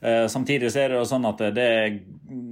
Eh, 0.00 0.26
samtidig 0.32 0.72
så 0.72 0.82
er 0.82 0.92
det 0.92 0.98
jo 0.98 1.06
sånn 1.08 1.28
at 1.28 1.40
det, 1.56 1.68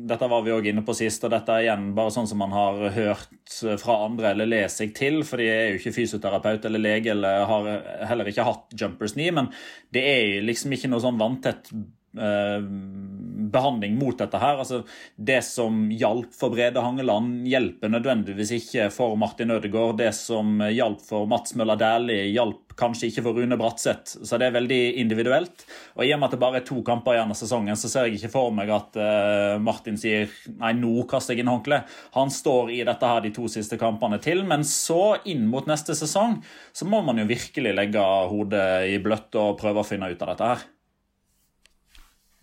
Dette 0.08 0.28
var 0.30 0.44
vi 0.46 0.54
òg 0.54 0.68
inne 0.70 0.84
på 0.86 0.94
sist, 0.96 1.26
og 1.26 1.34
dette 1.34 1.56
er 1.56 1.66
igjen 1.66 1.90
bare 1.96 2.14
sånn 2.14 2.28
som 2.30 2.40
man 2.40 2.54
har 2.54 2.78
hørt 2.94 3.58
fra 3.82 3.98
andre 4.06 4.32
eller 4.32 4.52
lest 4.52 4.80
seg 4.80 4.94
til, 4.96 5.20
for 5.26 5.42
de 5.42 5.50
er 5.50 5.66
jo 5.72 5.80
ikke 5.80 5.96
fysioterapeut 5.98 6.68
eller 6.68 6.86
lege 6.86 7.12
eller 7.12 7.44
har 7.50 7.68
heller 8.12 8.30
ikke 8.30 8.46
hatt 8.46 8.78
jumpers 8.78 9.16
knee, 9.18 9.34
men 9.34 9.50
det 9.92 10.06
er 10.12 10.46
liksom 10.46 10.76
ikke 10.76 10.92
noe 10.92 11.02
sånn 11.02 11.20
vanntett 11.20 11.72
Eh, 11.72 12.03
behandling 12.14 13.98
mot 13.98 14.18
dette 14.18 14.38
her. 14.38 14.60
Altså, 14.62 14.82
det 15.16 15.40
som 15.46 15.86
hjalp 15.90 16.34
for 16.34 16.54
Brede 16.54 16.82
Hangeland, 16.82 17.42
hjelper 17.48 17.92
nødvendigvis 17.92 18.54
ikke 18.58 18.88
for 18.94 19.16
Martin 19.20 19.54
Ødegaard. 19.54 19.98
Det 20.00 20.12
som 20.16 20.60
hjalp 20.64 21.02
for 21.04 21.26
Mats 21.30 21.56
Møller 21.58 21.78
Dæhlie, 21.80 22.30
hjalp 22.34 22.74
kanskje 22.78 23.08
ikke 23.10 23.24
for 23.26 23.38
Rune 23.38 23.58
Bratseth. 23.58 24.18
Så 24.26 24.38
det 24.38 24.48
er 24.48 24.56
veldig 24.56 24.80
individuelt. 25.02 25.64
Og 25.94 26.04
i 26.06 26.12
og 26.14 26.20
med 26.20 26.28
at 26.28 26.34
det 26.34 26.42
bare 26.42 26.60
er 26.60 26.66
to 26.66 26.80
kamper 26.86 27.16
igjen 27.16 27.34
av 27.34 27.38
sesongen, 27.38 27.78
så 27.78 27.90
ser 27.90 28.08
jeg 28.08 28.18
ikke 28.18 28.32
for 28.34 28.54
meg 28.54 28.72
at 28.74 28.98
uh, 28.98 29.62
Martin 29.62 29.98
sier 30.00 30.30
nei, 30.58 30.74
nå 30.78 31.06
kaster 31.10 31.34
jeg 31.34 31.44
inn 31.44 31.52
håndkleet. 31.52 31.90
Han 32.18 32.32
står 32.34 32.74
i 32.74 32.82
dette 32.86 33.10
her 33.10 33.24
de 33.24 33.32
to 33.34 33.46
siste 33.52 33.78
kampene 33.80 34.20
til, 34.22 34.42
men 34.48 34.66
så, 34.66 35.16
inn 35.30 35.46
mot 35.50 35.68
neste 35.70 35.96
sesong, 35.98 36.40
så 36.74 36.88
må 36.88 37.02
man 37.06 37.20
jo 37.22 37.28
virkelig 37.30 37.76
legge 37.76 38.04
hodet 38.30 38.68
i 38.90 38.98
bløtt 39.02 39.38
og 39.38 39.58
prøve 39.60 39.82
å 39.82 39.88
finne 39.88 40.10
ut 40.10 40.22
av 40.22 40.34
dette 40.34 40.54
her. 40.54 40.70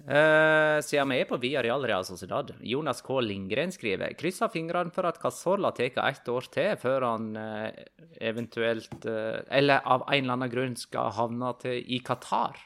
Uh, 0.02 0.80
siden 0.82 1.12
vi 1.14 1.20
er 1.22 1.28
på 1.30 1.38
Via 1.38 1.62
Real 1.62 1.84
Real 1.86 2.06
Sociedad, 2.08 2.50
Jonas 2.66 3.04
K. 3.06 3.20
Lindgren 3.22 3.70
skriver 3.74 4.16
krysser 4.18 4.50
fingrene 4.50 4.90
for 4.96 5.06
at 5.06 5.20
Casorla 5.22 5.70
tar 5.78 6.00
ett 6.08 6.32
år 6.32 6.48
til 6.50 6.74
før 6.82 7.06
han 7.06 7.28
uh, 7.38 7.70
eventuelt 8.18 9.06
uh, 9.06 9.46
Eller 9.46 9.86
av 9.86 10.08
en 10.08 10.24
eller 10.24 10.34
annen 10.34 10.54
grunn 10.54 10.76
skal 10.80 11.14
havne 11.14 11.54
til, 11.62 11.78
i 11.86 12.02
Qatar. 12.02 12.58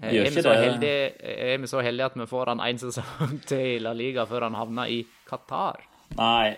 Er 0.00 0.14
vi, 0.14 0.40
heldige, 0.40 1.10
er, 1.20 1.58
vi 1.60 1.68
så 1.68 1.82
heldige 1.84 2.06
at 2.06 2.14
vi 2.16 2.26
får 2.30 2.54
han 2.54 2.62
én 2.64 2.78
sesong 2.80 3.40
til 3.50 3.74
i 3.74 3.80
La 3.82 3.92
Liga 3.92 4.24
før 4.30 4.46
han 4.46 4.56
havner 4.56 4.94
i 4.94 5.02
Qatar? 5.28 5.89
Nei, 6.18 6.50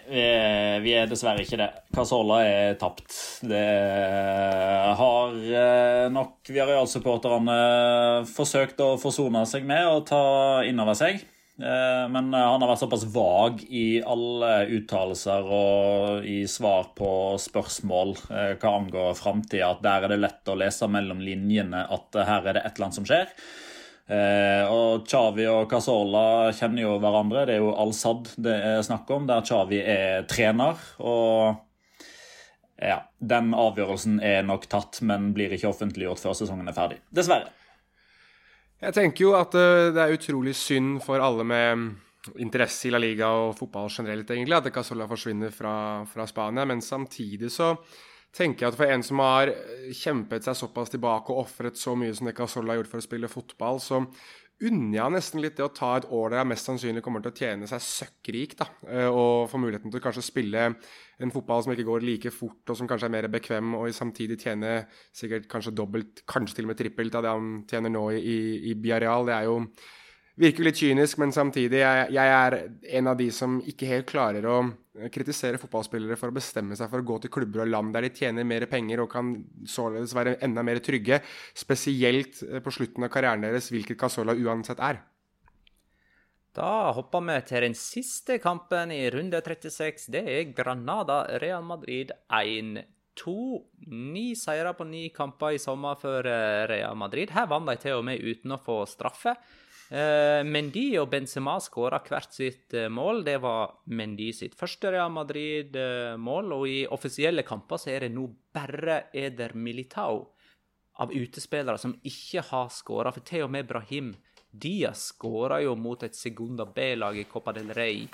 vi 0.83 0.95
er 0.97 1.11
dessverre 1.11 1.45
ikke 1.45 1.59
det. 1.61 1.69
Casola 1.95 2.41
er 2.47 2.79
tapt. 2.81 3.13
Det 3.47 3.67
har 4.99 5.37
eh, 5.37 6.07
nok 6.11 6.49
Viareal-supporterne 6.49 7.59
forsøkt 8.33 8.81
å 8.83 8.95
forsone 8.99 9.45
seg 9.47 9.69
med 9.69 9.87
og 9.91 10.07
ta 10.09 10.25
inn 10.67 10.81
over 10.83 10.99
seg. 10.99 11.23
Eh, 11.61 12.05
men 12.09 12.33
han 12.33 12.63
har 12.63 12.71
vært 12.71 12.81
såpass 12.81 13.05
vag 13.13 13.61
i 13.69 14.01
alle 14.01 14.53
uttalelser 14.79 15.51
og 15.53 16.25
i 16.27 16.41
svar 16.49 16.89
på 16.97 17.11
spørsmål 17.39 18.17
eh, 18.33 18.55
hva 18.57 18.73
angår 18.79 19.19
framtida, 19.19 19.75
at 19.75 19.85
der 19.85 20.07
er 20.07 20.15
det 20.15 20.23
lett 20.25 20.49
å 20.49 20.57
lese 20.59 20.89
mellom 20.91 21.21
linjene 21.23 21.85
at 21.93 22.19
her 22.19 22.49
er 22.49 22.57
det 22.57 22.65
et 22.65 22.73
eller 22.75 22.89
annet 22.89 23.01
som 23.03 23.09
skjer. 23.09 23.29
Eh, 24.11 24.67
og 24.67 25.07
Chavi 25.09 25.47
og 25.47 25.69
Casola 25.71 26.51
kjenner 26.57 26.85
jo 26.85 26.97
hverandre. 27.03 27.47
Det 27.49 27.57
er 27.57 27.63
jo 27.63 27.75
Al-Sad 27.85 28.33
det 28.43 28.55
er 28.57 28.85
snakk 28.87 29.11
om, 29.15 29.29
der 29.31 29.45
Chavi 29.47 29.81
er 29.81 30.27
trener. 30.31 30.81
Og 31.01 31.55
ja, 32.83 33.03
den 33.23 33.53
avgjørelsen 33.55 34.19
er 34.27 34.43
nok 34.47 34.67
tatt, 34.71 35.01
men 35.07 35.31
blir 35.37 35.55
ikke 35.55 35.71
offentliggjort 35.71 36.23
før 36.23 36.39
sesongen 36.39 36.71
er 36.71 36.77
ferdig. 36.77 37.03
Dessverre. 37.15 37.53
Jeg 38.83 38.97
tenker 38.97 39.29
jo 39.29 39.35
at 39.39 39.53
uh, 39.55 39.93
det 39.95 40.03
er 40.03 40.17
utrolig 40.17 40.57
synd 40.59 40.97
for 41.05 41.23
alle 41.23 41.45
med 41.47 42.33
interesse 42.43 42.89
i 42.89 42.91
La 42.91 42.99
Liga 43.03 43.29
og 43.31 43.55
fotball 43.59 43.87
generelt, 43.91 44.31
egentlig, 44.31 44.57
at 44.59 44.75
Casola 44.75 45.07
forsvinner 45.11 45.55
fra, 45.55 45.75
fra 46.11 46.27
Spania. 46.27 46.67
Men 46.67 46.83
samtidig 46.83 47.53
så 47.55 47.77
tenker 48.33 48.67
jeg 48.67 48.73
at 48.73 48.79
for 48.79 48.93
en 48.93 49.05
som 49.05 49.21
har 49.23 49.51
kjempet 49.93 50.47
seg 50.47 50.57
såpass 50.57 50.93
tilbake 50.93 51.33
og 51.33 51.45
ofret 51.45 51.77
så 51.81 51.97
mye 51.99 52.15
som 52.17 52.29
det 52.29 52.37
har 52.39 52.79
gjort 52.81 52.93
for 52.93 53.03
å 53.03 53.05
spille 53.05 53.31
fotball, 53.31 53.81
så 53.83 54.01
unner 54.63 54.95
jeg 54.95 55.15
nesten 55.17 55.43
litt 55.43 55.57
det 55.59 55.65
å 55.67 55.73
ta 55.75 55.91
et 55.99 56.07
år 56.07 56.31
der 56.31 56.41
jeg 56.43 56.51
mest 56.53 56.69
sannsynlig 56.69 57.03
kommer 57.05 57.23
til 57.25 57.33
å 57.33 57.39
tjene 57.39 57.69
seg 57.69 57.83
søkkrik, 57.83 58.55
da, 58.61 58.69
eh, 58.87 59.09
og 59.09 59.49
få 59.51 59.59
muligheten 59.61 59.91
til 59.91 59.99
å 59.99 60.05
kanskje 60.05 60.25
spille 60.25 60.69
en 60.69 61.35
fotball 61.35 61.65
som 61.65 61.75
ikke 61.75 61.89
går 61.89 62.07
like 62.07 62.33
fort, 62.35 62.63
og 62.69 62.79
som 62.79 62.89
kanskje 62.91 63.09
er 63.11 63.15
mer 63.17 63.29
bekvem, 63.33 63.75
og 63.79 63.91
samtidig 63.97 64.39
tjene 64.43 64.85
sikkert 65.15 65.49
kanskje 65.51 65.75
dobbelt, 65.75 66.23
kanskje 66.31 66.61
til 66.61 66.69
og 66.69 66.73
med 66.73 66.79
trippelt 66.79 67.19
av 67.19 67.27
det 67.27 67.35
han 67.35 67.51
tjener 67.71 67.93
nå 67.93 68.05
i, 68.19 68.39
i 68.71 68.77
Biareal. 68.79 69.27
Det 69.27 69.37
er 69.37 69.51
jo 69.51 69.59
virker 70.43 70.67
litt 70.67 70.81
kynisk, 70.81 71.19
men 71.23 71.33
samtidig 71.35 71.81
jeg, 71.81 72.09
jeg 72.17 72.37
er 72.37 72.57
en 72.99 73.11
av 73.13 73.19
de 73.19 73.29
som 73.35 73.61
ikke 73.69 73.89
helt 73.91 74.09
klarer 74.11 74.47
å 74.49 74.57
kritisere 75.13 75.61
fotballspillere 75.61 76.19
for 76.21 76.29
å 76.29 76.37
bestemme 76.37 76.77
seg 76.77 76.91
for 76.93 77.01
å 77.01 77.07
gå 77.07 77.17
til 77.23 77.33
klubber 77.33 77.65
og 77.65 77.71
land 77.73 77.95
der 77.95 78.07
de 78.07 78.13
tjener 78.13 78.45
mer 78.45 78.67
penger 78.71 79.01
og 79.05 79.11
kan 79.13 79.33
således 79.69 80.13
være 80.17 80.37
enda 80.45 80.65
mer 80.67 80.83
trygge, 80.85 81.23
spesielt 81.57 82.43
eh, 82.45 82.61
på 82.63 82.75
slutten 82.75 83.07
av 83.07 83.13
karrieren 83.13 83.47
deres, 83.47 83.71
hvilket 83.73 83.99
Casola 84.01 84.37
uansett 84.37 84.83
er. 84.85 85.01
Da 86.53 86.93
hopper 86.93 87.25
vi 87.25 87.39
til 87.49 87.65
den 87.65 87.77
siste 87.79 88.37
kampen 88.43 88.93
i 88.93 89.07
runde 89.15 89.41
36. 89.41 90.11
Det 90.13 90.21
er 90.29 90.51
Granada-Real 90.53 91.65
Madrid 91.65 92.13
1-2. 92.29 93.33
Ni 93.89 94.27
seire 94.37 94.75
på 94.77 94.85
ni 94.85 95.07
kamper 95.17 95.57
i 95.57 95.63
sommer 95.63 95.97
for 96.01 96.29
eh, 96.29 96.67
Real 96.69 96.99
Madrid. 97.01 97.33
Her 97.33 97.49
vant 97.49 97.73
de 97.73 97.79
til 97.81 97.97
og 98.03 98.05
med 98.11 98.21
uten 98.21 98.53
å 98.53 98.61
få 98.61 98.83
straffe. 98.91 99.39
Eh, 99.93 100.41
Mendy 100.49 100.87
og 100.97 101.11
Benzema 101.13 101.59
skåra 101.61 101.99
hvert 102.07 102.33
sitt 102.33 102.73
eh, 102.73 102.89
mål. 102.89 103.21
Det 103.27 103.37
var 103.45 103.75
Mendy 103.93 104.31
sitt 104.33 104.57
første 104.57 104.95
Real 104.95 105.13
Madrid-mål. 105.13 106.55
Og 106.57 106.65
i 106.71 106.79
offisielle 106.89 107.45
kamper 107.45 107.83
så 107.83 107.93
er 107.93 108.07
det 108.07 108.15
nå 108.15 108.25
bare 108.57 109.03
Eder 109.13 109.53
Militao 109.53 110.23
av 111.03 111.13
utespillere 111.13 111.77
som 111.81 111.93
ikke 112.09 112.45
har 112.49 112.73
skåra. 112.73 113.13
For 113.13 113.27
til 113.29 113.45
og 113.45 113.53
med 113.53 113.69
Brahim 113.69 114.15
Diaz 114.53 115.11
skåra 115.13 115.61
jo 115.65 115.77
mot 115.77 116.03
et 116.05 116.17
Segunda 116.17 116.65
B-lag 116.69 117.17
i 117.21 117.29
Copa 117.29 117.53
del 117.57 117.73
Rey. 117.77 118.07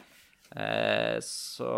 Eh, 0.51 1.19
så, 1.23 1.73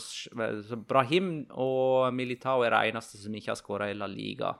så, 0.00 0.82
Brahim 0.88 1.44
og 1.50 2.10
Militao 2.14 2.66
er 2.66 2.74
de 2.74 2.90
eneste 2.90 3.22
som 3.22 3.34
ikke 3.34 3.52
har 3.52 3.60
skåra 3.60 3.90
i 3.90 3.98
La 3.98 4.10
Liga. 4.10 4.54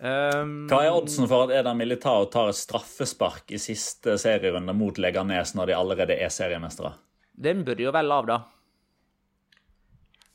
Um, 0.00 0.64
Hva 0.70 0.78
er 0.86 0.94
oddsen 0.96 1.26
for 1.28 1.44
at 1.44 1.50
Eder 1.58 1.76
Militao 1.76 2.24
tar 2.32 2.48
et 2.48 2.56
straffespark 2.56 3.52
i 3.52 3.58
siste 3.60 4.14
serierunde 4.20 4.72
mot 4.72 4.96
Leganes 4.96 5.52
når 5.52 5.68
de 5.68 5.76
allerede 5.76 6.16
er 6.16 6.32
seriemestere? 6.32 6.94
Den 7.36 7.60
burde 7.66 7.84
jo 7.84 7.92
vel 7.92 8.14
av, 8.16 8.28
da. 8.30 8.38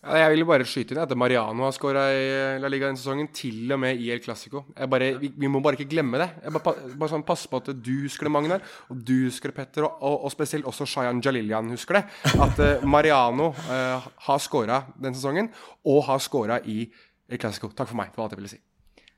Ja, 0.06 0.20
jeg 0.22 0.36
vil 0.36 0.46
bare 0.46 0.68
skyte 0.70 0.94
inn 0.94 1.02
at 1.02 1.14
Mariano 1.18 1.66
har 1.66 1.74
skåra 1.74 2.04
i 2.14 2.26
La 2.62 2.70
Liga 2.70 2.92
denne 2.92 3.02
sesongen, 3.02 3.32
til 3.34 3.74
og 3.74 3.80
med 3.82 3.98
i 3.98 4.12
El 4.14 4.22
Clásico. 4.22 4.62
Vi, 4.78 5.32
vi, 5.34 5.50
må 5.50 5.64
bare 5.66 5.80
ikke 5.80 5.90
glemme 5.96 6.22
det. 6.22 6.28
Jeg 6.44 6.54
bare, 6.60 6.76
bare 6.94 7.10
sånn 7.16 7.26
Pass 7.26 7.48
på 7.50 7.58
at 7.64 7.72
du 7.74 7.92
husker 8.04 8.30
det, 8.30 8.34
Magnar, 8.36 8.62
og 8.94 9.02
du 9.02 9.16
husker 9.24 9.50
det, 9.50 9.58
Petter, 9.58 9.88
og, 9.88 9.98
og, 9.98 10.20
og 10.28 10.36
spesielt 10.36 10.70
også 10.70 10.86
Shayan 10.92 11.24
Jalilian 11.26 11.74
husker 11.74 12.04
det. 12.04 12.06
At 12.38 12.62
uh, 12.62 12.86
Mariano 12.86 13.50
uh, 13.66 14.06
har 14.30 14.46
skåra 14.46 14.84
denne 14.94 15.18
sesongen, 15.18 15.50
og 15.90 16.06
har 16.12 16.22
skåra 16.22 16.62
i 16.70 16.84
El 17.26 17.42
Clásico. 17.42 17.74
Takk 17.74 17.90
for 17.90 17.98
meg. 17.98 18.14
Det 18.14 18.22
var 18.22 18.30
alt 18.30 18.38
jeg 18.38 18.44
ville 18.44 18.54
si. 18.54 18.62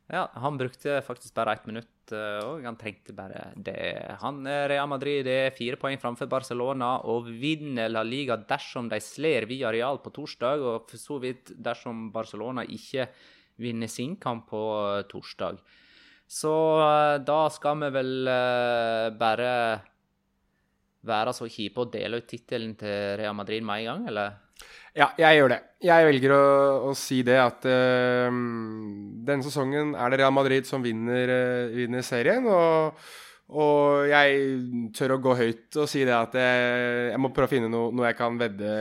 Ja, 0.07 0.29
han 0.39 0.57
brukte 0.57 1.01
faktisk 1.03 1.33
bare 1.35 1.53
ett 1.57 1.65
minutt, 1.67 2.11
òg. 2.11 2.61
og 2.61 2.63
han 2.63 2.77
trengte 2.79 3.11
bare 3.11 3.49
det. 3.55 4.15
Han 4.21 4.45
Real 4.47 4.87
Madrid 4.87 5.27
er 5.27 5.51
fire 5.51 5.75
poeng 5.75 5.99
framfor 5.99 6.29
Barcelona 6.31 6.93
og 7.11 7.27
vinner 7.27 7.91
La 7.91 8.05
Liga 8.07 8.37
dersom 8.39 8.87
de 8.87 9.01
slår 9.03 9.49
via 9.49 9.71
Real 9.75 9.99
på 9.99 10.13
torsdag, 10.15 10.63
og 10.63 10.87
for 10.87 11.01
så 11.01 11.19
vidt 11.19 11.51
dersom 11.59 12.07
Barcelona 12.15 12.63
ikke 12.63 13.09
vinner 13.59 13.91
sin 13.91 14.15
kamp 14.15 14.47
på 14.53 14.63
torsdag. 15.11 15.59
Så 16.27 16.53
eh, 16.83 17.17
da 17.23 17.39
skal 17.51 17.79
vi 17.83 17.91
vel 17.95 18.31
eh, 18.31 19.09
bare 19.15 19.51
være 21.07 21.33
så 21.35 21.47
kjipe 21.47 21.85
og 21.85 21.93
dele 21.93 22.19
ut 22.19 22.27
tittelen 22.27 22.75
til 22.79 23.15
Real 23.19 23.35
Madrid 23.35 23.63
med 23.63 23.83
en 23.83 23.89
gang, 23.91 24.07
eller? 24.11 24.46
Ja, 24.97 25.11
jeg 25.21 25.37
gjør 25.37 25.53
det. 25.53 25.61
Jeg 25.85 26.07
velger 26.07 26.33
å, 26.33 26.43
å 26.89 26.91
si 26.97 27.21
det 27.25 27.37
at 27.37 27.67
uh, 27.69 28.33
denne 29.27 29.45
sesongen 29.45 29.93
er 29.93 30.09
det 30.09 30.21
Real 30.23 30.33
Madrid 30.33 30.65
som 30.65 30.81
vinner, 30.81 31.29
uh, 31.29 31.75
vinner 31.75 32.05
serien. 32.05 32.47
Og, 32.49 32.97
og, 33.53 34.07
jeg 34.09 34.89
tør 34.97 35.15
å 35.15 35.19
gå 35.21 35.35
høyt 35.37 35.77
og 35.77 35.89
si 35.91 36.01
det 36.07 36.15
at 36.17 36.33
jeg, 36.41 37.11
jeg 37.11 37.21
må 37.21 37.29
prøve 37.29 37.51
å 37.51 37.53
finne 37.53 37.69
noe, 37.69 37.93
noe 37.93 38.09
jeg 38.09 38.17
kan 38.17 38.41
vedde 38.41 38.71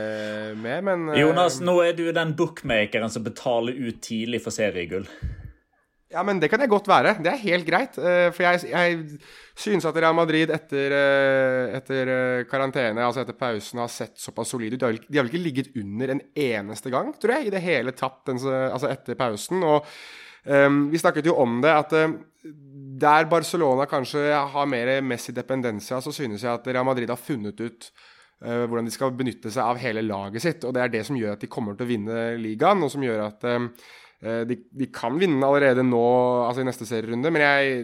med, 0.57 0.87
men 0.89 1.05
uh, 1.13 1.19
Jonas, 1.21 1.61
nå 1.61 1.77
er 1.85 1.93
du 1.97 2.07
den 2.15 2.33
bookmakeren 2.39 3.13
som 3.13 3.25
betaler 3.27 3.77
ut 3.77 4.01
tidlig 4.01 4.41
for 4.45 4.55
seriegull. 4.55 5.05
Ja, 6.09 6.23
men 6.25 6.41
det 6.41 6.49
kan 6.49 6.63
jeg 6.63 6.71
godt 6.71 6.87
være. 6.89 7.19
Det 7.21 7.29
er 7.29 7.45
helt 7.45 7.67
greit. 7.67 7.99
Uh, 7.99 8.31
for 8.33 8.47
jeg, 8.47 8.71
jeg 8.73 9.21
synes 9.57 9.87
at 9.89 9.97
Real 9.97 10.15
Madrid 10.17 10.51
etter, 10.53 10.93
uh, 10.93 11.75
etter 11.77 12.11
uh, 12.11 12.43
karantene, 12.49 13.03
altså 13.03 13.23
etter 13.23 13.37
pausen, 13.37 13.81
har 13.81 13.91
sett 13.91 14.17
såpass 14.21 14.53
solide 14.53 14.77
ut. 14.77 14.83
De 15.07 15.17
har, 15.17 15.25
vel 15.25 15.31
ikke 15.31 15.43
ligget 15.43 15.71
under 15.81 16.13
en 16.13 16.21
eneste 16.31 16.93
gang, 16.93 17.11
tror 17.17 17.37
jeg, 17.37 17.47
i 17.47 17.53
det 17.53 17.63
hele 17.65 17.93
tatt 17.97 18.29
altså 18.29 18.91
etter 18.91 19.17
pausen. 19.19 19.63
Og 19.65 19.87
um, 20.45 20.83
vi 20.93 21.01
snakket 21.01 21.29
jo 21.31 21.37
om 21.41 21.59
det, 21.63 21.73
at 21.73 21.97
der 23.01 23.29
Barcelona 23.29 23.87
kanskje 23.89 24.29
har 24.53 24.69
mer 24.69 24.93
Messi-dependensia, 25.05 25.99
så 26.01 26.13
synes 26.13 26.45
jeg 26.45 26.53
at 26.53 26.69
Real 26.69 26.85
Madrid 26.87 27.09
har 27.11 27.19
funnet 27.19 27.59
ut 27.59 27.91
hvordan 28.37 28.85
de 28.85 28.91
skal 28.93 29.15
benytte 29.17 29.49
seg 29.49 29.65
av 29.65 29.79
hele 29.81 30.03
laget 30.05 30.43
sitt. 30.43 30.65
Og 30.67 30.75
det 30.75 30.83
er 30.83 30.91
det 30.93 30.99
som 31.07 31.17
gjør 31.17 31.33
at 31.33 31.41
de 31.41 31.49
kommer 31.49 31.73
til 31.73 31.87
å 31.87 31.89
vinne 31.89 32.17
ligaen, 32.37 32.83
og 32.85 32.91
som 32.93 33.01
gjør 33.01 33.23
at 33.23 33.47
um, 33.49 33.71
de, 34.21 34.59
de, 34.77 34.87
kan 34.93 35.17
vinne 35.17 35.41
allerede 35.41 35.81
nå, 35.81 36.03
altså 36.45 36.61
i 36.61 36.67
neste 36.69 36.85
serierunde, 36.85 37.31
men 37.33 37.41
jeg, 37.41 37.81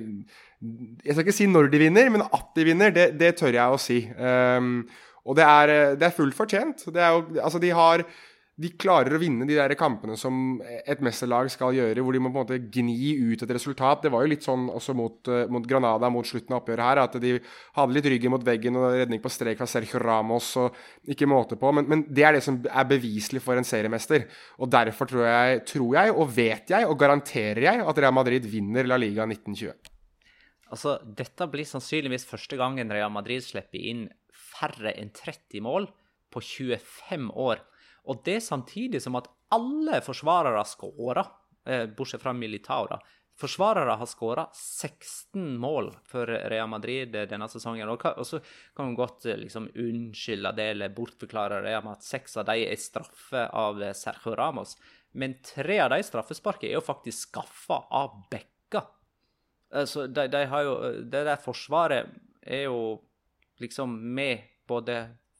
jeg 1.03 1.15
skal 1.15 1.25
ikke 1.25 1.35
si 1.35 1.47
når 1.51 1.71
de 1.73 1.81
vinner, 1.81 2.11
men 2.13 2.25
at 2.25 2.51
de 2.55 2.67
vinner, 2.67 2.93
det, 2.95 3.07
det 3.19 3.33
tør 3.39 3.55
jeg 3.55 3.73
å 3.73 3.81
si. 3.81 4.03
Um, 4.17 4.83
og 5.23 5.39
det 5.39 5.47
er, 5.47 5.73
det 5.99 6.07
er 6.07 6.15
fullt 6.15 6.35
fortjent. 6.37 6.85
Det 6.93 7.01
er 7.03 7.15
jo, 7.15 7.25
altså 7.43 7.61
de 7.63 7.71
har 7.75 8.03
de 8.53 8.69
klarer 8.77 9.15
å 9.15 9.17
vinne 9.17 9.47
de 9.49 9.55
der 9.57 9.73
kampene 9.73 10.13
som 10.19 10.59
et 10.61 10.99
mesterlag 11.01 11.47
skal 11.49 11.73
gjøre, 11.73 12.03
hvor 12.05 12.13
de 12.13 12.19
må 12.21 12.29
på 12.29 12.37
en 12.37 12.43
måte 12.43 12.59
gni 12.75 13.15
ut 13.17 13.41
et 13.41 13.53
resultat. 13.55 14.03
Det 14.03 14.11
var 14.13 14.21
jo 14.21 14.29
litt 14.29 14.45
sånn 14.45 14.67
også 14.69 14.93
mot, 14.97 15.15
uh, 15.25 15.47
mot 15.49 15.65
Granada 15.65 16.11
mot 16.13 16.27
slutten 16.27 16.53
av 16.53 16.61
oppgjøret 16.61 16.85
her, 16.85 17.01
at 17.01 17.17
de 17.23 17.31
hadde 17.79 17.97
litt 17.97 18.09
ryggen 18.13 18.33
mot 18.35 18.45
veggen 18.45 18.77
og 18.77 18.91
redning 18.93 19.23
på 19.23 19.31
strek 19.33 19.57
fra 19.57 19.69
Sergio 19.69 20.01
Ramos 20.03 20.51
og 20.61 20.77
ikke 21.09 21.29
måte 21.29 21.57
på. 21.57 21.71
Men, 21.73 21.89
men, 21.89 22.03
det 22.13 22.27
er 22.27 22.37
det 22.37 22.43
som 22.45 22.59
er 22.61 22.91
beviselig 22.91 23.41
for 23.41 23.57
en 23.57 23.65
seriemester. 23.65 24.27
Og 24.61 24.69
derfor 24.69 25.09
tror 25.09 25.25
jeg, 25.25 25.63
tror 25.73 25.97
jeg, 25.97 26.13
og 26.13 26.37
vet 26.37 26.75
jeg, 26.75 26.85
og 26.85 26.99
garanterer 27.01 27.65
jeg, 27.65 27.81
at 27.81 28.05
Real 28.05 28.13
Madrid 28.13 28.45
vinner 28.53 28.85
La 28.85 29.01
Liga 29.01 29.25
1920. 29.25 29.92
Altså, 30.73 30.97
dette 31.05 31.45
blir 31.53 31.67
sannsynligvis 31.69 32.25
første 32.25 32.57
gangen 32.57 32.91
Real 32.91 33.11
Madrid 33.13 33.45
slipper 33.45 33.77
inn 33.77 34.07
færre 34.33 34.95
enn 34.97 35.11
30 35.13 35.61
mål 35.65 35.87
på 36.33 36.41
25 36.41 37.29
år. 37.37 37.61
Og 38.09 38.23
det 38.25 38.39
samtidig 38.43 39.03
som 39.03 39.19
at 39.19 39.29
alle 39.53 40.01
forsvarere 40.03 40.63
skåra, 40.65 41.23
eh, 41.65 41.85
bortsett 41.85 42.21
fra 42.21 42.33
Militao. 42.33 42.87
da. 42.87 42.99
Forsvarere 43.37 43.97
har 43.97 44.05
skåra 44.05 44.47
16 44.53 45.57
mål 45.57 45.95
for 46.05 46.25
Real 46.25 46.67
Madrid 46.69 47.11
denne 47.11 47.47
sesongen. 47.49 47.89
Og 47.89 48.25
så 48.25 48.41
kan 48.75 48.85
man 48.85 48.95
godt 48.95 49.25
eh, 49.25 49.37
liksom 49.37 49.69
unnskylde 49.75 50.55
det 50.55 50.69
eller 50.73 50.89
bortforklare 50.89 51.61
det 51.61 51.83
med 51.83 51.93
at 51.93 52.03
seks 52.03 52.37
av 52.37 52.45
dem 52.45 52.65
er 52.65 52.75
straffe 52.75 53.47
av 53.53 53.81
Sergio 53.93 54.35
Ramos. 54.35 54.75
Men 55.13 55.37
tre 55.41 55.79
av 55.79 55.89
de 55.93 56.01
straffesparkene 56.01 56.71
er 56.71 56.79
jo 56.79 56.85
faktisk 56.85 57.29
skaffa 57.29 57.83
av 57.91 58.23
Bekka. 58.29 58.87
Altså, 59.73 60.07
de, 60.07 60.27
de 60.29 60.45
har 60.49 60.65
jo, 60.67 60.73
det 61.01 61.23
der 61.25 61.41
forsvaret 61.41 62.11
er 62.43 62.65
jo 62.67 63.01
liksom 63.61 63.95
med 64.15 64.43
både 64.69 64.99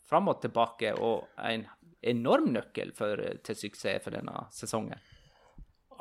fram 0.09 0.29
og 0.31 0.41
tilbake 0.41 0.93
og 0.97 1.27
en 1.37 1.65
enorm 2.03 2.51
nøkkel 2.55 2.91
for, 2.97 3.19
til 3.45 3.59
suksess 3.59 4.03
for 4.03 4.15
denne 4.15 4.47
sesongen. 4.53 4.99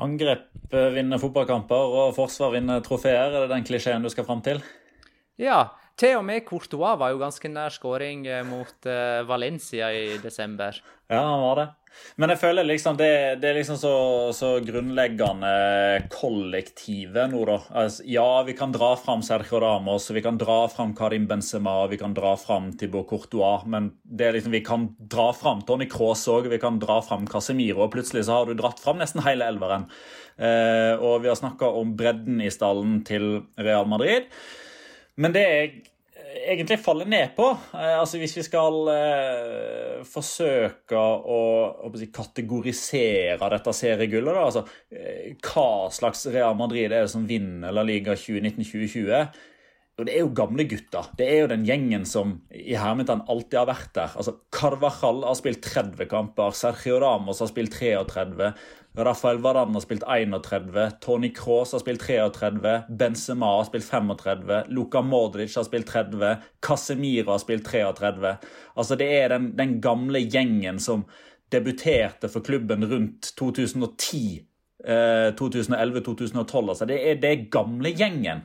Angrep 0.03 0.49
vinner 0.72 1.20
fotballkamper, 1.20 1.93
og 2.01 2.14
forsvar 2.16 2.55
vinner 2.57 2.80
trofeer. 2.85 3.28
Er 3.28 3.45
det 3.45 3.53
den 3.53 3.66
klisjeen 3.68 4.03
du 4.03 4.11
skal 4.11 4.26
fram 4.26 4.41
til? 4.45 4.62
Ja. 5.41 5.68
Til 6.01 6.16
og 6.18 6.24
med 6.26 6.45
Courtois 6.49 6.99
var 6.99 7.12
jo 7.12 7.20
ganske 7.20 7.51
nær 7.53 7.74
skåring 7.74 8.24
eh, 8.26 8.43
mot 8.49 8.88
uh, 8.88 9.22
Valencia 9.28 9.93
i 9.93 10.18
desember. 10.22 10.78
Ja, 11.12 11.20
han 11.20 11.45
var 11.45 11.61
det. 11.61 11.68
Men 12.16 12.32
jeg 12.32 12.40
føler 12.40 12.66
liksom 12.66 12.97
det, 12.97 13.11
det 13.43 13.51
er 13.51 13.57
liksom 13.59 13.76
så, 13.80 13.93
så, 14.36 14.55
grunnleggende 14.64 15.51
kollektivet 16.12 17.28
nå, 17.32 17.43
da. 17.49 17.59
Altså, 17.82 18.07
ja, 18.09 18.26
vi 18.47 18.55
kan 18.57 18.72
dra 18.74 18.93
fram 19.01 19.24
Sergio 19.24 19.61
Ramos, 19.62 20.09
vi 20.14 20.22
kan 20.24 20.40
dra 20.40 20.62
fram 20.72 20.95
Karim 20.97 21.26
Benzema, 21.28 21.74
vi 21.93 22.01
kan 22.01 22.16
dra 22.16 22.32
fram 22.40 22.70
Thibaut 22.80 23.11
Courtois, 23.11 23.66
men 23.68 23.93
liksom, 24.09 24.57
vi 24.57 24.62
kan 24.64 24.88
dra 24.97 25.28
fram 25.36 25.61
Tony 25.68 25.88
Cross 25.93 26.24
òg, 26.32 26.49
vi 26.53 26.61
kan 26.62 26.80
dra 26.82 27.01
fram 27.05 27.28
Casemiro, 27.28 27.84
og 27.84 27.93
plutselig 27.93 28.26
så 28.28 28.40
har 28.40 28.49
du 28.49 28.57
dratt 28.57 28.80
fram 28.80 29.01
nesten 29.03 29.24
hele 29.26 29.53
elveren. 29.53 29.88
Eh, 30.40 30.97
og 30.97 31.22
vi 31.22 31.28
har 31.28 31.38
snakka 31.38 31.68
om 31.76 31.93
bredden 31.99 32.40
i 32.40 32.51
stallen 32.53 33.03
til 33.09 33.45
Real 33.61 33.88
Madrid. 33.88 34.32
Men 35.21 35.35
det 35.35 35.43
jeg 36.33 36.53
egentlig 36.55 36.79
faller 36.83 37.09
ned 37.09 37.35
på. 37.37 37.47
Eh, 37.75 37.95
altså 37.99 38.21
Hvis 38.21 38.37
vi 38.39 38.45
skal 38.47 38.91
eh, 38.93 40.03
forsøke 40.09 40.99
å, 40.99 41.41
å 41.85 41.93
si, 41.97 42.09
kategorisere 42.15 43.51
dette 43.53 43.77
seriegullet, 43.77 44.35
da, 44.35 44.45
altså 44.49 44.65
eh, 44.91 45.33
hva 45.45 45.89
slags 45.93 46.27
Real 46.33 46.59
Madrid 46.59 46.89
er 46.89 47.03
det 47.05 47.13
som 47.13 47.27
vinner 47.29 47.75
La 47.75 47.85
Liga 47.87 48.17
2019-2020? 48.19 49.49
Og 50.01 50.07
det 50.09 50.15
er 50.15 50.23
jo 50.25 50.33
gamle 50.35 50.65
gutter. 50.65 51.11
Det 51.19 51.27
er 51.29 51.43
jo 51.43 51.49
den 51.51 51.67
gjengen 51.69 52.07
som 52.09 52.39
i 52.49 52.73
hermetegn 52.81 53.27
alltid 53.31 53.59
har 53.61 53.69
vært 53.69 53.91
der. 53.99 54.15
Altså, 54.17 54.39
Carvajal 54.55 55.21
har 55.29 55.37
spilt 55.37 55.61
30 55.67 56.09
kamper, 56.11 56.57
Sergio 56.57 56.97
Ramos 57.03 57.43
har 57.45 57.51
spilt 57.51 57.77
33, 57.77 58.49
Rafael 58.97 59.38
Varan 59.38 59.72
har 59.74 59.80
spilt 59.80 60.03
31, 60.05 60.90
Tony 61.01 61.30
Cross 61.34 61.72
har 61.72 61.80
spilt 61.80 62.03
33, 62.05 62.82
Benzema 62.88 63.57
har 63.57 63.64
spilt 63.64 63.84
35, 63.84 64.62
Luka 64.68 65.01
Modric 65.03 65.57
har 65.57 65.64
spilt 65.64 65.88
30, 65.88 66.36
Casemiro 66.61 67.32
har 67.32 67.40
spilt 67.40 67.64
33. 67.66 68.36
Altså, 68.76 68.99
det 69.01 69.09
er 69.16 69.32
den, 69.32 69.53
den 69.57 69.78
gamle 69.80 70.20
gjengen 70.20 70.80
som 70.80 71.07
debuterte 71.53 72.28
for 72.28 72.45
klubben 72.45 72.84
rundt 72.84 73.32
2010. 73.38 74.47
2011-2012. 74.82 76.68
altså 76.68 76.86
det 76.90 76.97
er, 77.11 77.18
det 77.22 77.51
gamle 77.55 77.93
gjengen. 77.95 78.40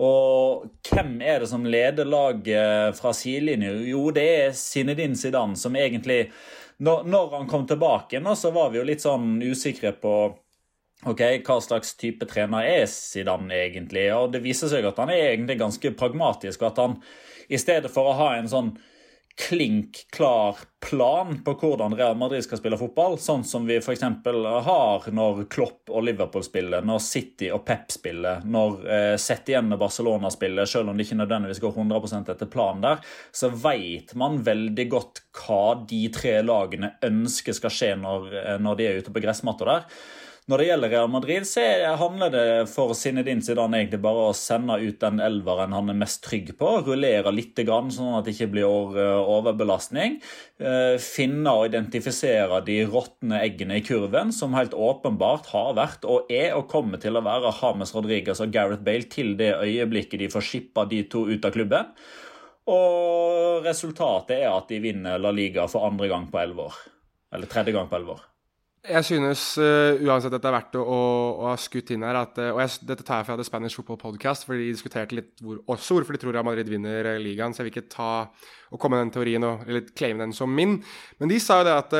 Og 0.00 0.64
hvem 0.88 1.18
er 1.20 1.42
det 1.42 1.48
som 1.50 1.66
leder 1.66 2.08
laget 2.08 2.96
fra 2.96 3.12
sidelinjen? 3.12 3.82
Jo, 3.90 4.06
det 4.14 4.24
er 4.24 4.54
Sinedin 4.56 5.16
Zidane, 5.16 5.56
som 5.56 5.76
egentlig 5.76 6.30
når, 6.78 7.06
når, 7.10 7.30
han 7.36 7.48
kom 7.50 7.66
tilbake, 7.66 8.20
nå, 8.22 8.34
så 8.38 8.52
var 8.54 8.70
vi 8.70 8.78
jo 8.78 8.86
litt 8.86 9.02
sånn 9.02 9.40
usikre 9.42 9.92
på 9.98 10.12
ok, 11.08 11.22
hva 11.46 11.56
slags 11.62 11.96
type 11.98 12.26
trener 12.30 12.66
er 12.66 12.84
Zidane 12.90 13.64
egentlig. 13.66 14.06
Og 14.14 14.30
det 14.34 14.42
viser 14.44 14.70
seg 14.70 14.86
at 14.86 15.00
han 15.02 15.10
er 15.14 15.32
egentlig 15.32 15.58
ganske 15.58 15.92
pragmatisk. 15.98 16.62
og 16.62 16.70
at 16.70 16.82
han 16.84 16.96
i 17.48 17.58
stedet 17.58 17.90
for 17.90 18.10
å 18.10 18.16
ha 18.18 18.30
en 18.36 18.50
sånn 18.50 18.72
klink 19.38 19.96
klar 20.10 20.56
plan 20.90 21.42
på 21.44 21.52
hvordan 21.52 21.94
Real 21.96 22.16
Madrid 22.16 22.44
skal 22.44 22.58
spille 22.58 22.78
fotball, 22.78 23.18
sånn 23.22 23.44
som 23.46 23.66
vi 23.66 23.76
f.eks. 23.78 24.02
har 24.66 25.06
når 25.14 25.44
Klopp 25.50 25.92
og 25.92 26.04
Liverpool 26.06 26.42
spiller, 26.46 26.82
når 26.86 26.98
City 27.02 27.50
og 27.54 27.62
Pep 27.66 27.92
spiller, 27.94 28.42
når 28.44 28.76
eh, 28.90 29.14
Sett 29.20 29.50
igjen 29.50 29.70
og 29.74 29.82
Barcelona 29.82 30.30
spiller, 30.34 30.66
selv 30.66 30.90
om 30.90 30.98
det 30.98 31.06
ikke 31.06 31.20
nødvendigvis 31.20 31.62
går 31.62 31.78
100% 31.84 32.32
etter 32.34 32.50
planen 32.50 32.86
der, 32.86 33.02
så 33.30 33.50
vet 33.54 34.14
man 34.18 34.42
veldig 34.46 34.88
godt 34.90 35.22
hva 35.38 35.62
de 35.86 36.04
tre 36.14 36.38
lagene 36.42 36.96
ønsker 37.06 37.54
skal 37.56 37.74
skje 37.74 37.92
når, 38.02 38.32
eh, 38.42 38.56
når 38.62 38.78
de 38.80 38.88
er 38.88 39.02
ute 39.02 39.14
på 39.14 39.22
gressmatta 39.22 39.70
der. 39.70 39.86
Når 40.48 40.62
det 40.62 40.66
gjelder 40.70 40.92
Real 40.94 41.10
Madrid, 41.12 41.44
så 41.44 41.62
handler 42.00 42.30
det 42.32 42.44
for 42.72 42.94
Zinedine 42.96 43.44
Zidane 43.44 43.82
egentlig 43.82 43.98
bare 44.00 44.30
å 44.30 44.36
sende 44.36 44.78
ut 44.80 44.96
den 45.02 45.18
elveren 45.20 45.74
han 45.76 45.92
er 45.92 45.98
mest 46.00 46.22
trygg 46.24 46.54
på. 46.56 46.70
Rullere 46.86 47.28
litt, 47.36 47.60
sånn 47.60 48.14
at 48.16 48.24
det 48.24 48.32
ikke 48.32 48.48
blir 48.54 48.64
overbelastning. 48.64 50.16
Eh, 50.56 50.94
finne 51.04 51.52
og 51.52 51.66
identifisere 51.68 52.62
de 52.64 52.78
råtne 52.88 53.42
eggene 53.42 53.76
i 53.76 53.84
kurven, 53.84 54.32
som 54.32 54.56
helt 54.56 54.72
åpenbart 54.72 55.50
har 55.52 55.76
vært 55.76 56.08
og 56.08 56.32
er 56.32 56.56
og 56.56 56.64
kommer 56.72 56.96
til 57.02 57.20
å 57.20 57.24
være 57.28 57.52
James 57.58 57.92
Rodriguez 57.98 58.40
og 58.40 58.56
Gareth 58.56 58.86
Bale 58.88 59.04
til 59.12 59.36
det 59.36 59.52
øyeblikket 59.52 60.24
de 60.24 60.30
får 60.32 60.48
skippa 60.48 60.86
de 60.88 61.02
to 61.12 61.26
ut 61.28 61.44
av 61.44 61.52
klubben. 61.52 61.92
Og 62.72 63.68
resultatet 63.68 64.38
er 64.40 64.48
at 64.54 64.72
de 64.72 64.80
vinner 64.80 65.20
La 65.20 65.28
Liga 65.28 65.68
for 65.68 65.84
andre 65.92 66.08
gang 66.08 66.32
på 66.32 66.40
elleve 66.40 66.70
år. 66.70 66.82
Eller 67.36 67.52
tredje 67.52 67.76
gang 67.76 67.92
på 67.92 68.00
elleve 68.00 68.16
år. 68.16 68.26
Jeg 68.86 69.04
synes 69.04 69.40
uh, 69.58 69.98
uansett 70.06 70.32
at 70.32 70.42
det 70.42 70.48
er 70.48 70.54
verdt 70.54 70.76
å, 70.78 70.82
å, 70.86 70.98
å 71.42 71.46
ha 71.50 71.56
skutt 71.58 71.90
inn 71.92 72.04
her 72.06 72.14
at, 72.20 72.38
uh, 72.38 72.52
Og 72.54 72.60
jeg, 72.62 72.84
dette 72.86 73.04
tar 73.04 73.20
jeg 73.20 73.28
fra 73.28 73.36
The 73.40 73.46
Spanish 73.48 73.74
Football 73.74 73.98
Podcast, 74.00 74.46
for 74.46 74.54
de 74.54 74.68
diskuterte 74.70 75.18
litt 75.18 75.42
hvor, 75.42 75.58
også 75.74 75.96
hvorfor 75.98 76.14
de 76.14 76.22
tror 76.22 76.36
Real 76.36 76.46
Madrid 76.46 76.70
vinner 76.70 77.10
uh, 77.10 77.18
ligaen. 77.20 77.52
Så 77.52 77.64
jeg 77.64 77.68
vil 77.68 77.74
ikke 77.74 77.90
ta 77.96 78.12
og 78.68 78.80
komme 78.80 78.98
med 78.98 79.06
den 79.06 79.14
teorien 79.16 79.46
og 79.48 79.64
eller 79.68 79.86
claime 79.96 80.22
den 80.24 80.34
som 80.36 80.52
min. 80.52 80.78
Men 81.20 81.32
de 81.32 81.38
sa 81.42 81.60
jo 81.60 81.68
det 81.68 81.76
at 81.76 81.94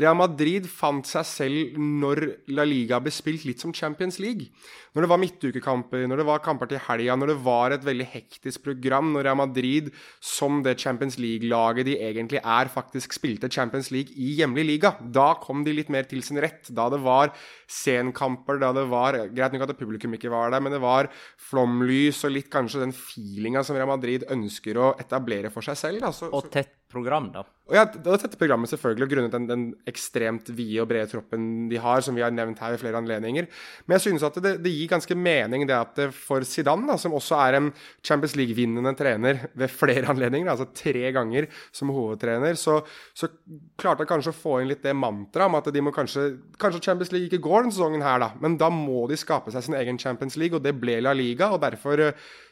Real 0.00 0.18
Madrid 0.18 0.68
fant 0.70 1.06
seg 1.08 1.26
selv 1.26 1.80
når 1.80 2.24
La 2.54 2.66
Liga 2.68 3.00
ble 3.02 3.12
spilt 3.14 3.46
litt 3.48 3.62
som 3.62 3.74
Champions 3.74 4.20
League. 4.22 4.50
Når 4.90 5.04
det 5.04 5.10
var 5.12 5.20
midtukekamper, 5.22 6.02
når 6.10 6.18
det 6.18 6.26
var 6.26 6.40
kamper 6.42 6.66
til 6.70 6.80
helga, 6.82 7.14
når 7.14 7.30
det 7.30 7.36
var 7.44 7.74
et 7.74 7.84
veldig 7.86 8.06
hektisk 8.10 8.64
program, 8.64 9.12
når 9.14 9.28
Real 9.28 9.38
Madrid 9.38 9.90
som 10.18 10.64
det 10.66 10.80
Champions 10.82 11.18
League-laget 11.22 11.86
de 11.86 11.94
egentlig 12.02 12.40
er, 12.42 12.70
faktisk 12.72 13.14
spilte 13.14 13.50
Champions 13.50 13.92
League 13.94 14.10
i 14.18 14.32
hjemlig 14.40 14.66
liga. 14.66 14.96
Da 15.00 15.32
kom 15.42 15.62
de 15.66 15.76
litt 15.76 15.92
mer 15.94 16.08
til 16.10 16.24
sin 16.26 16.40
rett. 16.42 16.72
Da 16.74 16.88
det 16.90 16.98
var 17.04 17.30
senkamper, 17.70 18.58
da 18.62 18.72
det 18.74 18.86
var 18.90 19.20
Greit 19.30 19.54
nok 19.54 19.68
at 19.68 19.76
publikum 19.78 20.14
ikke 20.16 20.32
var 20.32 20.50
der, 20.50 20.62
men 20.64 20.74
det 20.74 20.82
var 20.82 21.10
flomlys 21.50 22.24
og 22.26 22.34
litt 22.34 22.50
kanskje 22.50 22.82
den 22.82 22.94
feelinga 22.96 23.62
som 23.66 23.78
Real 23.78 23.90
Madrid 23.90 24.26
ønsker 24.30 24.78
å 24.80 24.90
etablere 25.00 25.52
for 25.52 25.66
seg 25.66 25.78
selv. 25.80 26.04
Da. 26.04 26.12
Så, 26.14 26.30
og 26.32 26.50
tett 26.52 26.79
program, 26.90 27.30
da. 27.34 27.46
Og 27.70 27.76
ja, 27.78 27.84
det 27.86 28.16
tette 28.18 28.38
programmet 28.38 28.66
selvfølgelig, 28.72 29.06
og 29.06 29.12
grunnet 29.12 29.34
den, 29.34 29.44
den, 29.46 29.64
ekstremt 29.86 30.48
vide 30.58 30.80
og 30.82 30.88
brede 30.90 31.06
troppen 31.12 31.68
de 31.70 31.78
har, 31.78 32.02
som 32.02 32.16
vi 32.18 32.24
har 32.24 32.32
nevnt 32.34 32.58
her 32.58 32.72
ved 32.74 32.80
flere 32.82 32.98
anledninger. 32.98 33.46
Men 33.86 33.94
jeg 33.94 34.04
synes 34.08 34.24
at 34.26 34.40
det, 34.42 34.56
det 34.64 34.72
gir 34.74 34.90
ganske 34.90 35.14
mening 35.14 35.68
det 35.70 35.76
at 35.76 36.00
for 36.16 36.42
Zidane, 36.42 36.88
da, 36.90 36.96
som 36.98 37.14
også 37.14 37.38
er 37.38 37.58
en 37.60 37.68
Champions 38.02 38.34
League-vinnende 38.40 38.90
trener 38.98 39.44
ved 39.54 39.70
flere 39.70 40.10
anledninger, 40.10 40.50
altså 40.50 40.66
tre 40.74 41.12
ganger 41.14 41.46
som 41.70 41.92
hovedtrener, 41.94 42.58
så, 42.58 42.80
så 43.14 43.30
klarte 43.78 44.02
han 44.02 44.10
kanskje 44.16 44.34
å 44.34 44.40
få 44.40 44.56
inn 44.64 44.72
litt 44.72 44.82
det 44.82 44.96
mantraet 44.98 45.52
om 45.52 45.58
at 45.60 45.70
de 45.70 45.84
må 45.84 45.94
kanskje 45.94 46.26
Kanskje 46.60 46.82
Champions 46.84 47.12
League 47.14 47.30
ikke 47.30 47.40
går 47.44 47.62
denne 47.62 47.74
sesongen 47.74 48.02
her, 48.04 48.18
da, 48.20 48.32
men 48.42 48.56
da 48.60 48.66
må 48.74 49.06
de 49.08 49.16
skape 49.18 49.52
seg 49.54 49.62
sin 49.64 49.76
egen 49.78 49.98
Champions 50.00 50.34
League, 50.40 50.58
og 50.58 50.64
det 50.66 50.74
ble 50.76 50.98
La 51.04 51.14
Liga, 51.16 51.52
og 51.54 51.62
derfor 51.62 52.02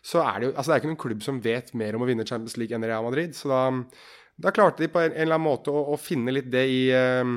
så 0.04 0.22
er 0.22 0.38
det 0.38 0.46
jo 0.46 0.52
Altså, 0.54 0.70
det 0.70 0.76
er 0.76 0.80
ikke 0.80 0.92
noen 0.92 1.02
klubb 1.02 1.26
som 1.26 1.42
vet 1.42 1.74
mer 1.78 1.98
om 1.98 2.06
å 2.06 2.08
vinne 2.08 2.26
Champions 2.28 2.56
League 2.60 2.76
enn 2.76 2.86
Real 2.86 3.04
Madrid, 3.04 3.34
så 3.36 3.50
da 3.50 3.60
da 4.38 4.52
klarte 4.54 4.84
de 4.84 4.90
på 4.92 5.02
en, 5.02 5.10
en 5.10 5.24
eller 5.24 5.34
annen 5.34 5.48
måte 5.48 5.74
å, 5.74 5.82
å 5.94 5.98
finne 5.98 6.34
litt 6.34 6.50
det 6.52 6.64
i, 6.70 6.82
uh, 6.94 7.34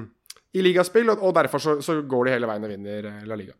i 0.53 0.61
ligaspill, 0.61 1.09
og, 1.09 1.25
og 1.25 1.33
derfor 1.39 1.63
så, 1.63 1.75
så, 1.81 1.97
går 2.05 2.27
de 2.27 2.35
hele 2.35 2.49
veien 2.49 2.67
og 2.67 2.73
vinner 2.75 3.09
uh, 3.09 3.19
La 3.29 3.39
Liga. 3.39 3.57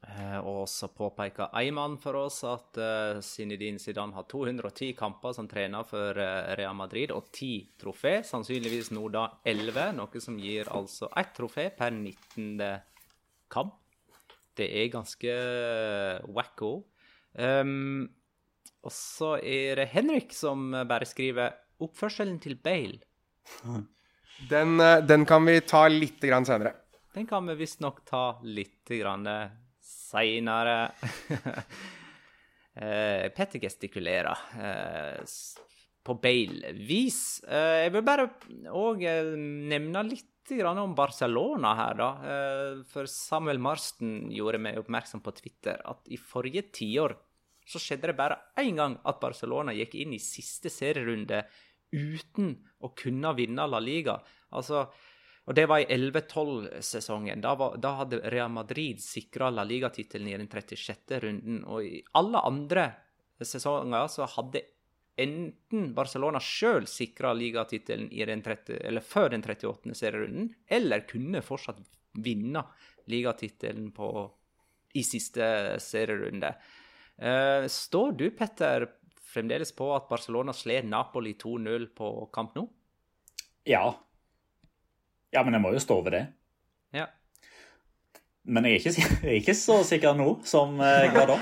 Eh, 0.00 0.38
og 0.48 0.64
så 0.68 0.88
påpeker 0.96 1.52
Eiman 1.60 1.98
for 2.00 2.16
oss 2.22 2.38
at 2.48 2.78
uh, 2.80 3.20
Zinedine 3.24 3.80
Zidane 3.80 4.16
har 4.16 4.24
210 4.28 4.94
kamper 4.96 5.34
som 5.36 5.48
trener 5.48 5.84
for 5.84 6.16
uh, 6.16 6.52
Real 6.58 6.76
Madrid 6.76 7.12
og 7.12 7.28
10 7.28 7.80
trofé. 7.80 8.14
Sannsynligvis 8.26 8.90
nå 8.96 9.06
da 9.12 9.26
11, 9.44 9.92
noe 9.98 10.22
som 10.24 10.38
gir 10.40 10.70
altså 10.72 11.10
ett 11.20 11.34
trofé 11.36 11.68
per 11.76 11.92
19. 11.92 12.56
kamp. 13.52 13.76
Det 14.56 14.68
er 14.80 14.92
ganske 14.92 15.36
wacko. 16.32 16.72
Um, 17.36 18.08
og 18.82 18.92
så 18.92 19.36
er 19.38 19.78
det 19.78 19.92
Henrik 19.92 20.32
som 20.34 20.72
bare 20.88 21.06
skriver 21.08 21.54
oppførselen 21.84 22.38
til 22.42 22.56
Bale. 22.60 23.00
Den, 24.48 24.80
eh, 24.80 25.00
den 25.04 25.26
kan 25.26 25.44
vi 25.44 25.60
ta 25.60 25.86
litt 25.88 26.20
grann 26.20 26.46
senere. 26.48 26.74
Den 27.14 27.26
kan 27.26 27.46
vi 27.46 27.58
visstnok 27.58 28.04
ta 28.08 28.40
litt 28.46 28.88
grann 28.88 29.26
seinere. 29.82 30.92
eh, 32.80 33.26
Petter 33.34 33.60
gestikulerer 33.60 34.44
eh, 34.56 35.24
på 36.06 36.16
Bale-vis. 36.22 37.22
Jeg 37.44 37.92
vil 37.92 38.06
bare 38.06 38.30
òg 38.72 39.04
nevne 39.36 40.06
litt 40.08 40.26
om 40.50 40.96
Barcelona 40.98 41.76
her, 41.78 41.94
da. 41.94 42.06
For 42.90 43.06
Samuel 43.06 43.60
Marsten 43.62 44.32
gjorde 44.34 44.58
meg 44.58 44.80
oppmerksom 44.80 45.20
på 45.22 45.34
Twitter 45.36 45.78
at 45.86 46.08
i 46.10 46.18
forrige 46.18 46.64
tiår 46.74 47.14
så 47.70 47.78
skjedde 47.78 48.10
det 48.10 48.18
bare 48.18 48.40
én 48.58 48.78
gang 48.80 48.96
at 49.06 49.20
Barcelona 49.22 49.74
gikk 49.76 49.94
inn 50.00 50.16
i 50.16 50.22
siste 50.22 50.72
serierunde 50.72 51.44
uten 51.92 52.54
å 52.80 52.92
kunne 52.96 53.32
vinne 53.38 53.66
La 53.68 53.80
Liga. 53.82 54.18
Altså, 54.56 54.86
og 55.46 55.54
Det 55.56 55.66
var 55.66 55.82
i 55.82 55.88
11-12-sesongen. 55.90 57.40
Da, 57.42 57.54
da, 57.76 57.94
hadde 58.02 58.20
Real 58.30 58.50
Madrid 58.54 59.00
sikra 59.02 59.50
La 59.50 59.64
Liga-tittelen 59.66 60.28
i 60.28 60.36
den 60.36 60.50
36. 60.50 61.16
runden. 61.24 61.64
Og 61.66 61.86
i 61.86 62.02
alle 62.18 62.44
andre 62.46 62.90
sesonger 63.42 64.06
så 64.12 64.28
hadde 64.36 64.62
enten 65.20 65.90
Barcelona 65.94 66.40
sjøl 66.42 66.86
sikra 66.88 67.32
ligatittelen 67.36 68.42
før 69.04 69.32
den 69.34 69.44
38. 69.44 69.94
serierunden, 69.96 70.52
eller 70.66 71.06
kunne 71.08 71.42
fortsatt 71.44 71.82
vinne 72.24 72.62
ligatittelen 73.10 73.90
i 74.94 75.02
siste 75.06 75.50
serierunde. 75.82 76.54
Uh, 77.20 77.66
står 77.68 78.14
du, 78.16 78.30
Petter, 78.32 78.86
fremdeles 79.30 79.72
på 79.76 79.88
at 79.94 80.08
Barcelona 80.10 80.54
slår 80.56 80.86
Napoli 80.88 81.36
2-0 81.38 81.86
på 81.96 82.10
kamp 82.34 82.56
nå? 82.58 82.66
Ja. 83.68 83.84
Ja, 85.30 85.44
men 85.44 85.54
jeg 85.54 85.62
må 85.62 85.72
jo 85.74 85.82
stå 85.82 86.00
ved 86.04 86.16
det. 86.16 86.24
Ja. 86.96 87.06
Men 88.42 88.66
jeg 88.66 88.72
er 88.72 88.82
ikke, 88.82 88.94
jeg 89.22 89.30
er 89.30 89.38
ikke 89.42 89.56
så 89.58 89.80
sikker 89.86 90.18
nå 90.18 90.28
som 90.48 90.80
jeg 90.82 91.14
var 91.14 91.30
da. 91.30 91.38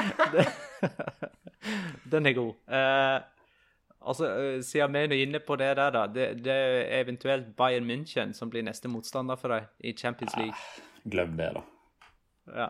Den 2.13 2.29
er 2.29 2.37
god. 2.37 2.53
Uh, 2.69 3.19
altså, 4.01 4.29
uh, 4.29 4.59
Siden 4.65 4.95
vi 4.95 5.05
er 5.05 5.25
inne 5.27 5.41
på 5.45 5.57
det 5.61 5.71
der, 5.77 5.95
da. 5.95 6.05
Det, 6.13 6.29
det, 6.45 6.59
er 6.59 7.01
eventuelt 7.03 7.55
Bayern 7.57 7.89
München 7.89 8.33
som 8.37 8.51
blir 8.51 8.65
neste 8.67 8.91
motstander 8.93 9.41
for 9.41 9.55
deg 9.55 9.69
i 9.81 9.95
Champions 9.97 10.37
League. 10.37 10.57
Ja, 10.57 11.11
glem 11.11 11.37
det, 11.41 11.53
da. 11.57 11.65
Ja. 12.49 12.69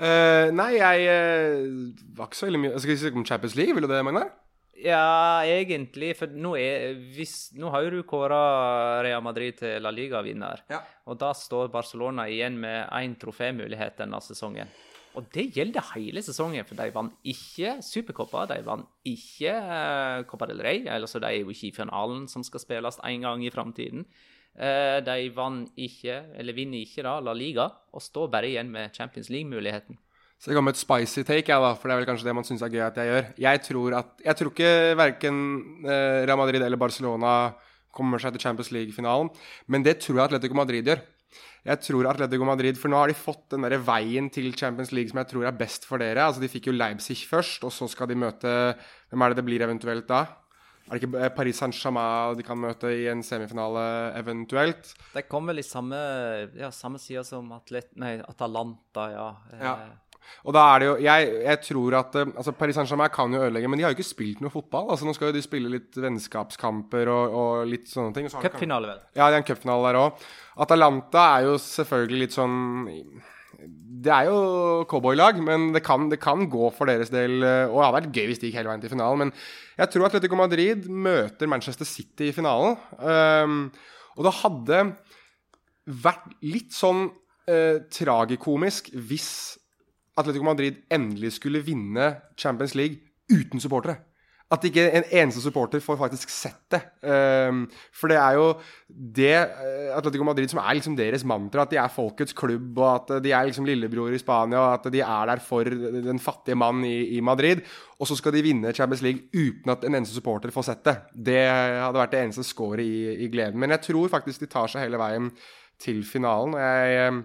Eh, 0.00 0.48
nei, 0.56 0.70
jeg 0.78 1.08
uh, 1.12 2.04
var 2.16 2.30
ikke 2.30 2.38
så 2.38 2.46
veldig 2.46 2.60
mye 2.62 2.78
Skal 2.80 2.94
vi 2.94 3.00
snakke 3.02 3.20
om 3.20 3.26
Champions 3.28 3.56
League? 3.58 3.74
Vil 3.76 3.84
du 3.84 3.92
det, 3.92 4.00
Magnar? 4.06 4.30
Ja, 4.80 5.44
egentlig. 5.44 6.14
For 6.16 6.30
nå, 6.32 6.54
er, 6.56 6.94
hvis, 7.12 7.50
nå 7.60 7.68
har 7.74 7.84
jo 7.84 7.98
du 7.98 8.06
kåra 8.08 9.02
Real 9.04 9.20
Madrid 9.24 9.58
til 9.60 9.82
La 9.84 9.92
Liga-vinner. 9.92 10.64
Ja. 10.72 10.80
Og 11.04 11.18
da 11.20 11.34
står 11.36 11.68
Barcelona 11.72 12.24
igjen 12.32 12.56
med 12.62 12.88
én 12.96 13.18
trofémulighet 13.20 14.00
denne 14.00 14.22
sesongen. 14.24 14.72
Og 15.18 15.26
det 15.34 15.50
gjelder 15.56 15.84
hele 15.96 16.22
sesongen, 16.24 16.64
for 16.64 16.78
de 16.78 16.88
vant 16.94 17.12
ikke 17.26 17.76
Supercoppa, 17.84 18.46
de 18.48 18.60
vant 18.64 18.86
ikke 19.04 19.52
uh, 19.52 20.24
Copa 20.30 20.48
del 20.48 20.62
Rey, 20.64 20.84
eller 20.86 21.10
så 21.10 21.20
de 21.20 21.28
er 21.28 21.42
jo 21.42 21.52
ikke 21.52 21.68
i 21.68 21.76
finalen 21.76 22.28
som 22.30 22.46
skal 22.46 22.62
spilles 22.62 23.00
en 23.04 23.26
gang 23.26 23.44
i 23.44 23.52
framtiden. 23.52 24.06
Eh, 24.58 24.98
de 25.06 25.30
vant 25.34 25.68
ikke, 25.78 26.16
eller 26.36 26.56
vinner 26.56 26.82
ikke 26.82 27.04
da, 27.06 27.18
La 27.22 27.34
Liga, 27.36 27.68
og 27.94 28.02
står 28.02 28.30
bare 28.32 28.50
igjen 28.50 28.70
med 28.72 28.96
Champions 28.96 29.30
League-muligheten. 29.30 29.98
Så 30.40 30.50
jeg 30.50 30.56
kommer 30.56 30.72
med 30.72 30.78
et 30.78 30.80
spicy 30.80 31.22
take, 31.22 31.52
jeg 31.52 31.62
da, 31.62 31.74
for 31.76 31.86
det 31.86 31.94
er 31.94 32.00
vel 32.00 32.08
kanskje 32.08 32.26
det 32.26 32.34
man 32.36 32.46
syns 32.48 32.62
er 32.64 32.72
gøy 32.72 32.82
at 32.86 32.96
jeg 32.96 33.10
gjør. 33.10 33.26
Jeg 33.44 33.62
tror, 33.66 33.96
at, 33.98 34.12
jeg 34.24 34.38
tror 34.38 34.52
ikke 34.54 34.74
verken 34.96 35.40
eh, 35.84 36.22
Real 36.24 36.40
Madrid 36.40 36.64
eller 36.64 36.80
Barcelona 36.80 37.34
kommer 37.92 38.22
seg 38.22 38.32
til 38.34 38.46
Champions 38.46 38.70
League-finalen, 38.72 39.28
men 39.68 39.84
det 39.84 39.98
tror 40.00 40.16
jeg 40.16 40.30
Atletico 40.30 40.56
Madrid 40.56 40.88
gjør. 40.88 41.02
Jeg 41.68 41.82
tror 41.84 42.08
Atletico 42.08 42.46
Madrid, 42.48 42.78
For 42.80 42.88
nå 42.88 42.96
har 42.96 43.10
de 43.10 43.16
fått 43.18 43.50
den 43.52 43.66
der 43.66 43.76
veien 43.84 44.30
til 44.32 44.48
Champions 44.56 44.94
League 44.96 45.12
som 45.12 45.20
jeg 45.20 45.28
tror 45.28 45.44
er 45.44 45.58
best 45.58 45.84
for 45.84 46.00
dere. 46.00 46.24
Altså 46.24 46.40
De 46.40 46.48
fikk 46.48 46.70
jo 46.70 46.76
Leipzig 46.76 47.18
først, 47.28 47.66
og 47.68 47.74
så 47.74 47.88
skal 47.92 48.08
de 48.08 48.16
møte 48.16 48.54
Hvem 49.10 49.22
er 49.22 49.32
det 49.32 49.42
det 49.42 49.44
blir 49.44 49.64
eventuelt 49.66 50.08
da? 50.08 50.24
Er 50.90 50.98
det 50.98 51.06
ikke 51.06 51.30
Paris 51.36 51.60
Saint-Germain 51.62 52.34
de 52.34 52.42
kan 52.42 52.58
møte 52.58 52.90
i 52.90 53.04
en 53.12 53.22
semifinale 53.22 53.82
eventuelt? 54.18 54.90
De 55.14 55.22
kommer 55.22 55.54
vel 55.54 55.62
i 55.62 55.66
samme, 55.66 55.98
ja, 56.58 56.72
samme 56.74 56.98
side 56.98 57.22
som 57.28 57.46
Atlet 57.54 57.92
nei, 58.02 58.16
Atalanta, 58.26 59.04
ja. 59.14 59.28
ja. 59.60 59.74
Og 60.44 60.54
da 60.54 60.64
er 60.72 60.82
det 60.82 60.88
jo 60.88 60.96
Jeg, 61.02 61.30
jeg 61.46 61.60
tror 61.68 61.96
at 62.00 62.18
altså 62.24 62.54
Paris 62.58 62.76
Saint-Germain 62.78 63.14
kan 63.14 63.32
jo 63.34 63.42
ødelegge, 63.44 63.70
men 63.70 63.78
de 63.78 63.86
har 63.86 63.94
jo 63.94 64.00
ikke 64.00 64.10
spilt 64.10 64.42
noe 64.42 64.50
fotball. 64.50 64.90
Altså 64.90 65.06
Nå 65.06 65.14
skal 65.14 65.30
jo 65.30 65.38
de 65.38 65.46
spille 65.46 65.70
litt 65.70 65.94
vennskapskamper 65.94 67.10
og, 67.14 67.38
og 67.42 67.70
litt 67.70 67.90
sånne 67.90 68.16
ting. 68.16 68.30
Så 68.30 68.42
cupfinale, 68.42 68.90
vel? 68.90 69.04
Ja, 69.14 69.28
det 69.28 69.38
er 69.38 69.44
en 69.44 69.50
cupfinale 69.50 69.92
der 69.92 70.00
òg. 70.02 70.24
Atalanta 70.66 71.26
er 71.36 71.52
jo 71.52 71.58
selvfølgelig 71.62 72.24
litt 72.26 72.34
sånn 72.34 72.58
det 74.00 74.12
er 74.14 74.28
jo 74.30 74.84
cowboylag, 74.88 75.38
men 75.44 75.70
det 75.74 75.82
kan, 75.84 76.08
det 76.08 76.20
kan, 76.22 76.46
gå 76.50 76.70
for 76.72 76.88
deres 76.88 77.12
del. 77.12 77.42
Og 77.42 77.76
det 77.76 77.84
hadde 77.84 77.96
vært 77.98 78.16
gøy 78.16 78.28
hvis 78.30 78.40
de 78.40 78.48
gikk 78.48 78.58
hele 78.60 78.72
veien 78.72 78.82
til 78.84 78.92
finalen. 78.92 79.26
Men 79.26 79.32
jeg 79.76 79.92
tror 79.92 80.06
Atletico 80.08 80.38
Madrid 80.38 80.88
møter 80.88 81.50
Manchester 81.50 81.88
City 81.88 82.30
i 82.30 82.36
finalen. 82.36 82.78
Um, 82.96 83.62
og 84.16 84.26
det 84.26 84.36
hadde 84.40 84.82
vært 86.04 86.32
litt 86.44 86.74
sånn 86.76 87.08
uh, 87.10 87.76
tragikomisk 87.92 88.92
hvis 88.94 89.30
Atletico 90.20 90.48
Madrid 90.48 90.82
endelig 90.92 91.36
skulle 91.38 91.62
vinne 91.64 92.12
Champions 92.40 92.76
League 92.78 93.00
uten 93.30 93.62
supportere. 93.62 94.00
At 94.50 94.64
ikke 94.66 94.82
en 94.98 95.04
eneste 95.06 95.42
supporter 95.44 95.82
får 95.82 95.98
faktisk 96.00 96.30
sett 96.34 96.72
det. 96.74 96.80
Um, 97.06 97.60
for 97.94 98.10
det 98.10 98.16
er 98.18 98.34
jo 98.34 98.46
det 98.90 99.34
uh, 99.46 99.92
Atletico 99.94 100.26
Madrid 100.26 100.50
som 100.50 100.58
er 100.58 100.74
liksom 100.74 100.96
deres 100.98 101.22
mantra. 101.22 101.62
At 101.62 101.70
de 101.70 101.78
er 101.78 101.92
folkets 101.94 102.34
klubb, 102.34 102.72
og 102.78 102.88
at 102.96 103.22
de 103.22 103.30
er 103.30 103.46
liksom 103.46 103.68
lillebror 103.68 104.10
i 104.10 104.18
Spania, 104.18 104.58
og 104.58 104.72
at 104.80 104.88
de 104.90 105.04
er 105.06 105.30
der 105.30 105.42
for 105.44 105.70
den 105.70 106.18
fattige 106.18 106.58
mann 106.58 106.82
i, 106.84 107.16
i 107.16 107.20
Madrid. 107.22 107.62
Og 108.00 108.10
så 108.10 108.18
skal 108.18 108.34
de 108.34 108.42
vinne 108.42 108.74
Champions 108.74 109.04
League 109.06 109.28
uten 109.30 109.70
at 109.70 109.86
en 109.86 109.94
eneste 110.00 110.18
supporter 110.18 110.50
får 110.50 110.66
sett 110.66 110.82
det. 110.88 110.96
Det 111.30 111.44
hadde 111.46 112.02
vært 112.02 112.16
det 112.16 112.24
eneste 112.24 112.46
scoret 112.48 112.82
i, 112.82 113.22
i 113.26 113.30
gleden. 113.30 113.60
Men 113.60 113.76
jeg 113.76 113.86
tror 113.90 114.10
faktisk 114.10 114.42
de 114.42 114.50
tar 114.50 114.72
seg 114.72 114.88
hele 114.88 114.98
veien 114.98 115.30
til 115.78 116.02
finalen. 116.06 116.58
og 116.58 116.66
jeg... 116.66 117.22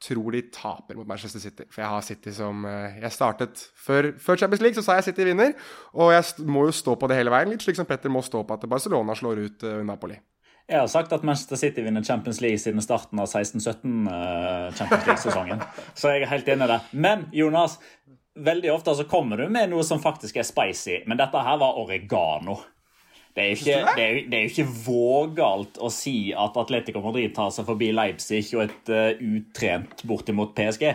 Tror 0.00 0.32
de 0.32 0.40
taper 0.48 0.96
mot 0.96 1.08
Manchester 1.08 1.42
City. 1.42 1.66
For 1.68 1.82
jeg 1.82 1.92
har 1.92 2.04
City 2.04 2.32
som 2.32 2.64
eh, 2.64 2.96
Jeg 3.02 3.12
startet 3.12 3.60
før, 3.76 4.14
før, 4.16 4.38
Champions 4.40 4.62
League, 4.64 4.78
så 4.78 4.84
sa 4.86 4.96
jeg 4.96 5.10
City 5.10 5.26
vinner. 5.28 5.52
Og 5.92 6.14
jeg 6.14 6.46
må 6.48 6.64
jo 6.68 6.72
stå 6.72 6.94
på 6.96 7.10
det 7.10 7.18
hele 7.18 7.32
veien, 7.34 7.52
litt 7.52 7.64
slik 7.64 7.76
som 7.76 7.88
Petter 7.88 8.12
må 8.12 8.22
stå 8.24 8.40
på 8.48 8.56
at 8.56 8.64
Barcelona 8.70 9.16
slår 9.18 9.44
ut 9.44 9.66
uh, 9.68 9.82
Napoli. 9.84 10.16
Jeg 10.70 10.78
har 10.78 10.88
sagt 10.88 11.12
at 11.12 11.24
Manchester 11.26 11.58
City 11.58 11.82
vinner 11.84 12.04
Champions 12.06 12.40
League 12.40 12.62
siden 12.62 12.80
starten 12.80 13.20
av 13.20 13.28
16-17 13.28 14.06
uh, 14.06 14.72
Champions 14.78 15.06
League-sesongen. 15.08 15.64
så 15.98 16.14
jeg 16.14 16.24
er 16.24 16.32
helt 16.32 16.48
enig 16.48 16.68
i 16.68 16.72
det. 16.72 16.80
Men 16.92 17.26
Jonas, 17.34 17.76
veldig 18.40 18.72
ofte 18.72 18.94
så 18.96 19.08
kommer 19.10 19.42
du 19.42 19.50
med 19.52 19.72
noe 19.72 19.84
som 19.84 20.00
faktisk 20.00 20.38
er 20.40 20.46
spicy. 20.48 21.02
Men 21.10 21.20
dette 21.20 21.44
her 21.44 21.58
var 21.60 21.80
oregano. 21.82 22.60
Det 23.30 23.44
er, 23.44 23.52
ikke, 23.54 23.94
det, 23.94 24.04
er, 24.04 24.16
det 24.26 24.36
er, 24.36 24.42
jo 24.42 24.50
ikke 24.50 24.72
vågalt 24.84 25.78
å 25.78 25.88
si 25.94 26.32
at 26.34 26.56
Atletico 26.58 27.02
Madrid 27.04 27.30
tar 27.36 27.52
seg 27.54 27.68
forbi 27.68 27.92
Leipzig 27.94 28.42
og 28.56 28.64
et 28.64 28.90
uh, 28.90 29.22
utrent 29.38 30.02
bortimot 30.10 30.50
PSG. 30.56 30.88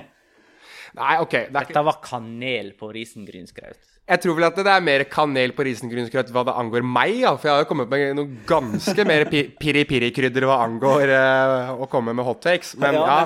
Nei, 0.95 1.15
ok. 1.23 1.35
Det 1.47 1.53
Dette 1.55 1.83
var 1.87 1.99
kanel 2.03 2.73
på 2.79 2.91
risengrynskraut. 2.95 3.79
Jeg 4.05 4.21
tror 4.21 4.35
vel 4.37 4.45
at 4.47 4.59
det 4.59 4.69
er 4.69 4.83
mer 4.85 5.03
kanel 5.09 5.55
på 5.55 5.65
risengrynskraut 5.65 6.29
hva 6.35 6.43
det 6.45 6.53
angår 6.59 6.83
meg. 6.85 7.15
Ja. 7.23 7.33
For 7.39 7.49
jeg 7.49 7.55
har 7.55 7.63
jo 7.63 7.69
kommet 7.71 7.89
med 7.91 8.19
noe 8.19 8.43
ganske 8.47 9.07
mer 9.07 9.25
pirri-pirri-krydder 9.31 10.45
hva 10.45 10.59
angår 10.67 11.15
uh, 11.15 11.71
å 11.81 11.89
komme 11.91 12.13
med 12.15 12.27
hot 12.27 12.43
takes. 12.45 12.75
Men 12.79 12.99
ja, 12.99 13.23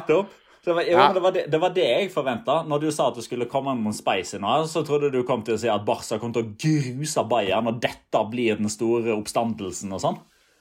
ja. 0.65 0.69
Det 0.69 0.75
var, 0.75 0.83
ja. 0.83 1.13
det, 1.13 1.19
var 1.23 1.31
det, 1.31 1.43
det, 1.47 1.59
var 1.61 1.75
det, 1.75 1.85
jeg 1.87 2.09
forventa. 2.11 2.61
Når 2.67 2.83
du 2.83 2.89
sa 2.91 3.09
at 3.09 3.19
du 3.19 3.23
skulle 3.23 3.47
komme 3.49 3.73
med 3.75 3.87
noen 3.87 3.95
spicy 3.95 4.41
nå, 4.43 4.57
så 4.67 4.83
trodde 4.87 5.11
du 5.13 5.21
kom 5.27 5.45
til 5.45 5.55
å 5.55 5.61
si 5.61 5.71
at 5.71 5.85
Barca 5.87 6.19
kom 6.19 6.33
til 6.35 6.43
å 6.45 6.51
gruse 6.59 7.23
Bayern, 7.31 7.71
og 7.71 7.79
dette 7.83 8.25
blir 8.31 8.59
den 8.59 8.71
store 8.71 9.15
oppstandelsen 9.15 9.95
og 9.95 10.03
sånn. 10.03 10.19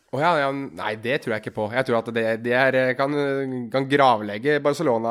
Oh, 0.09 0.23
ja, 0.23 0.31
ja, 0.41 0.47
nei, 0.49 0.95
det 1.05 1.19
tror 1.21 1.35
jeg 1.35 1.43
ikke 1.43 1.53
på. 1.59 1.65
Jeg 1.77 1.85
tror 1.85 1.99
at 1.99 2.07
det, 2.17 2.23
det 2.41 2.55
er, 2.57 2.77
kan, 2.97 3.13
kan, 3.69 3.85
gravlegge 3.91 4.55
Barcelona 4.65 5.11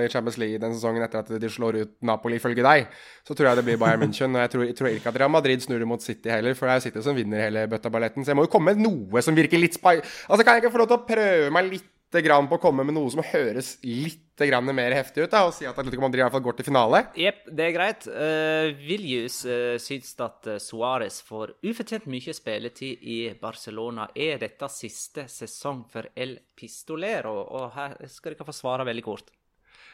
i 0.00 0.06
Champions 0.08 0.38
League 0.40 0.62
den 0.62 0.72
sesongen 0.72 1.04
etter 1.04 1.20
at 1.20 1.34
de 1.42 1.50
slår 1.52 1.82
ut 1.82 1.90
Napoli, 2.08 2.38
ifølge 2.40 2.64
deg. 2.64 2.86
Så 3.28 3.36
tror 3.36 3.50
jeg 3.50 3.58
det 3.58 3.64
blir 3.66 3.76
Bayern 3.82 4.00
München. 4.06 4.32
Og 4.32 4.40
jeg 4.46 4.52
tror, 4.54 4.64
jeg 4.70 4.78
tror 4.78 4.88
ikke 4.88 5.12
at 5.12 5.18
Real 5.20 5.34
Madrid 5.34 5.60
snur 5.60 5.84
mot 5.90 6.00
City 6.00 6.32
heller, 6.32 6.56
for 6.56 6.70
det 6.70 6.78
er 6.78 6.86
City 6.86 7.04
som 7.04 7.18
vinner 7.18 7.44
hele 7.44 7.66
bøtta-balletten. 7.68 8.24
Så 8.24 8.32
jeg 8.32 8.40
må 8.40 8.46
jo 8.46 8.52
komme 8.54 8.72
med 8.72 8.80
noe 8.86 9.20
som 9.26 9.36
virker 9.36 9.60
litt 9.60 9.76
spy... 9.76 9.98
Altså, 10.00 10.40
kan 10.40 10.56
jeg 10.56 10.64
ikke 10.64 10.72
få 10.78 10.80
lov 10.80 10.88
til 10.94 11.00
å 11.02 11.08
prøve 11.10 11.52
meg 11.58 11.68
litt 11.74 12.22
grann 12.24 12.48
på 12.48 12.56
å 12.56 12.62
komme 12.62 12.88
med 12.88 12.96
noe 12.96 13.12
som 13.12 13.20
høres 13.34 13.74
litt 13.84 14.24
grann 14.46 14.70
mer 14.70 14.94
heftig 14.94 15.24
ut, 15.24 15.32
da, 15.32 15.40
og 15.48 15.54
si 15.56 15.66
at 15.66 15.74
Atletico 15.74 16.04
Madrid 16.04 16.22
i 16.22 16.24
hvert 16.26 16.36
fall 16.36 16.44
går 16.44 16.58
til 16.60 16.68
finale? 16.68 17.00
Jepp, 17.18 17.40
det 17.50 17.64
er 17.64 17.74
greit. 17.74 18.06
Uh, 18.06 18.70
Viljus 18.78 19.40
uh, 19.48 19.74
syns 19.82 20.14
at 20.22 20.46
uh, 20.52 20.60
Suárez 20.62 21.18
får 21.26 21.56
ufortjent 21.66 22.06
mye 22.12 22.36
spilletid 22.36 23.02
i 23.02 23.18
Barcelona. 23.40 24.06
Er 24.14 24.38
dette 24.44 24.70
siste 24.70 25.26
sesong 25.32 25.82
for 25.90 26.12
El 26.14 26.38
Pistolero? 26.54 27.34
Og 27.58 27.74
her 27.74 27.98
skal 28.12 28.36
dere 28.36 28.46
få 28.46 28.54
svare 28.54 28.86
veldig 28.86 29.06
kort. 29.08 29.34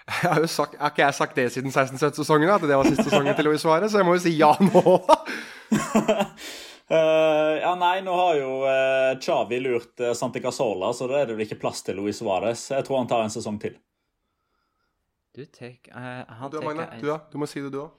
Jeg 0.23 0.31
har 0.35 0.43
jo 0.43 0.49
sagt, 0.51 0.77
har 0.77 0.93
ikke 0.93 1.07
jeg 1.07 1.17
sagt 1.17 1.39
det 1.39 1.47
siden 1.53 1.73
16-17-sesongen, 1.73 2.51
at 2.53 2.67
det 2.69 2.77
var 2.77 2.89
siste 2.89 3.07
sesongen 3.09 3.37
til 3.39 3.49
Luis 3.49 3.63
Suárez? 3.65 3.89
Så 3.89 4.03
jeg 4.03 4.07
må 4.07 4.17
jo 4.19 4.21
si 4.21 4.35
ja 4.37 4.51
nå. 4.61 4.83
Uh, 6.93 7.55
ja, 7.65 7.73
nei, 7.81 8.03
nå 8.05 8.13
har 8.19 8.37
jo 8.37 8.51
uh, 8.67 9.17
Chavi 9.25 9.63
lurt 9.65 10.05
uh, 10.05 10.13
Santi 10.13 10.45
Casola, 10.45 10.93
så 10.93 11.09
da 11.09 11.23
er 11.23 11.31
det 11.31 11.39
vel 11.39 11.47
ikke 11.47 11.61
plass 11.63 11.81
til 11.87 11.97
Luis 12.03 12.21
Suárez. 12.21 12.67
Jeg 12.75 12.85
tror 12.85 13.01
han 13.01 13.09
tar 13.09 13.25
en 13.25 13.33
sesong 13.33 13.57
til. 13.63 13.79
Du 15.35 15.43
tek, 15.51 15.89
uh, 15.91 16.23
han 16.39 16.51
du, 16.53 16.61
Magne, 16.63 16.87
en... 16.95 17.01
du, 17.03 17.09
ja. 17.11 17.19
du 17.31 17.37
må 17.43 17.47
si 17.51 17.61
det, 17.65 17.73
du 17.75 17.81
òg. 17.83 17.91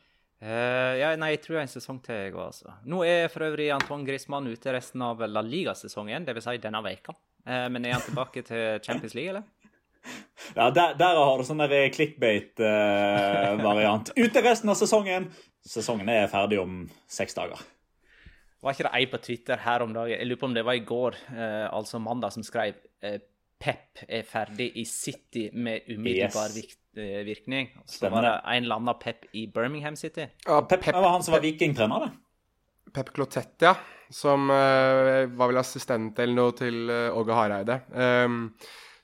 ja, 0.45 1.09
nei, 1.17 1.29
jeg 1.33 1.41
tror 1.45 1.55
jeg 1.57 1.65
en 1.65 1.71
sesong 1.71 1.99
til, 2.05 2.15
jeg 2.27 2.33
òg, 2.35 2.43
altså. 2.47 2.67
Nå 2.91 2.97
er 3.07 3.31
for 3.33 3.41
øvrig 3.47 3.67
Antoine 3.75 4.05
Griezmann 4.07 4.51
ute 4.51 4.67
resten 4.75 5.01
av 5.03 5.15
La 5.27 5.41
Liga-sesongen, 5.43 6.25
dvs. 6.27 6.45
Si 6.47 6.57
denne 6.63 6.81
veka. 6.85 7.11
men 7.71 7.85
er 7.85 7.93
han 7.95 8.05
tilbake 8.05 8.39
til 8.45 8.63
Champions 8.85 9.15
League, 9.17 9.31
eller? 9.33 9.43
Ja, 10.55 10.69
der, 10.69 10.93
der 10.99 11.15
har 11.17 11.37
du 11.39 11.43
sånn 11.47 11.69
clickbait-variant. 11.95 14.05
Ute 14.23 14.39
resten 14.45 14.69
av 14.69 14.75
sesongen! 14.79 15.23
Sesongen 15.65 16.09
er 16.13 16.27
ferdig 16.29 16.59
om 16.61 16.89
seks 17.09 17.33
dager. 17.37 17.59
Var 18.65 18.73
ikke 18.73 18.87
det 18.87 18.97
ei 18.97 19.05
på 19.09 19.19
Twitter 19.21 19.61
her 19.61 19.83
om 19.85 19.93
dagen, 19.93 20.15
jeg 20.15 20.29
lurer 20.29 20.41
på 20.41 20.47
om 20.49 20.55
det 20.55 20.65
var 20.65 20.77
i 20.77 20.85
går, 20.85 21.17
uh, 21.33 21.67
altså 21.75 22.01
mandag, 22.01 22.33
som 22.33 22.45
skrev 22.45 22.79
eh, 23.05 23.19
Pep 23.61 24.01
er 24.09 24.25
ferdig 24.27 24.71
i 24.81 24.85
City 24.89 25.45
med 25.53 25.85
umiddelbar 25.87 26.49
yes. 26.49 26.57
Eh, 26.57 26.63
virkning. 26.97 27.71
Så 27.85 28.09
var 28.09 28.25
det 28.25 28.33
en 28.43 28.63
eller 28.63 28.79
annen 28.81 28.99
Pep 29.01 29.27
i 29.35 29.47
Birmingham 29.47 29.95
City. 29.95 30.29
Ja, 30.45 30.61
Pep, 30.61 30.81
Pep, 30.81 30.93
det 30.93 31.01
var 31.01 31.15
han 31.17 31.23
som 31.25 31.35
var 31.35 31.43
vikingtrener, 31.43 32.07
det. 32.07 32.11
Pep 32.95 33.13
Clotet, 33.15 33.55
ja. 33.61 33.75
Som 34.09 34.49
uh, 34.53 35.25
var 35.33 35.49
vel 35.49 35.59
assistent 35.59 36.19
eller 36.21 36.37
noe 36.37 36.53
til 36.55 36.85
uh, 36.91 37.15
Åge 37.17 37.35
Hareide. 37.35 37.79
Um, 37.91 38.51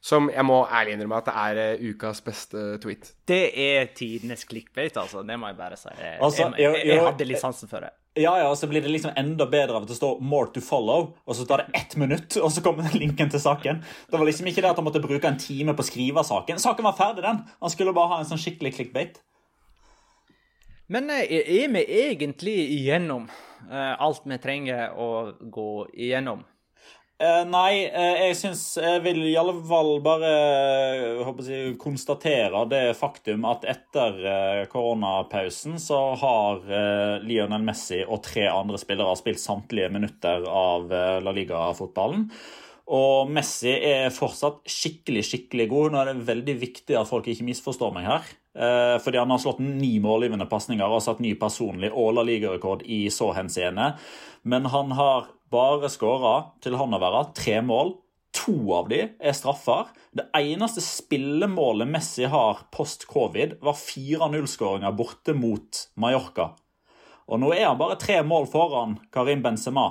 som 0.01 0.29
jeg 0.33 0.45
må 0.45 0.61
ærlig 0.65 0.95
innrømme 0.95 1.17
at 1.21 1.27
det 1.29 1.33
er 1.41 1.79
uh, 1.81 1.87
ukas 1.91 2.21
beste 2.25 2.65
tweet. 2.81 3.11
Det 3.27 3.43
er 3.49 3.89
tidenes 3.97 4.45
clickbait, 4.49 4.95
altså. 4.97 5.25
Det 5.25 5.39
må 5.41 5.49
jeg 5.51 5.57
bare 5.59 5.79
si. 5.79 5.89
Jeg, 5.97 6.19
altså, 6.21 6.51
jeg, 6.55 6.61
jeg, 6.61 6.87
jeg 6.93 7.03
hadde 7.05 7.27
lisensen 7.27 7.71
for 7.71 7.87
det. 7.87 7.91
Ja, 8.19 8.33
ja, 8.41 8.49
og 8.51 8.57
så 8.59 8.67
blir 8.67 8.83
det 8.83 8.91
liksom 8.91 9.13
enda 9.15 9.45
bedre 9.47 9.77
av 9.77 9.85
at 9.85 9.87
det 9.87 9.95
står 9.95 10.19
'more 10.19 10.51
to 10.51 10.59
follow', 10.59 11.13
og 11.25 11.35
så 11.35 11.45
tar 11.47 11.57
det 11.57 11.71
ett 11.73 11.95
minutt, 11.95 12.35
og 12.37 12.51
så 12.51 12.61
kommer 12.61 12.91
linken 12.93 13.29
til 13.29 13.39
saken. 13.39 13.83
Det 14.11 14.19
var 14.19 14.25
liksom 14.25 14.47
ikke 14.47 14.61
det 14.61 14.69
at 14.69 14.75
han 14.75 14.83
måtte 14.83 14.99
bruke 14.99 15.27
en 15.27 15.39
time 15.39 15.73
på 15.73 15.79
å 15.79 15.87
skrive 15.87 16.23
saken. 16.23 16.59
Saken 16.59 16.83
var 16.83 16.97
ferdig, 16.97 17.23
den. 17.23 17.39
Han 17.61 17.69
skulle 17.69 17.93
bare 17.93 18.07
ha 18.07 18.19
en 18.19 18.25
sånn 18.25 18.37
skikkelig 18.37 18.73
clickbait. 18.75 19.21
Men 20.91 21.09
eh, 21.09 21.23
er 21.63 21.71
vi 21.71 21.85
egentlig 21.87 22.57
igjennom 22.75 23.29
uh, 23.71 23.95
alt 23.99 24.25
vi 24.25 24.37
trenger 24.37 24.91
å 24.91 25.31
gå 25.39 25.87
igjennom? 25.93 26.43
Eh, 27.21 27.43
nei, 27.45 27.83
uh, 27.85 28.15
jeg 28.17 28.37
syns 28.39 28.61
jeg 28.81 29.01
vil 29.03 29.19
i 29.29 29.35
alle 29.37 29.53
fall 29.69 29.99
bare 30.01 30.29
eh, 30.31 31.41
jeg, 31.45 31.75
konstatere 31.81 32.63
det 32.71 32.95
faktum 32.97 33.45
at 33.45 33.67
etter 33.69 34.17
uh, 34.25 34.61
koronapausen 34.71 35.77
så 35.77 35.99
har 36.17 36.65
eh, 36.65 37.21
Lionel 37.21 37.61
Messi 37.67 37.99
og 38.01 38.23
tre 38.25 38.47
andre 38.49 38.79
spillere 38.81 39.13
spilt 39.19 39.41
samtlige 39.43 39.91
minutter 39.93 40.47
av 40.49 40.89
eh, 40.89 41.19
La 41.21 41.33
Liga-fotballen. 41.35 42.25
Og 42.91 43.29
Messi 43.29 43.71
er 43.71 44.09
fortsatt 44.11 44.65
skikkelig, 44.67 45.21
skikkelig 45.27 45.67
god. 45.71 45.93
Nå 45.93 46.01
er 46.01 46.09
det 46.09 46.27
veldig 46.27 46.55
viktig 46.63 46.97
at 46.97 47.09
folk 47.09 47.29
ikke 47.29 47.45
misforstår 47.47 47.93
meg 47.95 48.09
her. 48.09 48.31
Eh, 48.51 48.95
fordi 49.03 49.21
han 49.21 49.31
har 49.31 49.39
slått 49.39 49.61
ni 49.63 49.93
målgivende 50.03 50.49
pasninger 50.49 50.89
og 50.89 51.03
satt 51.05 51.21
ny 51.23 51.35
personlig 51.39 51.93
og 51.93 52.15
La 52.17 52.25
Liga-rekord 52.27 52.81
i 52.83 53.05
så 53.13 53.29
henseende. 53.37 53.93
Men 54.43 54.67
han 54.73 54.97
har 54.97 55.29
bare 55.51 55.89
skåra 55.91 56.35
til 56.63 56.77
han 56.79 56.95
tre 57.35 57.61
mål. 57.61 57.95
To 58.31 58.55
av 58.73 58.87
de 58.87 59.01
er 59.19 59.35
straffer. 59.35 59.89
Det 60.15 60.29
eneste 60.37 60.81
spillemålet 60.81 61.89
Messi 61.91 62.23
har 62.31 62.63
post 62.71 63.03
covid, 63.07 63.57
var 63.59 63.75
4-0-skåringer 63.75 64.95
borte 64.95 65.35
mot 65.35 65.81
Mallorca. 65.99 66.53
Og 67.27 67.39
nå 67.39 67.51
er 67.55 67.67
han 67.67 67.79
bare 67.79 67.99
tre 67.99 68.21
mål 68.23 68.47
foran 68.51 68.97
Karim 69.11 69.43
Benzema. 69.43 69.89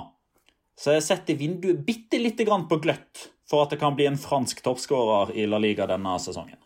Så 0.77 0.95
jeg 0.95 1.05
setter 1.05 1.37
vinduet 1.37 1.85
bitte 1.85 2.17
lite 2.21 2.45
grann 2.47 2.67
på 2.69 2.81
gløtt 2.81 3.29
for 3.49 3.65
at 3.65 3.73
det 3.73 3.81
kan 3.81 3.97
bli 3.97 4.07
en 4.09 4.19
fransk 4.21 4.63
toppskårer 4.65 5.35
i 5.37 5.45
La 5.49 5.59
Liga 5.61 5.85
denne 5.89 6.17
sesongen. 6.23 6.60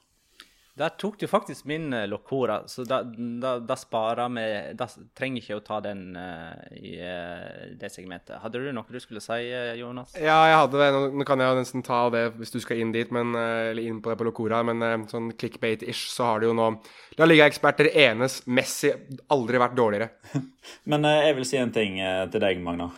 Der 0.75 0.91
tok 0.99 1.15
du 1.19 1.23
faktisk 1.31 1.63
min 1.71 1.87
uh, 1.93 2.03
Locora, 2.07 2.57
så 2.67 2.83
da, 2.83 2.97
da, 3.41 3.53
da 3.63 3.75
sparer 3.79 4.31
vi 4.35 4.47
Da 4.75 4.87
trenger 5.15 5.39
ikke 5.39 5.59
å 5.59 5.63
ta 5.63 5.77
den 5.85 6.17
uh, 6.19 6.51
i 6.75 6.97
uh, 6.99 7.77
det 7.79 7.87
segmentet. 7.93 8.35
Hadde 8.43 8.59
du 8.59 8.67
noe 8.75 8.91
du 8.91 8.99
skulle 8.99 9.23
si, 9.23 9.37
Jonas? 9.79 10.17
Ja, 10.19 10.35
jeg 10.49 10.57
hadde 10.59 10.81
det. 10.81 10.89
Nå, 10.91 10.99
nå 11.15 11.27
kan 11.27 11.39
jeg 11.39 11.61
nesten 11.61 11.85
ta 11.85 12.01
det 12.11 12.25
hvis 12.41 12.51
du 12.51 12.59
skal 12.63 12.83
inn 12.83 12.91
dit, 12.95 13.13
men, 13.15 13.31
eller 13.35 13.87
inn 13.87 14.01
på 14.03 14.11
det 14.11 14.17
på 14.19 14.27
Locora, 14.27 14.59
men 14.67 15.07
sånn 15.11 15.31
clickbait-ish, 15.39 16.09
så 16.11 16.33
har 16.33 16.43
du 16.43 16.49
jo 16.49 16.57
nå 16.57 16.67
La 17.15 17.23
liga-eksperter 17.29 17.93
enes 18.09 18.41
Messi 18.51 18.91
aldri 19.31 19.61
vært 19.61 19.77
dårligere. 19.79 20.09
men 20.91 21.07
jeg 21.07 21.39
vil 21.39 21.47
si 21.47 21.61
en 21.61 21.71
ting 21.71 22.01
til 22.33 22.43
deg, 22.43 22.59
Magna. 22.63 22.89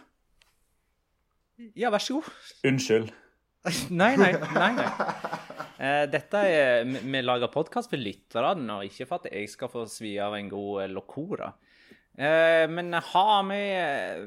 Ja, 1.77 1.93
vær 1.93 2.01
så 2.01 2.17
god. 2.17 2.33
Unnskyld. 2.65 3.13
nei, 4.01 4.15
nei. 4.17 4.33
nei, 4.53 4.73
nei. 4.77 4.89
Eh, 5.77 6.03
dette 6.09 6.41
er, 6.49 6.87
Vi 6.87 7.21
lager 7.21 7.51
podkast 7.53 7.91
for 7.91 8.01
lytterne, 8.01 8.79
og 8.79 8.87
ikke 8.87 9.07
for 9.09 9.21
at 9.21 9.29
jeg 9.33 9.51
skal 9.51 9.71
få 9.71 9.85
svi 9.91 10.15
av 10.23 10.35
en 10.37 10.49
god 10.51 10.83
eh, 10.83 10.91
locora. 10.93 11.51
Eh, 12.17 12.65
men 12.71 12.93
har 12.93 13.43
vi 13.45 13.59
eh, 13.77 14.23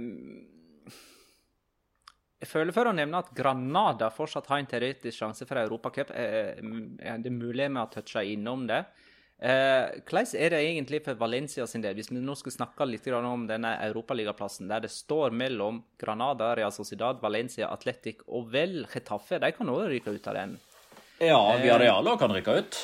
Jeg 2.40 2.48
føler 2.48 2.72
for 2.72 2.86
å 2.86 2.94
nevne 2.94 3.18
at 3.18 3.32
Granada 3.36 4.12
fortsatt 4.14 4.46
har 4.52 4.62
en 4.62 4.70
teoretisk 4.70 5.16
sjanse 5.18 5.48
for 5.48 5.60
Europacup. 5.60 6.12
Eh, 6.14 6.60
det 6.60 7.32
er 7.32 7.34
mulig 7.34 7.66
vi 7.66 7.80
har 7.80 7.90
toucha 7.92 8.22
innom 8.24 8.68
det. 8.70 8.84
Eh, 9.40 10.00
hvordan 10.04 10.34
er 10.36 10.52
det 10.52 10.58
egentlig 10.60 10.98
for 11.04 11.16
Valencia 11.16 11.64
sin 11.66 11.80
del, 11.80 11.94
hvis 11.96 12.10
vi 12.12 12.20
nå 12.20 12.34
skal 12.36 12.52
snakke 12.52 12.84
litt 12.84 13.06
om 13.16 13.46
denne 13.48 13.72
europaligaplassen, 13.86 14.68
der 14.68 14.84
det 14.84 14.90
står 14.92 15.32
mellom 15.32 15.80
Granada, 16.00 16.52
Real 16.58 16.72
Sociedad, 16.72 17.22
Valencia, 17.22 17.70
Atletic 17.72 18.20
og 18.28 18.50
vel 18.52 18.84
Getafe? 18.92 19.40
De 19.40 19.52
kan 19.56 19.72
òg 19.72 19.86
ryke 19.94 20.12
ut 20.12 20.28
av 20.28 20.36
den. 20.36 20.58
Ja, 21.20 21.40
Viareal 21.60 22.12
òg 22.12 22.20
kan 22.20 22.36
ryke 22.36 22.58
ut. 22.60 22.82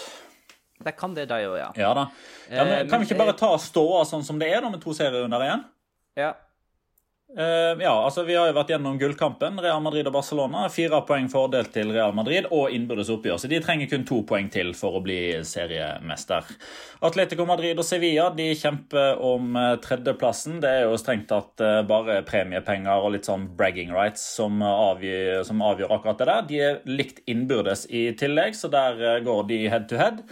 De 0.81 0.93
kan 0.97 1.13
det, 1.17 1.29
de 1.29 1.45
òg, 1.45 1.59
ja. 1.61 1.69
ja 1.77 1.93
da. 1.97 2.09
Ja, 2.49 2.65
men, 2.65 2.89
kan 2.89 3.05
vi 3.05 3.11
ikke 3.11 3.21
bare 3.21 3.37
ta 3.37 3.53
ståa 3.61 4.05
sånn 4.09 4.25
som 4.25 4.41
det 4.41 4.49
er, 4.49 4.63
da, 4.65 4.73
med 4.73 4.81
to 4.81 4.97
serierunder 4.97 5.45
igjen? 5.45 5.65
Ja. 6.17 6.33
Uh, 7.27 7.75
ja, 7.83 7.91
altså 7.91 8.23
Vi 8.23 8.37
har 8.39 8.47
jo 8.47 8.55
vært 8.55 8.69
gjennom 8.71 8.99
gullkampen. 9.01 9.59
Real 9.59 9.81
Madrid 9.83 10.07
og 10.07 10.15
Barcelona. 10.15 10.69
Fire 10.71 11.01
poeng 11.09 11.27
fordel 11.29 11.67
til 11.75 11.91
Real 11.91 12.15
Madrid 12.15 12.47
og 12.55 12.71
innbyrdes 12.71 13.11
oppgjør. 13.13 13.41
Så 13.43 13.51
de 13.51 13.59
trenger 13.65 13.91
kun 13.91 14.07
to 14.07 14.21
poeng 14.29 14.47
til 14.53 14.71
for 14.79 14.97
å 14.97 15.03
bli 15.03 15.19
seriemester. 15.45 16.47
Atletico 17.07 17.45
Madrid 17.49 17.83
og 17.83 17.89
Sevilla 17.89 18.29
de 18.37 18.47
kjemper 18.57 19.19
om 19.27 19.59
uh, 19.59 19.75
tredjeplassen. 19.83 20.61
Det 20.63 20.71
er 20.71 20.87
jo 20.87 21.01
strengt 21.03 21.27
tatt 21.33 21.65
uh, 21.67 21.81
bare 21.89 22.21
premiepenger 22.29 23.03
og 23.03 23.17
litt 23.17 23.27
sånn 23.29 23.51
bragging 23.59 23.91
rights 23.97 24.23
som 24.39 24.63
avgjør, 24.63 25.43
som 25.51 25.67
avgjør 25.67 25.97
akkurat 25.99 26.23
det 26.23 26.31
der. 26.31 26.47
De 26.53 26.63
er 26.69 26.79
likt 26.87 27.25
innbyrdes 27.27 27.89
i 27.91 28.07
tillegg, 28.17 28.55
så 28.55 28.71
der 28.71 29.21
går 29.27 29.51
de 29.51 29.65
head 29.67 29.91
to 29.91 29.99
head. 29.99 30.23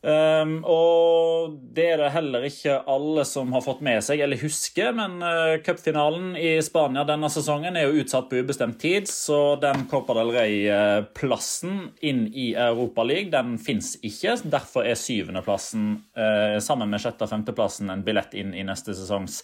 Um, 0.00 0.62
og 0.64 1.56
det 1.76 1.84
er 1.92 1.98
det 2.00 2.12
heller 2.14 2.46
ikke 2.48 2.78
alle 2.88 3.20
som 3.28 3.50
har 3.52 3.60
fått 3.60 3.82
med 3.84 4.00
seg 4.04 4.22
eller 4.24 4.40
husker, 4.40 4.94
men 4.96 5.18
uh, 5.20 5.58
cupfinalen 5.60 6.30
i 6.40 6.54
Spania 6.64 7.04
denne 7.08 7.28
sesongen 7.32 7.76
er 7.76 7.84
jo 7.84 8.00
utsatt 8.00 8.30
på 8.30 8.40
ubestemt 8.40 8.78
tid, 8.80 9.10
så 9.12 9.58
den 9.60 9.84
Copa 9.90 10.16
del 10.16 10.32
Rey-plassen 10.32 11.90
inn 12.00 12.24
i 12.32 12.54
Europaligaen, 12.54 13.28
den 13.34 13.60
fins 13.60 13.92
ikke. 14.00 14.38
Derfor 14.48 14.88
er 14.88 14.96
syvendeplassen 14.96 15.92
uh, 16.16 16.56
sammen 16.64 16.88
med 16.88 17.04
sjette- 17.04 17.28
og 17.28 17.34
femteplassen 17.34 17.92
en 17.92 18.06
billett 18.06 18.32
inn 18.40 18.56
i 18.56 18.64
neste 18.64 18.96
sesongs 18.96 19.42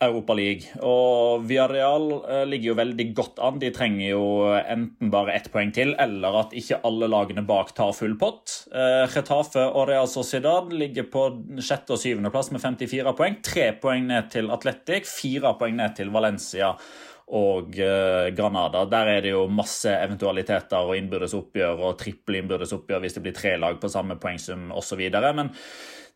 Europa 0.00 0.34
League. 0.38 0.68
Og 0.86 1.42
Villarreal 1.48 2.06
eh, 2.20 2.44
ligger 2.46 2.70
jo 2.70 2.76
veldig 2.78 3.06
godt 3.18 3.40
an. 3.42 3.58
De 3.62 3.70
trenger 3.74 4.12
jo 4.12 4.22
enten 4.60 5.10
bare 5.12 5.34
ett 5.34 5.50
poeng 5.52 5.72
til, 5.74 5.94
eller 5.98 6.38
at 6.44 6.54
ikke 6.56 6.80
alle 6.86 7.10
lagene 7.10 7.44
bak 7.46 7.74
tar 7.76 7.92
full 7.96 8.14
pott. 8.20 8.54
Eh, 8.70 9.04
Retafe 9.10 9.66
og 9.66 9.88
Real 9.90 10.08
Sociedad 10.10 10.70
ligger 10.72 11.08
på 11.10 11.26
sjette- 11.58 11.96
og 11.96 12.02
syvendeplass 12.02 12.52
med 12.54 12.62
54 12.62 13.14
poeng. 13.18 13.38
Tre 13.44 13.70
poeng 13.82 14.08
ned 14.12 14.30
til 14.34 14.52
Atletic, 14.54 15.10
fire 15.10 15.56
poeng 15.58 15.78
ned 15.80 15.96
til 15.98 16.14
Valencia 16.14 16.74
og 17.34 17.74
eh, 17.76 18.30
Granada. 18.36 18.84
Der 18.88 19.12
er 19.16 19.24
det 19.24 19.34
jo 19.34 19.48
masse 19.52 19.90
eventualiteter 19.92 20.86
og 20.86 20.96
innbyrdes 20.96 21.34
oppgjør 21.36 21.82
og 21.88 21.98
trippel 22.00 22.38
innbyrdes 22.38 22.72
oppgjør 22.76 23.02
hvis 23.04 23.18
det 23.18 23.24
blir 23.26 23.36
tre 23.36 23.56
lag 23.60 23.80
på 23.80 23.90
samme 23.92 24.16
poengsum 24.20 24.70
osv. 24.78 25.02
Men 25.10 25.52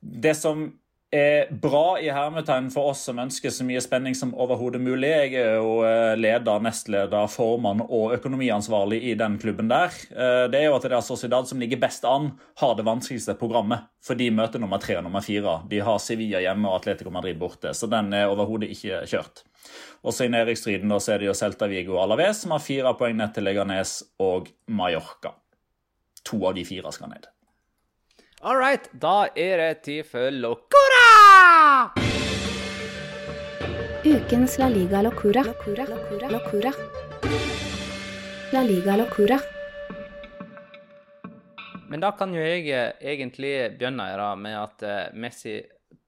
det 0.01 0.37
som 0.39 0.71
er 1.13 1.51
bra 1.61 1.99
i 2.01 2.09
hermetegn 2.09 2.71
for 2.73 2.93
oss 2.93 3.03
som 3.07 3.21
ønsker 3.21 3.53
så 3.53 3.67
mye 3.69 3.81
spenning 3.85 4.15
som 4.17 4.33
overhodet 4.33 4.81
mulig. 4.81 5.11
Jeg 5.11 5.35
er 5.43 5.59
jo 5.61 5.83
eh, 5.85 6.15
leder, 6.17 6.63
nestleder, 6.65 7.29
formann 7.29 7.83
og 7.85 8.15
økonomiansvarlig 8.17 9.03
i 9.11 9.15
den 9.21 9.37
klubben 9.43 9.69
der. 9.69 9.93
Eh, 10.11 10.47
det 10.53 10.63
er 10.63 10.71
jo 10.71 10.79
at 10.79 10.87
det 10.89 10.97
er 10.97 11.05
Sociedad 11.05 11.49
som 11.49 11.61
ligger 11.61 11.83
best 11.83 12.07
an, 12.09 12.31
har 12.63 12.77
det 12.79 12.87
vanskeligste 12.89 13.37
programmet. 13.41 13.85
For 14.03 14.19
de 14.19 14.31
møter 14.33 14.63
nummer 14.63 14.81
tre 14.83 14.97
og 14.99 15.05
nummer 15.07 15.25
fire. 15.25 15.59
De 15.69 15.83
har 15.85 16.01
Sevilla 16.01 16.41
hjemme 16.43 16.71
og 16.71 16.81
Atletico 16.81 17.13
Madrid 17.13 17.37
borte, 17.41 17.75
så 17.77 17.91
den 17.93 18.09
er 18.17 18.33
overhodet 18.33 18.73
ikke 18.73 19.05
kjørt. 19.13 19.45
Også 20.03 20.27
i 20.27 20.33
nedrykksstriden 20.33 20.97
er 20.97 21.21
det 21.21 21.29
jo 21.29 21.37
Celta 21.39 21.69
Vigo 21.71 22.01
Alaves 22.03 22.43
som 22.43 22.57
har 22.57 22.65
fire 22.65 22.97
poeng 22.99 23.21
ned 23.21 23.37
til 23.37 23.47
Leganes 23.47 24.01
og 24.19 24.49
Mallorca. 24.67 25.37
To 26.27 26.41
av 26.49 26.57
de 26.57 26.65
fire 26.67 26.91
skal 26.95 27.13
ned. 27.13 27.32
All 28.45 28.57
right, 28.59 28.89
da 28.99 29.29
er 29.39 29.61
det 29.61 29.85
tid 29.87 30.03
for 30.03 30.35
Locura! 30.35 31.93
Ukens 34.03 34.57
La 34.59 34.67
Liga 34.67 34.99
Locura. 35.07 35.45
Locura. 35.47 35.85
Locura. 35.87 36.31
Locura. 36.33 36.73
La 38.51 38.65
Liga 38.67 38.97
Locura. 38.99 39.39
Men 41.87 42.03
da 42.03 42.11
kan 42.19 42.35
jo 42.35 42.43
jeg 42.43 42.67
eh, 42.75 42.99
egentlig 43.15 43.55
begynne 43.79 44.11
med 44.43 44.59
at 44.59 44.83
eh, 44.91 45.15
Messi 45.15 45.61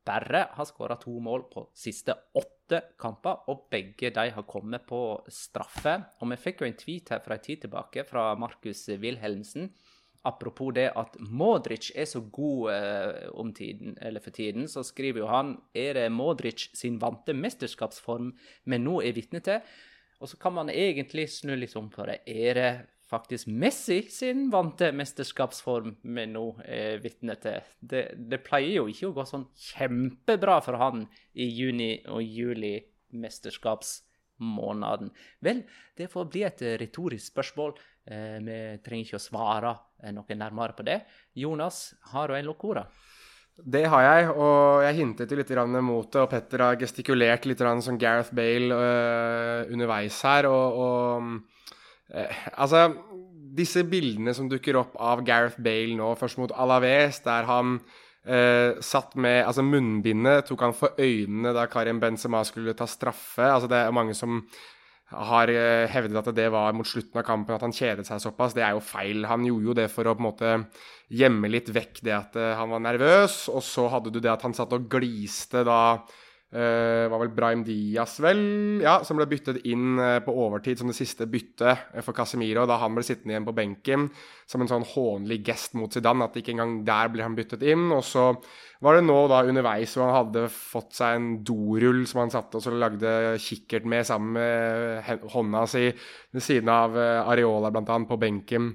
bare 0.03 0.49
har 0.59 0.67
skåra 0.67 0.99
to 0.99 1.15
mål 1.23 1.47
på 1.55 1.69
siste 1.71 2.19
åtte 2.35 2.83
kamper, 2.99 3.47
og 3.47 3.69
begge 3.71 4.11
de 4.11 4.27
har 4.35 4.51
kommet 4.51 4.83
på 4.91 5.05
straffe. 5.31 6.01
Og 6.19 6.35
vi 6.35 6.43
fikk 6.49 6.65
jo 6.65 6.73
en 6.73 6.83
tweet 6.83 7.15
her 7.15 7.23
fra 7.23 7.39
en 7.39 7.47
tid 7.47 7.63
tilbake 7.69 8.09
fra 8.11 8.33
Markus 8.35 8.89
Wilhelmsen 8.91 9.71
apropos 10.25 10.73
det 10.75 10.89
at 10.97 11.17
Modric 11.21 11.91
er 11.95 12.09
så 12.09 12.23
god 12.33 12.73
eh, 12.73 13.27
om 13.37 13.53
tiden, 13.55 13.99
eller 14.01 14.25
for 14.25 14.35
tiden, 14.35 14.69
så 14.69 14.83
skriver 14.87 15.23
jo 15.23 15.31
han 15.31 15.57
er 15.77 15.99
det 15.99 16.09
Modric 16.13 16.71
sin 16.77 16.99
vante 17.03 17.37
mesterskapsform 17.37 18.33
vi 18.65 18.81
nå 18.81 19.01
er 19.05 19.17
vitne 19.17 19.43
til. 19.45 19.61
Og 20.23 20.31
så 20.31 20.39
kan 20.41 20.55
man 20.57 20.73
egentlig 20.73 21.29
snu 21.35 21.55
litt 21.59 21.77
om 21.77 21.91
på 21.93 22.07
det. 22.09 22.23
Er 22.25 22.55
det 22.57 22.73
faktisk 23.11 23.51
Messi 23.53 24.01
sin 24.09 24.47
vante 24.53 24.89
mesterskapsform 24.97 25.97
vi 26.01 26.27
nå 26.31 26.47
er 26.65 27.03
vitne 27.05 27.37
til? 27.43 27.61
Det, 27.81 28.07
det 28.17 28.41
pleier 28.47 28.79
jo 28.79 28.89
ikke 28.89 29.11
å 29.11 29.17
gå 29.19 29.29
sånn 29.29 29.49
kjempebra 29.67 30.61
for 30.65 30.81
han 30.81 31.05
i 31.35 31.51
juni 31.51 31.99
og 32.09 32.23
juli 32.25 32.79
mesterskapsmåneden. 33.15 35.13
Vel, 35.45 35.65
det 35.99 36.09
får 36.15 36.31
bli 36.33 36.47
et 36.49 36.65
retorisk 36.81 37.35
spørsmål. 37.35 37.77
Eh, 38.05 38.37
vi 38.45 38.59
trenger 38.85 39.07
ikke 39.07 39.19
å 39.19 39.23
svare 39.23 39.73
eh, 40.03 40.13
noe 40.13 40.37
nærmere 40.37 40.77
på 40.77 40.85
det. 40.85 41.01
Jonas, 41.41 41.95
har 42.13 42.29
du 42.29 42.37
en 42.37 42.49
lokora? 42.51 42.85
Det 43.55 43.85
har 43.87 44.03
jeg, 44.03 44.31
og 44.35 44.83
jeg 44.83 44.97
hintet 44.99 45.33
litt 45.39 45.53
mot 45.87 46.11
det. 46.11 46.21
Og 46.21 46.31
Petter 46.31 46.65
har 46.67 46.79
gestikulert 46.81 47.47
litt 47.47 47.63
som 47.87 47.99
Gareth 47.99 48.35
Bale 48.35 48.75
uh, 48.75 49.71
underveis 49.71 50.19
her. 50.27 50.49
Og, 50.51 50.81
og 50.83 51.29
uh, 52.11 52.41
altså 52.59 52.89
Disse 53.55 53.85
bildene 53.87 54.35
som 54.35 54.49
dukker 54.51 54.75
opp 54.75 54.97
av 54.99 55.23
Gareth 55.23 55.61
Bale 55.63 55.95
nå, 55.95 56.09
først 56.19 56.41
mot 56.43 56.51
Alaves, 56.51 57.21
der 57.23 57.47
han 57.47 57.77
uh, 57.79 58.75
satt 58.83 59.15
med 59.15 59.45
altså 59.47 59.63
munnbindet 59.63 60.49
tok 60.49 60.65
han 60.67 60.75
for 60.75 60.99
øynene 60.99 61.55
da 61.55 61.69
Karim 61.71 62.03
Benzema 62.03 62.43
skulle 62.43 62.75
ta 62.75 62.89
straffe. 62.91 63.47
altså 63.47 63.71
Det 63.71 63.79
er 63.79 63.95
mange 63.95 64.19
som 64.19 64.43
har 65.29 65.51
eh, 65.53 65.85
hevdet 65.91 66.19
at 66.21 66.35
det 66.37 66.49
var 66.53 66.75
mot 66.77 66.89
slutten 66.89 67.21
av 67.21 67.27
kampen 67.27 67.57
at 67.57 67.65
han 67.65 67.75
kjedet 67.75 68.07
seg 68.09 68.23
såpass. 68.23 68.57
Det 68.57 68.65
er 68.67 68.75
jo 68.77 68.83
feil. 68.85 69.25
Han 69.31 69.47
gjorde 69.47 69.71
jo 69.71 69.79
det 69.79 69.89
for 69.93 70.09
å 70.09 70.17
på 70.17 70.25
en 70.25 70.29
måte 70.29 70.53
gjemme 71.15 71.51
litt 71.53 71.71
vekk 71.75 72.03
det 72.07 72.15
at 72.17 72.37
eh, 72.41 72.53
han 72.59 72.73
var 72.75 72.85
nervøs. 72.85 73.45
Og 73.55 73.65
så 73.65 73.89
hadde 73.93 74.13
du 74.15 74.21
det 74.21 74.33
at 74.33 74.45
han 74.47 74.57
satt 74.57 74.77
og 74.77 74.91
gliste 74.93 75.65
da 75.67 75.81
Uh, 76.55 77.11
var 77.11 77.19
vel 77.19 77.33
Brahim 77.35 77.65
Diaz, 77.67 78.13
vel, 78.23 78.79
ja, 78.79 79.01
som 79.03 79.19
ble 79.19 79.25
byttet 79.27 79.57
inn 79.67 79.99
på 80.23 80.35
overtid 80.39 80.79
som 80.79 80.87
det 80.87 80.95
siste 80.95 81.27
byttet 81.27 81.97
for 82.07 82.15
Casemiro 82.15 82.63
da 82.71 82.77
han 82.79 82.95
ble 82.95 83.03
sittende 83.03 83.35
igjen 83.35 83.49
på 83.49 83.57
benken 83.59 84.05
som 84.51 84.63
en 84.63 84.71
sånn 84.71 84.87
hånlig 84.95 85.41
gest 85.47 85.77
mot 85.79 85.93
Zidane. 85.93 86.29
At 86.29 86.39
ikke 86.41 86.55
engang 86.55 86.79
der 86.87 87.11
blir 87.13 87.27
han 87.27 87.37
byttet 87.37 87.65
inn. 87.67 87.87
Og 87.95 88.05
så 88.07 88.31
var 88.85 88.99
det 88.99 89.07
nå 89.07 89.17
da 89.31 89.43
underveis 89.49 89.95
hvor 89.97 90.09
han 90.09 90.19
hadde 90.19 90.47
fått 90.53 90.99
seg 90.99 91.19
en 91.19 91.29
dorull 91.47 92.03
som 92.11 92.25
han 92.25 92.35
satte 92.35 92.61
og 92.61 92.65
så 92.67 92.75
lagde 92.75 93.15
kikkert 93.41 93.87
med 93.89 94.05
sammen 94.09 94.37
med 94.37 95.25
hånda 95.33 95.65
si 95.71 95.87
ved 95.89 96.45
siden 96.45 96.69
av 96.69 96.99
Areola 96.99 97.71
blant 97.73 97.93
annet 97.95 98.11
på 98.11 98.21
benken 98.21 98.75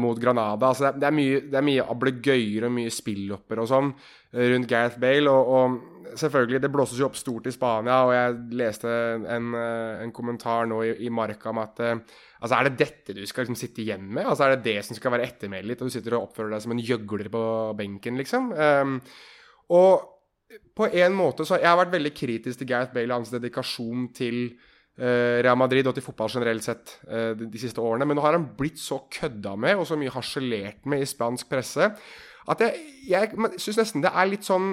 mot 0.00 0.18
Granada. 0.18 0.72
Altså 0.72 0.90
det, 0.96 1.04
er 1.06 1.14
mye, 1.14 1.42
det 1.52 1.60
er 1.60 1.68
mye 1.68 1.84
ablegøyer 1.92 2.66
og 2.66 2.74
mye 2.78 2.94
spillopper 2.94 3.60
og 3.62 3.68
sånn 3.70 3.92
rundt 4.34 4.70
Gareth 4.70 4.98
Bale. 4.98 5.30
og, 5.30 5.52
og 5.52 5.96
selvfølgelig, 6.14 6.60
det 6.62 6.70
blåses 6.72 7.00
jo 7.00 7.08
opp 7.08 7.18
stort 7.18 7.48
i 7.48 7.54
Spania, 7.54 7.98
og 8.06 8.14
jeg 8.14 8.36
leste 8.60 8.92
en, 9.36 9.52
eh, 9.54 10.02
en 10.04 10.12
kommentar 10.14 10.68
nå 10.70 10.82
i, 10.84 10.94
i 11.06 11.12
Marka 11.12 11.50
om 11.52 11.62
at 11.62 11.82
altså 12.40 12.58
Er 12.58 12.68
det 12.68 12.78
dette 12.80 13.16
du 13.16 13.22
skal 13.26 13.46
liksom 13.46 13.58
sitte 13.58 13.82
igjen 13.84 14.04
med? 14.08 14.26
Altså 14.26 14.46
Er 14.46 14.56
det 14.56 14.66
det 14.66 14.84
som 14.86 14.98
skal 14.98 15.14
være 15.14 15.28
ettermælet 15.30 15.74
ditt, 15.74 15.82
og 15.82 15.90
du 15.90 15.94
sitter 15.94 16.18
og 16.18 16.28
oppfører 16.28 16.56
deg 16.56 16.64
som 16.64 16.74
en 16.74 16.84
gjøgler 16.84 17.30
på 17.32 17.42
benken, 17.78 18.20
liksom? 18.20 18.52
Um, 18.52 19.00
og 19.76 20.12
på 20.76 20.86
en 20.86 21.16
måte 21.16 21.44
så 21.44 21.58
Jeg 21.58 21.68
har 21.68 21.80
vært 21.80 21.96
veldig 21.96 22.14
kritisk 22.14 22.60
til 22.60 22.70
Gareth 22.70 22.94
Bale 22.94 23.10
og 23.10 23.22
hans 23.22 23.34
dedikasjon 23.34 24.08
til 24.16 24.38
uh, 25.00 25.42
Real 25.42 25.58
Madrid 25.58 25.88
og 25.88 25.96
til 25.96 26.06
fotball 26.06 26.30
generelt 26.32 26.64
sett 26.66 26.98
uh, 27.08 27.32
de, 27.38 27.50
de, 27.50 27.60
siste 27.60 27.82
årene, 27.82 28.06
men 28.06 28.18
nå 28.18 28.24
har 28.24 28.38
han 28.38 28.48
blitt 28.58 28.78
så 28.80 29.02
kødda 29.12 29.56
med 29.58 29.80
og 29.80 29.88
så 29.88 29.98
mye 29.98 30.14
harselert 30.14 30.86
med 30.86 31.02
i 31.02 31.08
spansk 31.08 31.50
presse 31.50 31.90
at 32.46 32.62
jeg, 32.62 32.82
jeg 33.10 33.32
syns 33.58 33.80
nesten 33.80 34.04
det 34.04 34.12
er 34.14 34.28
litt 34.30 34.46
sånn 34.46 34.70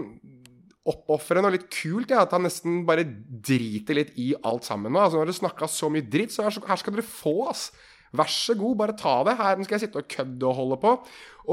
oppofrende 0.90 1.48
og 1.48 1.56
litt 1.56 1.70
kult 1.72 2.12
ja, 2.12 2.26
at 2.26 2.34
han 2.36 2.44
nesten 2.44 2.82
bare 2.88 3.06
driter 3.06 3.98
litt 3.98 4.14
i 4.20 4.34
alt 4.44 4.68
sammen 4.68 4.92
nå. 4.92 5.00
Altså, 5.00 5.20
når 5.20 5.30
dere 5.30 5.40
snakka 5.40 5.70
så 5.72 5.90
mye 5.92 6.06
dritt, 6.06 6.34
så 6.36 6.46
her 6.46 6.80
skal 6.80 6.96
dere 6.96 7.08
få, 7.08 7.38
ass. 7.52 7.70
Vær 8.14 8.30
så 8.30 8.54
god, 8.54 8.76
bare 8.78 8.96
ta 8.98 9.16
det. 9.26 9.34
Her 9.40 9.62
skal 9.64 9.78
jeg 9.78 9.86
sitte 9.88 10.02
og 10.04 10.10
kødde 10.12 10.50
og 10.50 10.58
holde 10.60 10.80
på. 10.84 10.94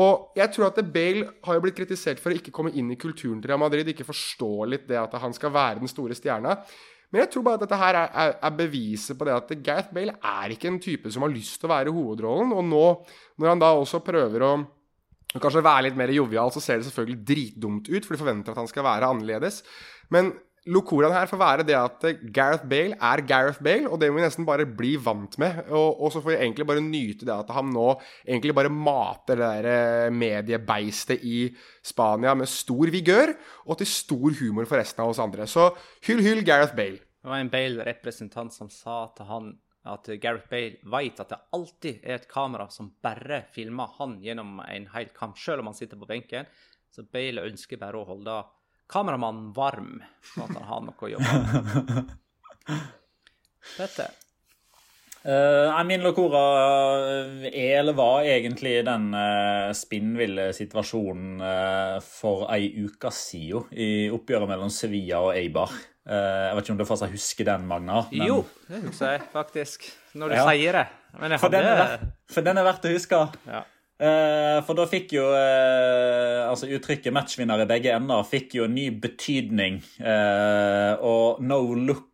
Og 0.03 0.37
jeg 0.37 0.53
tror 0.53 0.68
at 0.68 0.81
Bale 0.93 1.28
har 1.47 1.57
jo 1.57 1.62
blitt 1.64 1.78
kritisert 1.78 2.20
for 2.20 2.35
å 2.35 2.37
ikke 2.37 2.53
komme 2.55 2.74
inn 2.76 2.91
i 2.93 2.99
kulturen 3.01 3.41
til 3.41 3.51
Real 3.51 3.62
Madrid, 3.62 3.89
ikke 3.89 4.09
forstå 4.09 4.51
litt 4.68 4.85
det 4.91 4.99
at 5.01 5.16
han 5.22 5.35
skal 5.37 5.55
være 5.55 5.81
den 5.81 5.91
store 5.91 6.18
stjerna. 6.18 6.59
Men 7.11 7.24
jeg 7.24 7.33
tror 7.33 7.47
bare 7.47 7.59
at 7.59 7.64
dette 7.64 7.78
her 7.81 7.97
er, 7.99 8.11
er, 8.22 8.35
er, 8.39 8.53
beviset 8.55 9.18
på 9.18 9.26
det 9.26 9.35
at 9.35 9.55
Gareth 9.66 9.95
Bale 9.95 10.14
er 10.14 10.53
ikke 10.55 10.68
en 10.70 10.78
type 10.83 11.11
som 11.11 11.24
har 11.26 11.33
lyst 11.33 11.59
til 11.59 11.66
å 11.66 11.72
være 11.72 11.95
hovedrollen. 11.95 12.53
Og 12.55 12.68
nå, 12.68 12.85
når 13.41 13.55
han 13.55 13.62
da 13.62 13.72
også 13.78 14.03
prøver 14.05 14.47
å 14.47 14.53
og 15.31 15.43
kanskje 15.43 15.62
være 15.62 15.87
litt 15.87 15.99
mer 15.99 16.11
jovial, 16.14 16.51
så 16.51 16.62
ser 16.62 16.81
det 16.81 16.89
selvfølgelig 16.89 17.24
dritdumt 17.26 17.91
ut, 17.91 18.07
for 18.07 18.14
de 18.14 18.22
forventer 18.22 18.55
at 18.55 18.62
han 18.62 18.70
skal 18.70 18.87
være 18.87 19.11
annerledes. 19.12 19.61
Men 20.11 20.33
locoraen 20.68 21.14
her 21.14 21.28
får 21.31 21.41
være 21.41 21.66
det 21.68 21.76
at 21.78 22.07
Gareth 22.35 22.66
Bale 22.68 22.99
er 22.99 23.22
Gareth 23.28 23.62
Bale, 23.64 23.89
og 23.89 24.01
det 24.01 24.11
må 24.11 24.18
vi 24.18 24.24
nesten 24.26 24.49
bare 24.49 24.66
bli 24.66 24.97
vant 25.01 25.39
med. 25.41 25.62
Og, 25.68 26.03
og 26.03 26.12
så 26.12 26.22
får 26.22 26.35
vi 26.35 26.41
egentlig 26.41 26.66
bare 26.68 26.85
nyte 26.85 27.28
det 27.28 27.37
at 27.37 27.55
han 27.55 27.70
nå 27.72 27.87
egentlig 28.26 28.57
bare 28.59 28.72
mater 28.74 29.39
det 29.39 29.53
der 29.55 29.70
eh, 29.70 30.12
mediebeistet 30.12 31.22
i 31.22 31.47
Spania 31.87 32.35
med 32.35 32.51
stor 32.51 32.91
vigør, 32.93 33.35
og 33.70 33.81
til 33.81 33.91
stor 33.91 34.39
humor 34.43 34.66
for 34.66 34.83
resten 34.83 35.07
av 35.07 35.14
oss 35.14 35.22
andre. 35.22 35.47
Så 35.47 35.70
hyll, 36.09 36.22
hyll 36.26 36.45
Gareth 36.47 36.74
Bale. 36.76 37.01
Det 37.20 37.28
var 37.28 37.39
en 37.39 37.53
Bale-representant 37.53 38.55
som 38.55 38.70
sa 38.72 39.05
til 39.14 39.28
han 39.31 39.51
at 39.89 40.09
Gareth 40.20 40.49
Bale 40.51 40.76
vet 40.93 41.20
at 41.22 41.33
det 41.33 41.41
alltid 41.57 42.03
er 42.05 42.18
et 42.18 42.28
kamera 42.28 42.68
som 42.72 42.91
bare 43.03 43.45
filmer 43.55 43.95
han 43.97 44.18
gjennom 44.20 44.61
en 44.66 44.89
hel 44.93 45.12
kamp, 45.16 45.39
selv 45.41 45.62
om 45.62 45.70
han 45.70 45.78
sitter 45.78 46.01
på 46.01 46.09
benken. 46.11 46.49
Så 46.93 47.07
Bale 47.09 47.47
ønsker 47.49 47.81
bare 47.81 48.01
å 48.01 48.09
holde 48.09 48.41
kameramannen 48.91 49.53
varm, 49.57 50.01
sånn 50.35 50.51
at 50.51 50.59
han 50.59 50.68
har 50.68 50.83
noe 50.89 51.07
å 51.07 51.12
jobbe 51.14 51.37
med. 51.37 52.16
Dette. 53.78 54.11
Uh, 55.20 55.76
min 55.85 56.01
Locora 56.01 56.41
er 57.45 57.83
eller 57.83 57.93
var 57.93 58.24
egentlig 58.24 58.78
den 58.87 59.11
uh, 59.12 59.68
spinnville 59.76 60.47
situasjonen 60.57 61.43
uh, 61.45 61.97
for 62.01 62.47
ei 62.55 62.70
uke 62.87 63.12
siden 63.12 63.68
i 63.76 64.09
oppgjøret 64.09 64.49
mellom 64.49 64.72
Sevilla 64.72 65.20
og 65.26 65.35
Eibar. 65.37 65.74
Uh, 66.09 66.14
jeg 66.14 66.55
vet 66.57 66.64
ikke 66.64 66.74
om 66.74 66.80
du 66.80 66.86
fortsatt 66.88 67.12
husker 67.12 67.48
den, 67.51 67.66
Magna? 67.70 68.05
Men... 68.12 68.24
Jo, 68.28 68.38
det 68.70 68.84
husker 68.86 69.16
jeg 69.16 69.26
faktisk. 69.34 69.90
Når 70.14 70.32
du 70.32 70.38
ja. 70.38 70.46
sier 70.48 70.80
det. 70.80 70.86
Men 71.20 71.36
for, 71.36 71.48
hadde... 71.48 71.61
den 71.66 71.82
verdt, 71.82 72.09
for, 72.32 72.46
den 72.46 72.61
er 72.62 72.66
verdt 72.66 72.88
å 72.88 72.94
huske. 72.94 73.20
Ja. 73.51 73.62
for 74.64 74.78
da 74.78 74.86
fikk 74.88 75.11
jo 75.12 75.26
altså 75.28 76.70
uttrykket 76.72 77.12
'matchvinner 77.12 77.61
i 77.61 77.66
begge 77.68 77.92
ender' 77.92 78.22
fikk 78.24 78.55
jo 78.57 78.64
en 78.64 78.72
ny 78.72 78.86
betydning. 79.03 79.82
og 81.05 81.42
no 81.44 81.61
look 81.74 82.11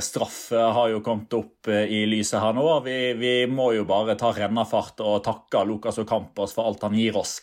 straffe 0.00 0.56
har 0.56 0.88
jo 0.88 1.00
kommet 1.04 1.34
opp 1.36 1.68
eh, 1.68 1.84
i 1.84 2.06
lyset 2.08 2.40
her 2.40 2.56
nå. 2.56 2.64
Vi, 2.84 2.96
vi 3.20 3.34
må 3.50 3.72
jo 3.76 3.84
bare 3.88 4.16
ta 4.18 4.32
rennafart 4.32 5.00
og 5.04 5.22
takke 5.24 5.64
Lucas 5.68 6.00
Ocampos 6.00 6.54
for 6.56 6.70
alt 6.70 6.82
han 6.86 6.96
gir 6.96 7.16
oss. 7.20 7.40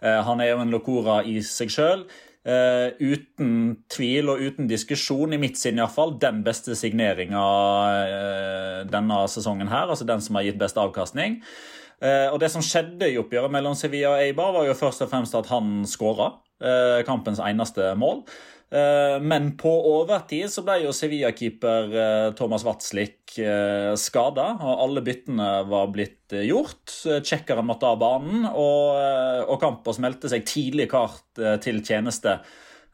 Eh, 0.00 0.20
han 0.22 0.40
er 0.40 0.52
jo 0.52 0.60
en 0.62 0.74
locora 0.74 1.22
i 1.26 1.40
seg 1.42 1.72
sjøl. 1.72 2.06
Uh, 2.46 2.92
uten 3.02 3.54
tvil 3.90 4.30
og 4.30 4.38
uten 4.38 4.68
diskusjon, 4.70 5.32
i 5.34 5.40
mitt 5.42 5.58
sinn 5.58 5.80
iallfall, 5.80 6.12
den 6.22 6.44
beste 6.46 6.76
signeringa 6.78 7.42
uh, 7.42 8.82
denne 8.86 9.16
sesongen 9.32 9.72
her. 9.72 9.90
Altså 9.90 10.06
den 10.06 10.22
som 10.22 10.38
har 10.38 10.46
gitt 10.46 10.60
best 10.60 10.78
avkastning. 10.78 11.40
Uh, 11.98 12.30
og 12.30 12.38
det 12.38 12.52
som 12.52 12.62
skjedde 12.62 13.08
i 13.10 13.18
oppgjøret 13.18 13.50
mellom 13.50 13.74
Sevilla 13.74 14.14
og 14.14 14.22
Eibar, 14.22 14.54
var 14.54 14.68
jo 14.68 14.78
først 14.78 15.02
og 15.02 15.10
fremst 15.10 15.34
at 15.38 15.50
han 15.50 15.80
skåra 15.90 16.36
kampens 17.04 17.36
eneste 17.44 17.90
mål. 18.00 18.22
Eh, 18.70 19.20
men 19.22 19.52
på 19.56 19.70
overtid 19.70 20.50
så 20.50 20.64
ble 20.66 20.80
jo 20.82 20.94
Sevilla-keeper 20.94 21.92
eh, 21.94 22.28
Thomas 22.38 22.64
Watzlik 22.66 23.36
eh, 23.38 23.92
skada, 24.00 24.48
og 24.58 24.82
alle 24.88 25.04
byttene 25.06 25.50
var 25.70 25.92
blitt 25.94 26.34
gjort. 26.42 26.90
Tsjekkeren 27.22 27.68
måtte 27.68 27.86
av 27.86 28.00
banen, 28.02 28.48
og, 28.50 29.46
og 29.46 29.60
Campos 29.62 30.02
meldte 30.02 30.30
seg 30.32 30.46
tidlig 30.48 30.88
kart 30.90 31.22
til 31.62 31.84
tjeneste 31.86 32.40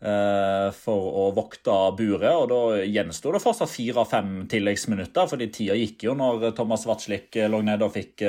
for 0.02 1.04
å 1.14 1.24
vokte 1.30 1.70
buret. 1.94 2.26
og 2.34 2.48
Da 2.50 2.80
gjensto 2.90 3.30
det 3.32 3.40
fortsatt 3.40 3.70
fire-fem 3.70 4.32
tilleggsminutter, 4.50 5.28
fordi 5.30 5.46
tida 5.54 5.76
gikk 5.78 6.08
jo 6.08 6.16
når 6.18 6.48
Thomas 6.58 6.88
Watzlik 6.90 7.38
lå 7.46 7.60
nede 7.62 7.86
og 7.86 7.94
fikk 7.94 8.24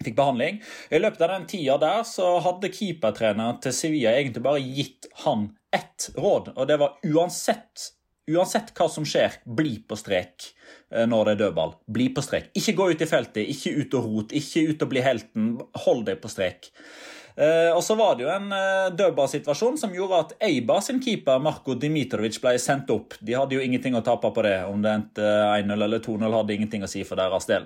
fikk 0.00 0.14
behandling. 0.16 0.60
I 0.94 1.00
løpet 1.02 1.26
av 1.26 1.34
den 1.34 1.48
tida 1.50 1.76
der 1.82 2.06
så 2.08 2.36
hadde 2.44 2.70
keepertreneren 2.72 3.58
til 3.60 3.74
Sevilla 3.76 4.14
egentlig 4.14 4.46
bare 4.46 4.62
gitt 4.62 5.10
han 5.26 5.50
ett 5.74 6.10
råd, 6.16 6.52
og 6.56 6.66
det 6.68 6.76
var 6.80 6.98
uansett, 7.06 7.90
uansett 8.30 8.72
hva 8.76 8.88
som 8.90 9.06
skjer, 9.06 9.40
bli 9.46 9.76
på 9.86 9.98
strek 9.98 10.50
eh, 10.94 11.06
når 11.08 11.24
det 11.24 11.34
er 11.34 11.42
dødball. 11.44 11.74
Bli 11.86 12.10
på 12.14 12.24
strek. 12.24 12.50
Ikke 12.58 12.76
gå 12.78 12.90
ut 12.92 13.04
i 13.04 13.08
feltet, 13.10 13.44
ikke 13.54 13.74
ut 13.78 13.96
og 13.98 14.08
rot, 14.08 14.34
ikke 14.36 14.66
ut 14.72 14.84
og 14.86 14.92
bli 14.92 15.04
helten. 15.04 15.52
Hold 15.86 16.06
deg 16.10 16.22
på 16.22 16.30
strek. 16.32 16.72
Uh, 17.40 17.72
og 17.72 17.80
så 17.84 17.94
var 17.96 18.18
det 18.18 18.26
jo 18.26 18.32
en 18.34 18.50
uh, 18.52 18.90
dødballsituasjon 18.92 19.78
som 19.80 19.94
gjorde 19.96 20.18
at 20.26 20.34
Eibar 20.44 20.82
sin 20.84 20.98
keeper 21.00 21.40
Marko 21.40 21.72
Dimitrovic 21.72 22.36
ble 22.42 22.52
sendt 22.60 22.90
opp. 22.92 23.16
De 23.24 23.32
hadde 23.32 23.56
jo 23.56 23.62
ingenting 23.64 23.96
å 23.96 24.02
tape 24.04 24.28
på 24.34 24.44
det. 24.44 24.58
Om 24.68 24.82
det 24.84 24.92
endte 24.92 25.30
1-0 25.56 25.86
eller 25.86 26.02
2-0, 26.04 26.26
hadde 26.36 26.56
ingenting 26.58 26.84
å 26.84 26.90
si 26.90 27.00
for 27.08 27.16
deres 27.20 27.48
del. 27.48 27.64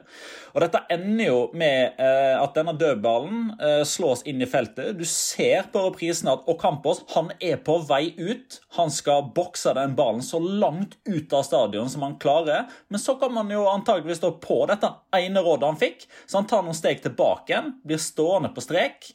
Og 0.54 0.62
Dette 0.62 0.84
ender 0.94 1.26
jo 1.26 1.40
med 1.58 1.98
uh, 1.98 2.38
at 2.38 2.54
denne 2.54 2.76
dødballen 2.78 3.40
uh, 3.58 3.82
slås 3.88 4.22
inn 4.30 4.44
i 4.44 4.48
feltet. 4.50 4.94
Du 4.94 5.02
ser 5.08 5.66
på 5.72 5.82
reprisen 5.88 6.30
at 6.30 6.46
Ocampos 6.50 7.02
han 7.16 7.32
er 7.42 7.58
på 7.66 7.80
vei 7.88 8.12
ut. 8.14 8.60
Han 8.78 8.94
skal 8.94 9.26
bokse 9.34 9.74
den 9.74 9.98
ballen 9.98 10.22
så 10.22 10.38
langt 10.38 10.94
ut 11.08 11.34
av 11.34 11.42
stadion 11.48 11.90
som 11.90 12.06
han 12.06 12.18
klarer. 12.22 12.70
Men 12.88 13.02
så 13.02 13.18
kan 13.18 13.34
man 13.34 13.50
jo 13.50 13.66
antageligvis 13.72 14.22
stå 14.22 14.36
på 14.38 14.62
dette 14.70 14.94
ene 15.18 15.42
rådet 15.42 15.68
han 15.68 15.78
fikk, 15.80 16.06
så 16.26 16.40
han 16.40 16.48
tar 16.50 16.64
noen 16.64 16.76
steg 16.76 17.02
tilbake 17.04 17.52
igjen, 17.52 17.74
blir 17.86 18.00
stående 18.02 18.50
på 18.54 18.64
strek. 18.64 19.10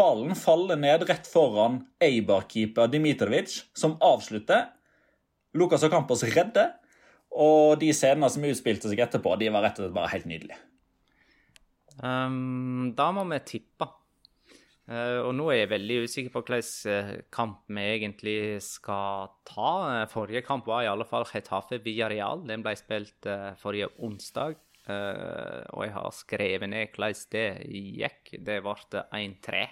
Ballen 0.00 0.32
faller 0.38 0.78
ned 0.80 1.04
rett 1.10 1.26
foran 1.28 1.82
Eibar-keeper 2.00 2.88
Dimitrovic, 2.88 3.58
som 3.76 3.98
avslutter. 4.00 4.70
Lukas 5.52 5.84
Campos 5.92 6.24
redder. 6.24 6.78
Og 7.30 7.76
de 7.78 7.92
scenene 7.94 8.30
som 8.32 8.44
utspilte 8.48 8.90
seg 8.90 9.02
etterpå, 9.04 9.36
de 9.38 9.50
var 9.52 9.66
rett 9.66 9.78
og 9.78 9.84
slett 9.84 9.96
bare 9.96 10.12
helt 10.14 10.28
nydelige. 10.30 10.58
Um, 12.00 12.92
da 12.96 13.10
må 13.12 13.26
vi 13.28 13.40
tippe. 13.46 13.90
Uh, 14.90 15.20
og 15.28 15.34
nå 15.38 15.50
er 15.52 15.60
jeg 15.60 15.70
veldig 15.70 15.98
usikker 16.08 16.32
på 16.34 16.42
hvilken 16.48 16.96
uh, 16.96 17.12
kamp 17.30 17.60
vi 17.70 17.84
egentlig 17.92 18.38
skal 18.66 19.30
ta. 19.46 19.74
Uh, 19.84 20.06
forrige 20.10 20.42
kamp 20.46 20.66
var 20.66 20.86
i 20.86 20.90
alle 20.90 21.06
fall 21.06 21.28
Getafe 21.28 21.78
Villarreal. 21.84 22.42
Den 22.48 22.64
ble 22.64 22.74
spilt 22.80 23.28
uh, 23.28 23.52
forrige 23.60 23.92
onsdag. 24.02 24.56
Uh, 24.88 25.60
og 25.76 25.84
jeg 25.84 25.92
har 25.94 26.16
skrevet 26.16 26.72
ned 26.72 26.96
hvordan 26.96 27.22
det 27.36 27.46
gikk. 27.68 28.34
Det 28.48 28.58
ble 28.64 29.04
1-3. 29.20 29.68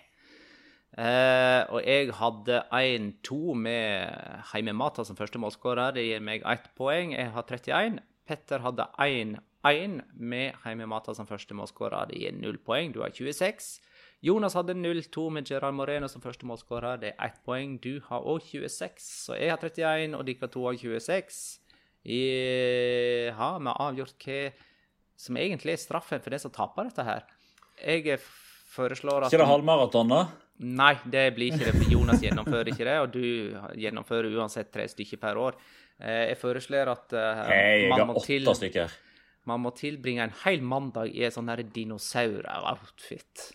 Uh, 0.97 1.62
og 1.74 1.82
jeg 1.84 2.14
hadde 2.16 2.62
1-2 2.74 3.55
med 3.55 4.14
Heime 4.53 4.72
Mata 4.72 5.05
som 5.05 5.18
første 5.18 5.39
målskårer. 5.39 5.93
Det 5.99 6.07
gir 6.07 6.24
meg 6.24 6.47
ett 6.49 6.70
poeng. 6.78 7.12
Jeg 7.14 7.34
har 7.34 7.45
31. 7.45 8.01
Petter 8.28 8.64
hadde 8.64 8.89
1-1 8.97 9.45
21 9.64 10.03
med 10.14 10.55
Heimemata 10.64 11.14
som 11.14 11.26
første 11.26 11.55
målskårer. 11.57 12.09
Det 12.11 12.18
gir 12.20 12.34
null 12.36 12.59
poeng. 12.62 12.93
Du 12.95 13.01
har 13.03 13.11
26. 13.11 13.80
Jonas 14.22 14.55
hadde 14.55 14.74
0-2 14.74 15.28
med 15.30 15.47
Gerard 15.51 15.74
Moreno 15.74 16.09
som 16.09 16.22
første 16.22 16.47
målskårer. 16.47 17.01
Det 17.03 17.12
er 17.14 17.26
ett 17.26 17.41
poeng. 17.45 17.78
Du 17.82 18.01
har 18.09 18.20
òg 18.22 18.43
26. 18.43 18.99
Så 18.99 19.39
jeg 19.39 19.51
har 19.51 19.59
31, 19.59 20.14
og 20.14 20.26
dere 20.26 20.51
to 20.51 20.64
har 20.66 20.78
26. 20.78 21.61
Jeg 22.05 23.34
har 23.34 23.59
vi 23.59 23.74
avgjort 23.74 24.26
hva 24.26 24.43
som 25.18 25.36
egentlig 25.36 25.74
er 25.74 25.82
straffen 25.82 26.22
for 26.22 26.30
de 26.30 26.39
som 26.39 26.55
taper 26.55 26.89
dette 26.89 27.05
her. 27.05 27.24
Jeg 27.82 28.18
foreslår 28.70 29.26
at 29.26 29.32
Ikke 29.32 29.43
det 29.43 29.51
halvmaraton, 29.51 30.14
da? 30.14 30.26
Nei, 30.59 30.94
det 31.06 31.26
blir 31.36 31.52
ikke 31.52 31.68
det, 31.68 31.74
for 31.76 31.92
Jonas 31.92 32.22
gjennomfører 32.24 32.72
ikke 32.72 32.86
det, 32.88 32.96
og 33.04 33.12
du 33.14 33.22
gjennomfører 33.78 34.32
uansett 34.34 34.72
tre 34.74 34.88
stykker 34.90 35.20
per 35.22 35.38
år. 35.38 35.59
Eh, 36.00 36.24
Jeg 36.32 36.40
foreslår 36.40 36.90
at 36.94 37.14
hey, 37.14 37.84
jeg 37.86 37.92
man, 37.92 38.09
må 38.11 38.24
til, 38.24 38.50
man 39.46 39.62
må 39.62 39.70
tilbringe 39.78 40.26
en 40.26 40.34
hel 40.44 40.64
mandag 40.66 41.14
i 41.14 41.22
en 41.28 41.34
sånn 41.34 41.52
dinosaur-outfit. 41.74 43.52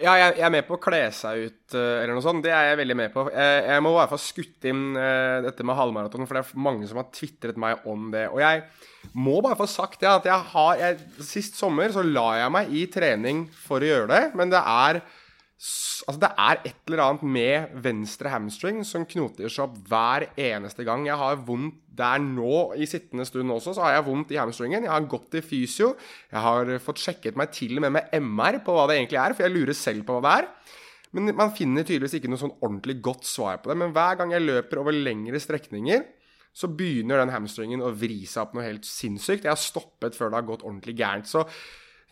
Ja, 0.00 0.14
jeg, 0.16 0.38
jeg 0.38 0.44
er 0.46 0.52
med 0.54 0.64
på 0.64 0.78
å 0.78 0.80
kle 0.80 1.00
seg 1.12 1.42
ut 1.44 1.74
eh, 1.76 1.98
eller 2.00 2.14
noe 2.16 2.24
sånt. 2.24 2.40
Det 2.44 2.52
er 2.56 2.70
jeg 2.70 2.78
veldig 2.80 2.96
med 2.96 3.12
på. 3.12 3.26
Jeg, 3.34 3.64
jeg 3.68 3.82
må 3.84 3.90
i 3.92 3.96
hvert 3.98 4.12
fall 4.14 4.22
skutte 4.22 4.70
inn 4.72 4.84
eh, 4.96 5.40
dette 5.44 5.66
med 5.66 5.76
halvmaraton, 5.76 6.24
for 6.28 6.38
det 6.38 6.44
er 6.46 6.62
mange 6.64 6.88
som 6.88 7.00
har 7.02 7.10
tvitret 7.12 7.58
meg 7.60 7.84
om 7.90 8.06
det. 8.14 8.22
Og 8.32 8.40
jeg 8.40 8.62
må 9.20 9.36
bare 9.44 9.58
få 9.60 9.66
sagt 9.68 10.00
det 10.00 10.08
at 10.08 10.28
jeg 10.30 10.48
har 10.54 10.80
jeg, 10.80 11.00
Sist 11.26 11.58
sommer 11.60 11.92
så 11.92 12.04
la 12.06 12.26
jeg 12.40 12.54
meg 12.56 12.72
i 12.80 12.86
trening 12.92 13.44
for 13.66 13.84
å 13.84 13.90
gjøre 13.90 14.08
det, 14.14 14.22
men 14.40 14.52
det 14.54 14.62
er 14.62 15.02
Altså, 15.60 16.16
det 16.22 16.30
er 16.40 16.60
et 16.64 16.88
eller 16.88 17.02
annet 17.04 17.24
med 17.36 17.72
venstre 17.84 18.30
hamstring 18.32 18.78
som 18.88 19.04
knoter 19.04 19.50
seg 19.52 19.66
opp 19.66 19.74
hver 19.90 20.24
eneste 20.40 20.86
gang. 20.88 21.04
Jeg 21.04 21.20
har 21.20 21.42
vondt 21.44 21.76
der 22.00 22.22
nå, 22.24 22.72
i 22.80 22.88
sittende 22.88 23.26
stund 23.28 23.52
også, 23.52 23.74
så 23.76 23.84
har 23.84 23.98
jeg 23.98 24.06
vondt 24.06 24.32
i 24.32 24.38
hamstringen. 24.40 24.86
Jeg 24.86 24.92
har 24.94 25.08
gått 25.10 25.28
til 25.34 25.44
fysio. 25.44 25.90
Jeg 26.32 26.40
har 26.40 26.72
fått 26.80 27.02
sjekket 27.02 27.36
meg 27.36 27.52
til 27.52 27.76
og 27.76 27.84
med 27.84 27.98
med 27.98 28.14
MR 28.22 28.62
på 28.64 28.72
hva 28.72 28.86
det 28.88 28.96
egentlig 28.96 29.20
er, 29.20 29.34
for 29.36 29.44
jeg 29.44 29.52
lurer 29.52 29.76
selv 29.76 30.06
på 30.08 30.16
hva 30.16 30.24
det 30.24 30.32
er. 30.38 30.48
Men 31.12 31.34
man 31.36 31.52
finner 31.52 31.84
tydeligvis 31.84 32.16
ikke 32.16 32.30
noe 32.32 32.40
sånn 32.40 32.56
ordentlig 32.62 32.96
godt 33.04 33.28
svar 33.28 33.60
på 33.60 33.68
det. 33.68 33.76
Men 33.82 33.92
hver 33.92 34.16
gang 34.16 34.32
jeg 34.32 34.46
løper 34.46 34.80
over 34.80 34.96
lengre 34.96 35.42
strekninger, 35.42 36.06
så 36.56 36.70
begynner 36.72 37.20
den 37.20 37.34
hamstringen 37.34 37.84
å 37.84 37.92
vri 37.94 38.22
seg 38.24 38.46
opp 38.46 38.56
noe 38.56 38.64
helt 38.64 38.88
sinnssykt. 38.88 39.44
Jeg 39.44 39.52
har 39.52 39.60
stoppet 39.60 40.16
før 40.16 40.32
det 40.32 40.40
har 40.40 40.48
gått 40.48 40.64
ordentlig 40.64 40.96
gærent. 40.98 41.28
Så 41.30 41.44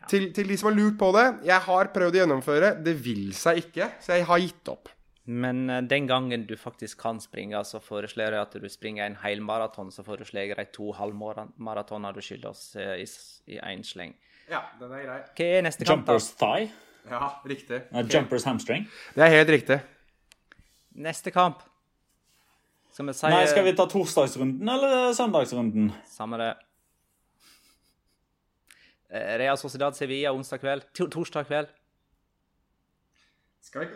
til, 0.08 0.30
til 0.36 0.48
de 0.48 0.56
som 0.60 0.70
har 0.70 0.76
lurt 0.78 0.98
på 1.00 1.10
det, 1.16 1.26
jeg 1.48 1.66
har 1.66 1.90
prøvd 1.94 2.16
å 2.16 2.22
gjennomføre. 2.22 2.70
Det 2.84 2.94
vil 3.02 3.32
seg 3.36 3.64
ikke, 3.64 3.90
så 4.04 4.18
jeg 4.18 4.28
har 4.28 4.40
gitt 4.44 4.70
opp. 4.72 4.92
Men 5.28 5.68
eh, 5.70 5.82
den 5.84 6.06
gangen 6.08 6.46
du 6.48 6.56
faktisk 6.56 7.02
kan 7.02 7.20
springe, 7.20 7.60
så 7.68 7.82
foreslår 7.84 8.32
jeg 8.32 8.40
at 8.40 8.56
du 8.56 8.68
springer 8.72 9.04
en 9.04 9.18
hel 9.24 9.42
maraton, 9.44 9.92
så 9.92 10.04
foreslår 10.06 10.46
jeg 10.46 10.56
de 10.56 10.64
to 10.72 10.94
halvmaratoner 10.96 12.16
du 12.16 12.22
skylder 12.24 12.54
oss 12.54 12.70
eh, 12.80 13.04
i, 13.04 13.58
én 13.60 13.84
sleng. 13.84 14.14
Ja, 14.48 14.62
den 14.80 14.94
er 14.96 15.04
grei. 15.04 15.18
Hva 15.36 15.48
er 15.58 15.66
neste 15.66 15.84
kamp, 15.84 16.06
da? 16.06 16.16
Jumpers 16.16 16.30
thigh? 16.40 16.72
Ja, 17.08 17.28
riktig. 17.48 17.82
Uh, 17.92 18.00
Jumpers 18.08 18.44
hamstring? 18.48 18.86
Det 19.16 19.24
er 19.24 19.34
helt 19.34 19.52
riktig. 19.52 19.78
Neste 20.96 21.32
kamp. 21.32 21.60
Skal 22.92 23.10
vi 23.10 23.14
si 23.14 23.28
Nei, 23.30 23.44
skal 23.46 23.66
vi 23.68 23.74
ta 23.76 23.84
torsdagsrunden 23.88 24.72
eller 24.72 25.12
søndagsrunden? 25.16 25.92
Samme 26.08 26.40
det. 26.40 26.48
Eh, 29.08 29.38
Real 29.40 29.56
Sociedad 29.56 29.96
Sevilla 29.96 30.34
onsdag 30.36 30.60
kveld. 30.60 30.86
To 30.98 31.08
torsdag 31.08 31.48
kveld. 31.48 31.70
Skal 33.64 33.84
vi, 33.84 33.88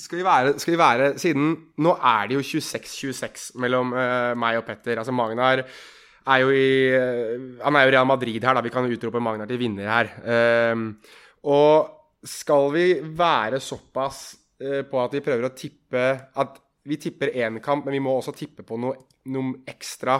skal 0.00 0.20
vi, 0.20 0.24
være, 0.24 0.52
skal 0.62 0.72
vi 0.72 0.78
være 0.78 1.06
Siden 1.18 1.48
nå 1.82 1.96
er 1.98 2.28
det 2.30 2.36
jo 2.38 2.44
26-26 2.46 3.56
mellom 3.60 3.90
uh, 3.96 4.32
meg 4.38 4.60
og 4.60 4.66
Petter. 4.68 5.00
Altså 5.00 5.12
Magnar 5.16 5.64
er 5.64 6.44
jo 6.44 6.52
i 6.54 6.68
uh, 6.94 7.64
Han 7.64 7.76
er 7.76 7.86
jo 7.86 7.94
Real 7.96 8.08
Madrid 8.08 8.44
her, 8.44 8.56
da. 8.56 8.62
Vi 8.64 8.72
kan 8.72 8.88
utrope 8.88 9.22
Magnar 9.24 9.50
til 9.50 9.60
vinner 9.60 9.90
her. 9.90 10.12
Uh, 10.24 11.20
og 11.50 12.24
skal 12.24 12.70
vi 12.72 12.88
være 13.16 13.60
såpass 13.60 14.26
på 14.64 15.00
at 15.02 15.12
vi 15.12 15.20
prøver 15.20 15.44
å 15.44 15.50
tippe 15.52 16.02
At 16.40 16.54
vi 16.88 16.96
tipper 16.96 17.34
én 17.36 17.58
kamp, 17.60 17.84
men 17.84 17.96
vi 17.96 18.00
må 18.00 18.14
også 18.16 18.32
tippe 18.36 18.64
på 18.64 18.78
noe, 18.80 18.94
noe 19.34 19.58
ekstra 19.68 20.16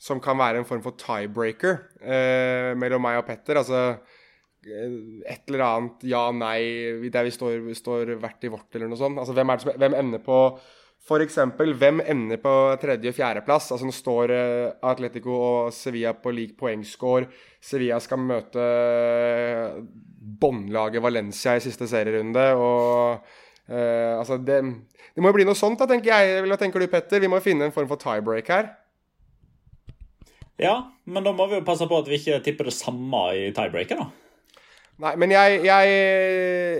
som 0.00 0.20
kan 0.22 0.38
være 0.40 0.62
en 0.62 0.68
form 0.68 0.80
for 0.84 0.96
tiebreaker 0.96 1.76
eh, 2.00 2.72
mellom 2.80 3.04
meg 3.04 3.20
og 3.20 3.26
Petter. 3.28 3.60
Altså 3.60 3.80
eh, 4.64 4.98
et 5.28 5.50
eller 5.50 5.64
annet 5.66 6.06
ja, 6.08 6.26
nei, 6.32 7.10
der 7.12 7.26
vi 7.28 7.34
står, 7.34 7.66
står 7.76 8.14
hvert 8.20 8.46
i 8.48 8.52
vårt, 8.52 8.70
eller 8.74 8.88
noe 8.88 9.00
sånt. 9.00 9.20
Altså, 9.20 9.36
hvem, 9.36 9.52
er 9.52 9.60
det 9.60 9.66
som, 9.66 9.74
hvem 9.84 9.98
ender 10.00 10.24
på 10.24 10.40
eksempel, 11.20 11.74
hvem 11.74 12.00
ender 12.06 12.38
på 12.40 12.54
tredje- 12.80 13.10
og 13.10 13.16
fjerdeplass? 13.16 13.72
Altså, 13.72 13.88
nå 13.88 13.94
står 13.96 14.32
eh, 14.36 14.72
Atletico 14.88 15.36
og 15.36 15.74
Sevilla 15.74 16.14
på 16.16 16.32
lik 16.32 16.56
poengscore. 16.60 17.28
Sevilla 17.60 18.00
skal 18.00 18.24
møte 18.24 18.64
eh, 18.64 19.80
båndlaget 20.40 21.02
Valencia 21.02 21.56
i 21.58 21.64
siste 21.64 21.88
serierunde, 21.90 22.44
og 22.54 23.24
uh, 23.68 24.18
altså 24.20 24.36
det, 24.40 24.60
det 25.16 25.22
må 25.22 25.32
jo 25.32 25.36
bli 25.36 25.46
noe 25.48 25.58
sånt, 25.58 25.80
da, 25.80 25.88
tenker 25.90 26.12
jeg. 26.12 26.44
Hva 26.46 26.56
tenker 26.60 26.80
du, 26.80 26.86
Petter? 26.92 27.20
Vi 27.20 27.28
må 27.28 27.40
finne 27.44 27.66
en 27.66 27.74
form 27.74 27.88
for 27.90 28.00
tiebreak 28.00 28.48
her. 28.52 28.70
Ja, 30.60 30.76
men 31.08 31.24
da 31.24 31.32
må 31.32 31.46
vi 31.48 31.58
jo 31.58 31.66
passe 31.66 31.86
på 31.88 32.00
at 32.02 32.08
vi 32.10 32.18
ikke 32.20 32.40
tipper 32.44 32.68
det 32.68 32.76
samme 32.76 33.22
i 33.36 33.46
tiebreaker, 33.56 34.02
da. 34.02 34.10
Nei, 35.00 35.14
men 35.16 35.32
jeg, 35.32 35.62
jeg, 35.64 35.92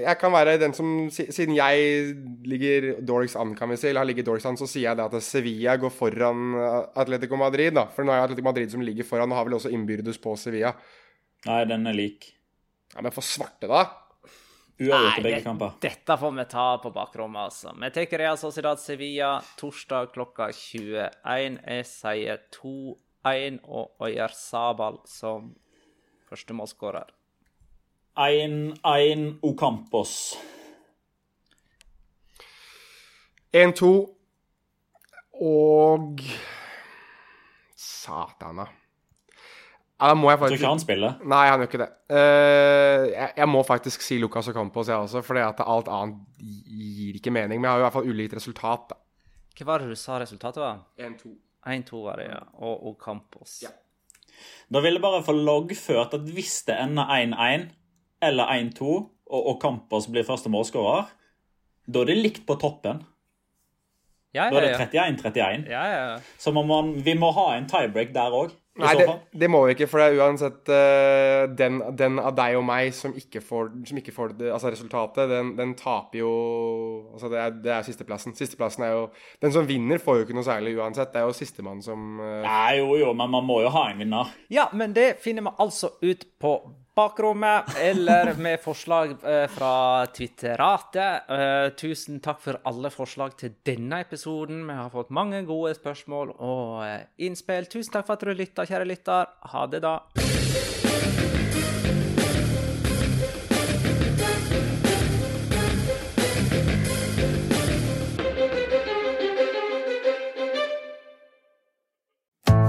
jeg 0.02 0.16
kan 0.20 0.32
være 0.34 0.58
den 0.60 0.74
som 0.76 0.88
Siden 1.08 1.54
jeg 1.56 2.10
ligger 2.44 2.90
dårligst 3.08 3.38
an, 3.40 3.54
kan 3.56 3.70
vi 3.72 3.78
si, 3.80 3.88
eller 3.88 4.02
har 4.02 4.10
ligget 4.10 4.28
dårligst 4.28 4.50
an, 4.50 4.58
så 4.60 4.68
sier 4.68 4.90
jeg 4.90 4.98
det 4.98 5.06
at 5.06 5.24
Sevilla 5.24 5.78
går 5.80 5.94
foran 5.94 6.58
eh, 6.58 6.76
Atletico 7.00 7.38
Madrid. 7.40 7.72
da 7.78 7.86
For 7.94 8.04
nå 8.04 8.12
er 8.12 8.20
det 8.20 8.28
Atletico 8.28 8.50
Madrid 8.50 8.74
som 8.74 8.84
ligger 8.84 9.08
foran, 9.08 9.32
og 9.32 9.40
har 9.40 9.48
vel 9.48 9.56
også 9.56 9.72
innbyrdes 9.72 10.20
på 10.20 10.36
Sevilla. 10.36 10.74
Nei, 11.48 11.62
den 11.70 11.88
er 11.88 11.96
lik. 11.96 12.28
Ja, 12.92 13.00
Men 13.00 13.14
for 13.14 13.24
svarte, 13.24 13.70
da? 13.70 13.86
Uavgjort 14.80 15.20
i 15.20 15.24
begge 15.24 15.42
kamper. 15.44 15.76
Dette 15.80 16.16
får 16.20 16.36
vi 16.36 16.44
ta 16.52 16.66
på 16.80 16.92
bakrommet, 16.92 17.48
altså. 17.48 17.72
Vi 17.80 17.90
tar 17.94 18.18
Real 18.20 18.40
Sociedad 18.40 18.80
Sevilla 18.80 19.38
torsdag 19.60 20.12
klokka 20.12 20.50
21. 20.52 21.60
Jeg 21.64 21.88
sier 21.88 22.44
2-1 22.60 22.98
og 23.24 24.00
Oyarzabal 24.00 25.00
som 25.08 25.52
førstemålsskårer. 26.30 27.10
1-1 28.16 29.38
Ocampos. 29.42 30.36
1-2 33.52 33.90
og 35.40 36.20
Satan, 37.76 38.60
da. 38.62 38.66
Ja, 40.00 40.08
da 40.08 40.16
må 40.16 40.30
jeg 40.30 40.38
Tror 40.38 40.46
faktisk 40.46 40.62
ikke 40.62 40.70
han 40.70 40.80
spiller. 40.80 41.16
Nei, 41.28 41.42
han 41.50 41.60
gjør 41.60 41.68
ikke 41.68 41.82
det. 41.82 41.90
Eh, 42.16 43.06
jeg, 43.10 43.32
jeg 43.36 43.48
må 43.52 43.60
faktisk 43.68 44.04
si 44.04 44.16
Lucas 44.20 44.48
Ocampos, 44.48 44.88
jeg 44.88 44.96
også, 44.96 45.20
for 45.24 45.36
alt 45.36 45.90
annet 45.92 46.40
gir 46.40 47.18
ikke 47.18 47.32
mening. 47.34 47.60
Men 47.60 47.68
jeg 47.68 47.72
har 47.72 47.78
jo 47.78 47.84
i 47.84 47.86
hvert 47.88 47.98
fall 47.98 48.08
ulikt 48.08 48.36
resultat, 48.38 48.94
da. 48.94 49.00
Hva 49.60 49.66
var 49.68 49.82
det 49.82 49.90
du 49.92 49.98
sa 49.98 50.16
resultatet 50.22 50.62
var? 50.62 50.80
1-2. 50.96 51.34
1-2 51.66 52.02
var 52.04 52.20
det, 52.20 52.30
ja. 52.30 52.40
Og 52.64 52.86
Ocampos. 52.92 53.60
Ja. 53.64 53.72
Da 54.72 54.80
vil 54.80 54.96
jeg 54.96 55.02
bare 55.04 55.22
få 55.26 55.34
loggført 55.36 56.14
at 56.16 56.28
hvis 56.32 56.62
det 56.68 56.78
ender 56.80 57.10
1-1 57.12 57.68
eller 58.24 58.52
1-2, 58.54 58.92
og 59.30 59.48
Ocampos 59.54 60.08
blir 60.10 60.26
første 60.26 60.50
målskårer, 60.52 61.10
da 61.90 62.02
er 62.02 62.10
det 62.10 62.18
likt 62.20 62.46
på 62.48 62.56
toppen. 62.60 63.04
Ja, 64.34 64.46
Da 64.50 64.60
ja, 64.62 64.70
er 64.70 64.86
det 64.88 64.94
ja. 64.94 65.06
31-31. 65.10 65.68
ja, 65.70 65.84
ja. 65.90 66.18
Så 66.38 66.52
må 66.54 66.62
man, 66.62 66.92
vi 67.04 67.14
må 67.18 67.32
ha 67.34 67.56
en 67.56 67.66
tiebreak 67.70 68.12
der 68.14 68.36
òg. 68.36 68.52
Nei, 68.78 68.92
det, 68.94 69.06
det 69.34 69.48
må 69.50 69.64
vi 69.66 69.74
ikke, 69.74 69.88
for 69.90 69.98
det 69.98 70.04
er 70.12 70.20
uansett 70.22 70.70
uh, 70.70 71.50
den, 71.58 71.80
den 71.98 72.20
av 72.22 72.36
deg 72.38 72.54
og 72.54 72.62
meg 72.68 72.92
som 72.94 73.16
ikke 73.18 73.42
får, 73.42 73.72
som 73.88 73.98
ikke 73.98 74.14
får 74.14 74.36
det, 74.38 74.50
altså 74.54 74.70
resultatet, 74.70 75.26
den, 75.30 75.52
den 75.58 75.74
taper 75.78 76.20
jo 76.22 76.30
Altså, 77.10 77.28
det 77.32 77.40
er, 77.42 77.56
det 77.64 77.72
er 77.74 77.84
sisteplassen. 77.84 78.34
Sisteplassen 78.38 78.84
er 78.86 78.92
jo 78.94 79.02
Den 79.42 79.52
som 79.52 79.66
vinner, 79.68 79.98
får 79.98 80.20
jo 80.20 80.26
ikke 80.26 80.36
noe 80.36 80.46
særlig 80.46 80.76
uansett. 80.78 81.10
Det 81.12 81.20
er 81.20 81.26
jo 81.26 81.34
sistemann 81.36 81.82
som 81.84 82.20
uh... 82.22 82.40
Nei, 82.44 82.78
jo, 82.78 82.94
jo, 83.00 83.10
men 83.16 83.32
man 83.32 83.46
må 83.48 83.60
jo 83.64 83.72
ha 83.74 83.88
en 83.90 83.98
vinner. 84.00 84.30
Ja, 84.52 84.68
men 84.76 84.94
det 84.96 85.16
finner 85.24 85.48
vi 85.48 85.54
altså 85.66 85.92
ut 86.04 86.24
på 86.40 86.54
bakrommet, 87.00 87.64
eller 87.78 88.34
med 88.34 88.60
forslag 88.60 89.10
eh, 89.10 89.46
fra 89.48 90.06
Twitteratet. 90.06 91.30
Eh, 91.30 91.68
tusen 91.80 92.20
takk 92.20 92.42
for 92.44 92.60
alle 92.68 92.90
forslag 92.92 93.38
til 93.40 93.54
denne 93.64 94.02
episoden. 94.04 94.66
Vi 94.68 94.76
har 94.82 94.92
fått 94.92 95.14
mange 95.16 95.40
gode 95.48 95.72
spørsmål 95.78 96.34
og 96.36 96.84
eh, 96.84 97.08
innspill. 97.24 97.70
Tusen 97.72 97.96
takk 97.96 98.10
for 98.10 98.18
at 98.18 98.28
du 98.28 98.36
lytta, 98.36 98.68
kjære 98.68 98.90
lytter. 98.92 99.32
Ha 99.54 99.66
det, 99.72 99.84
da. 99.86 99.96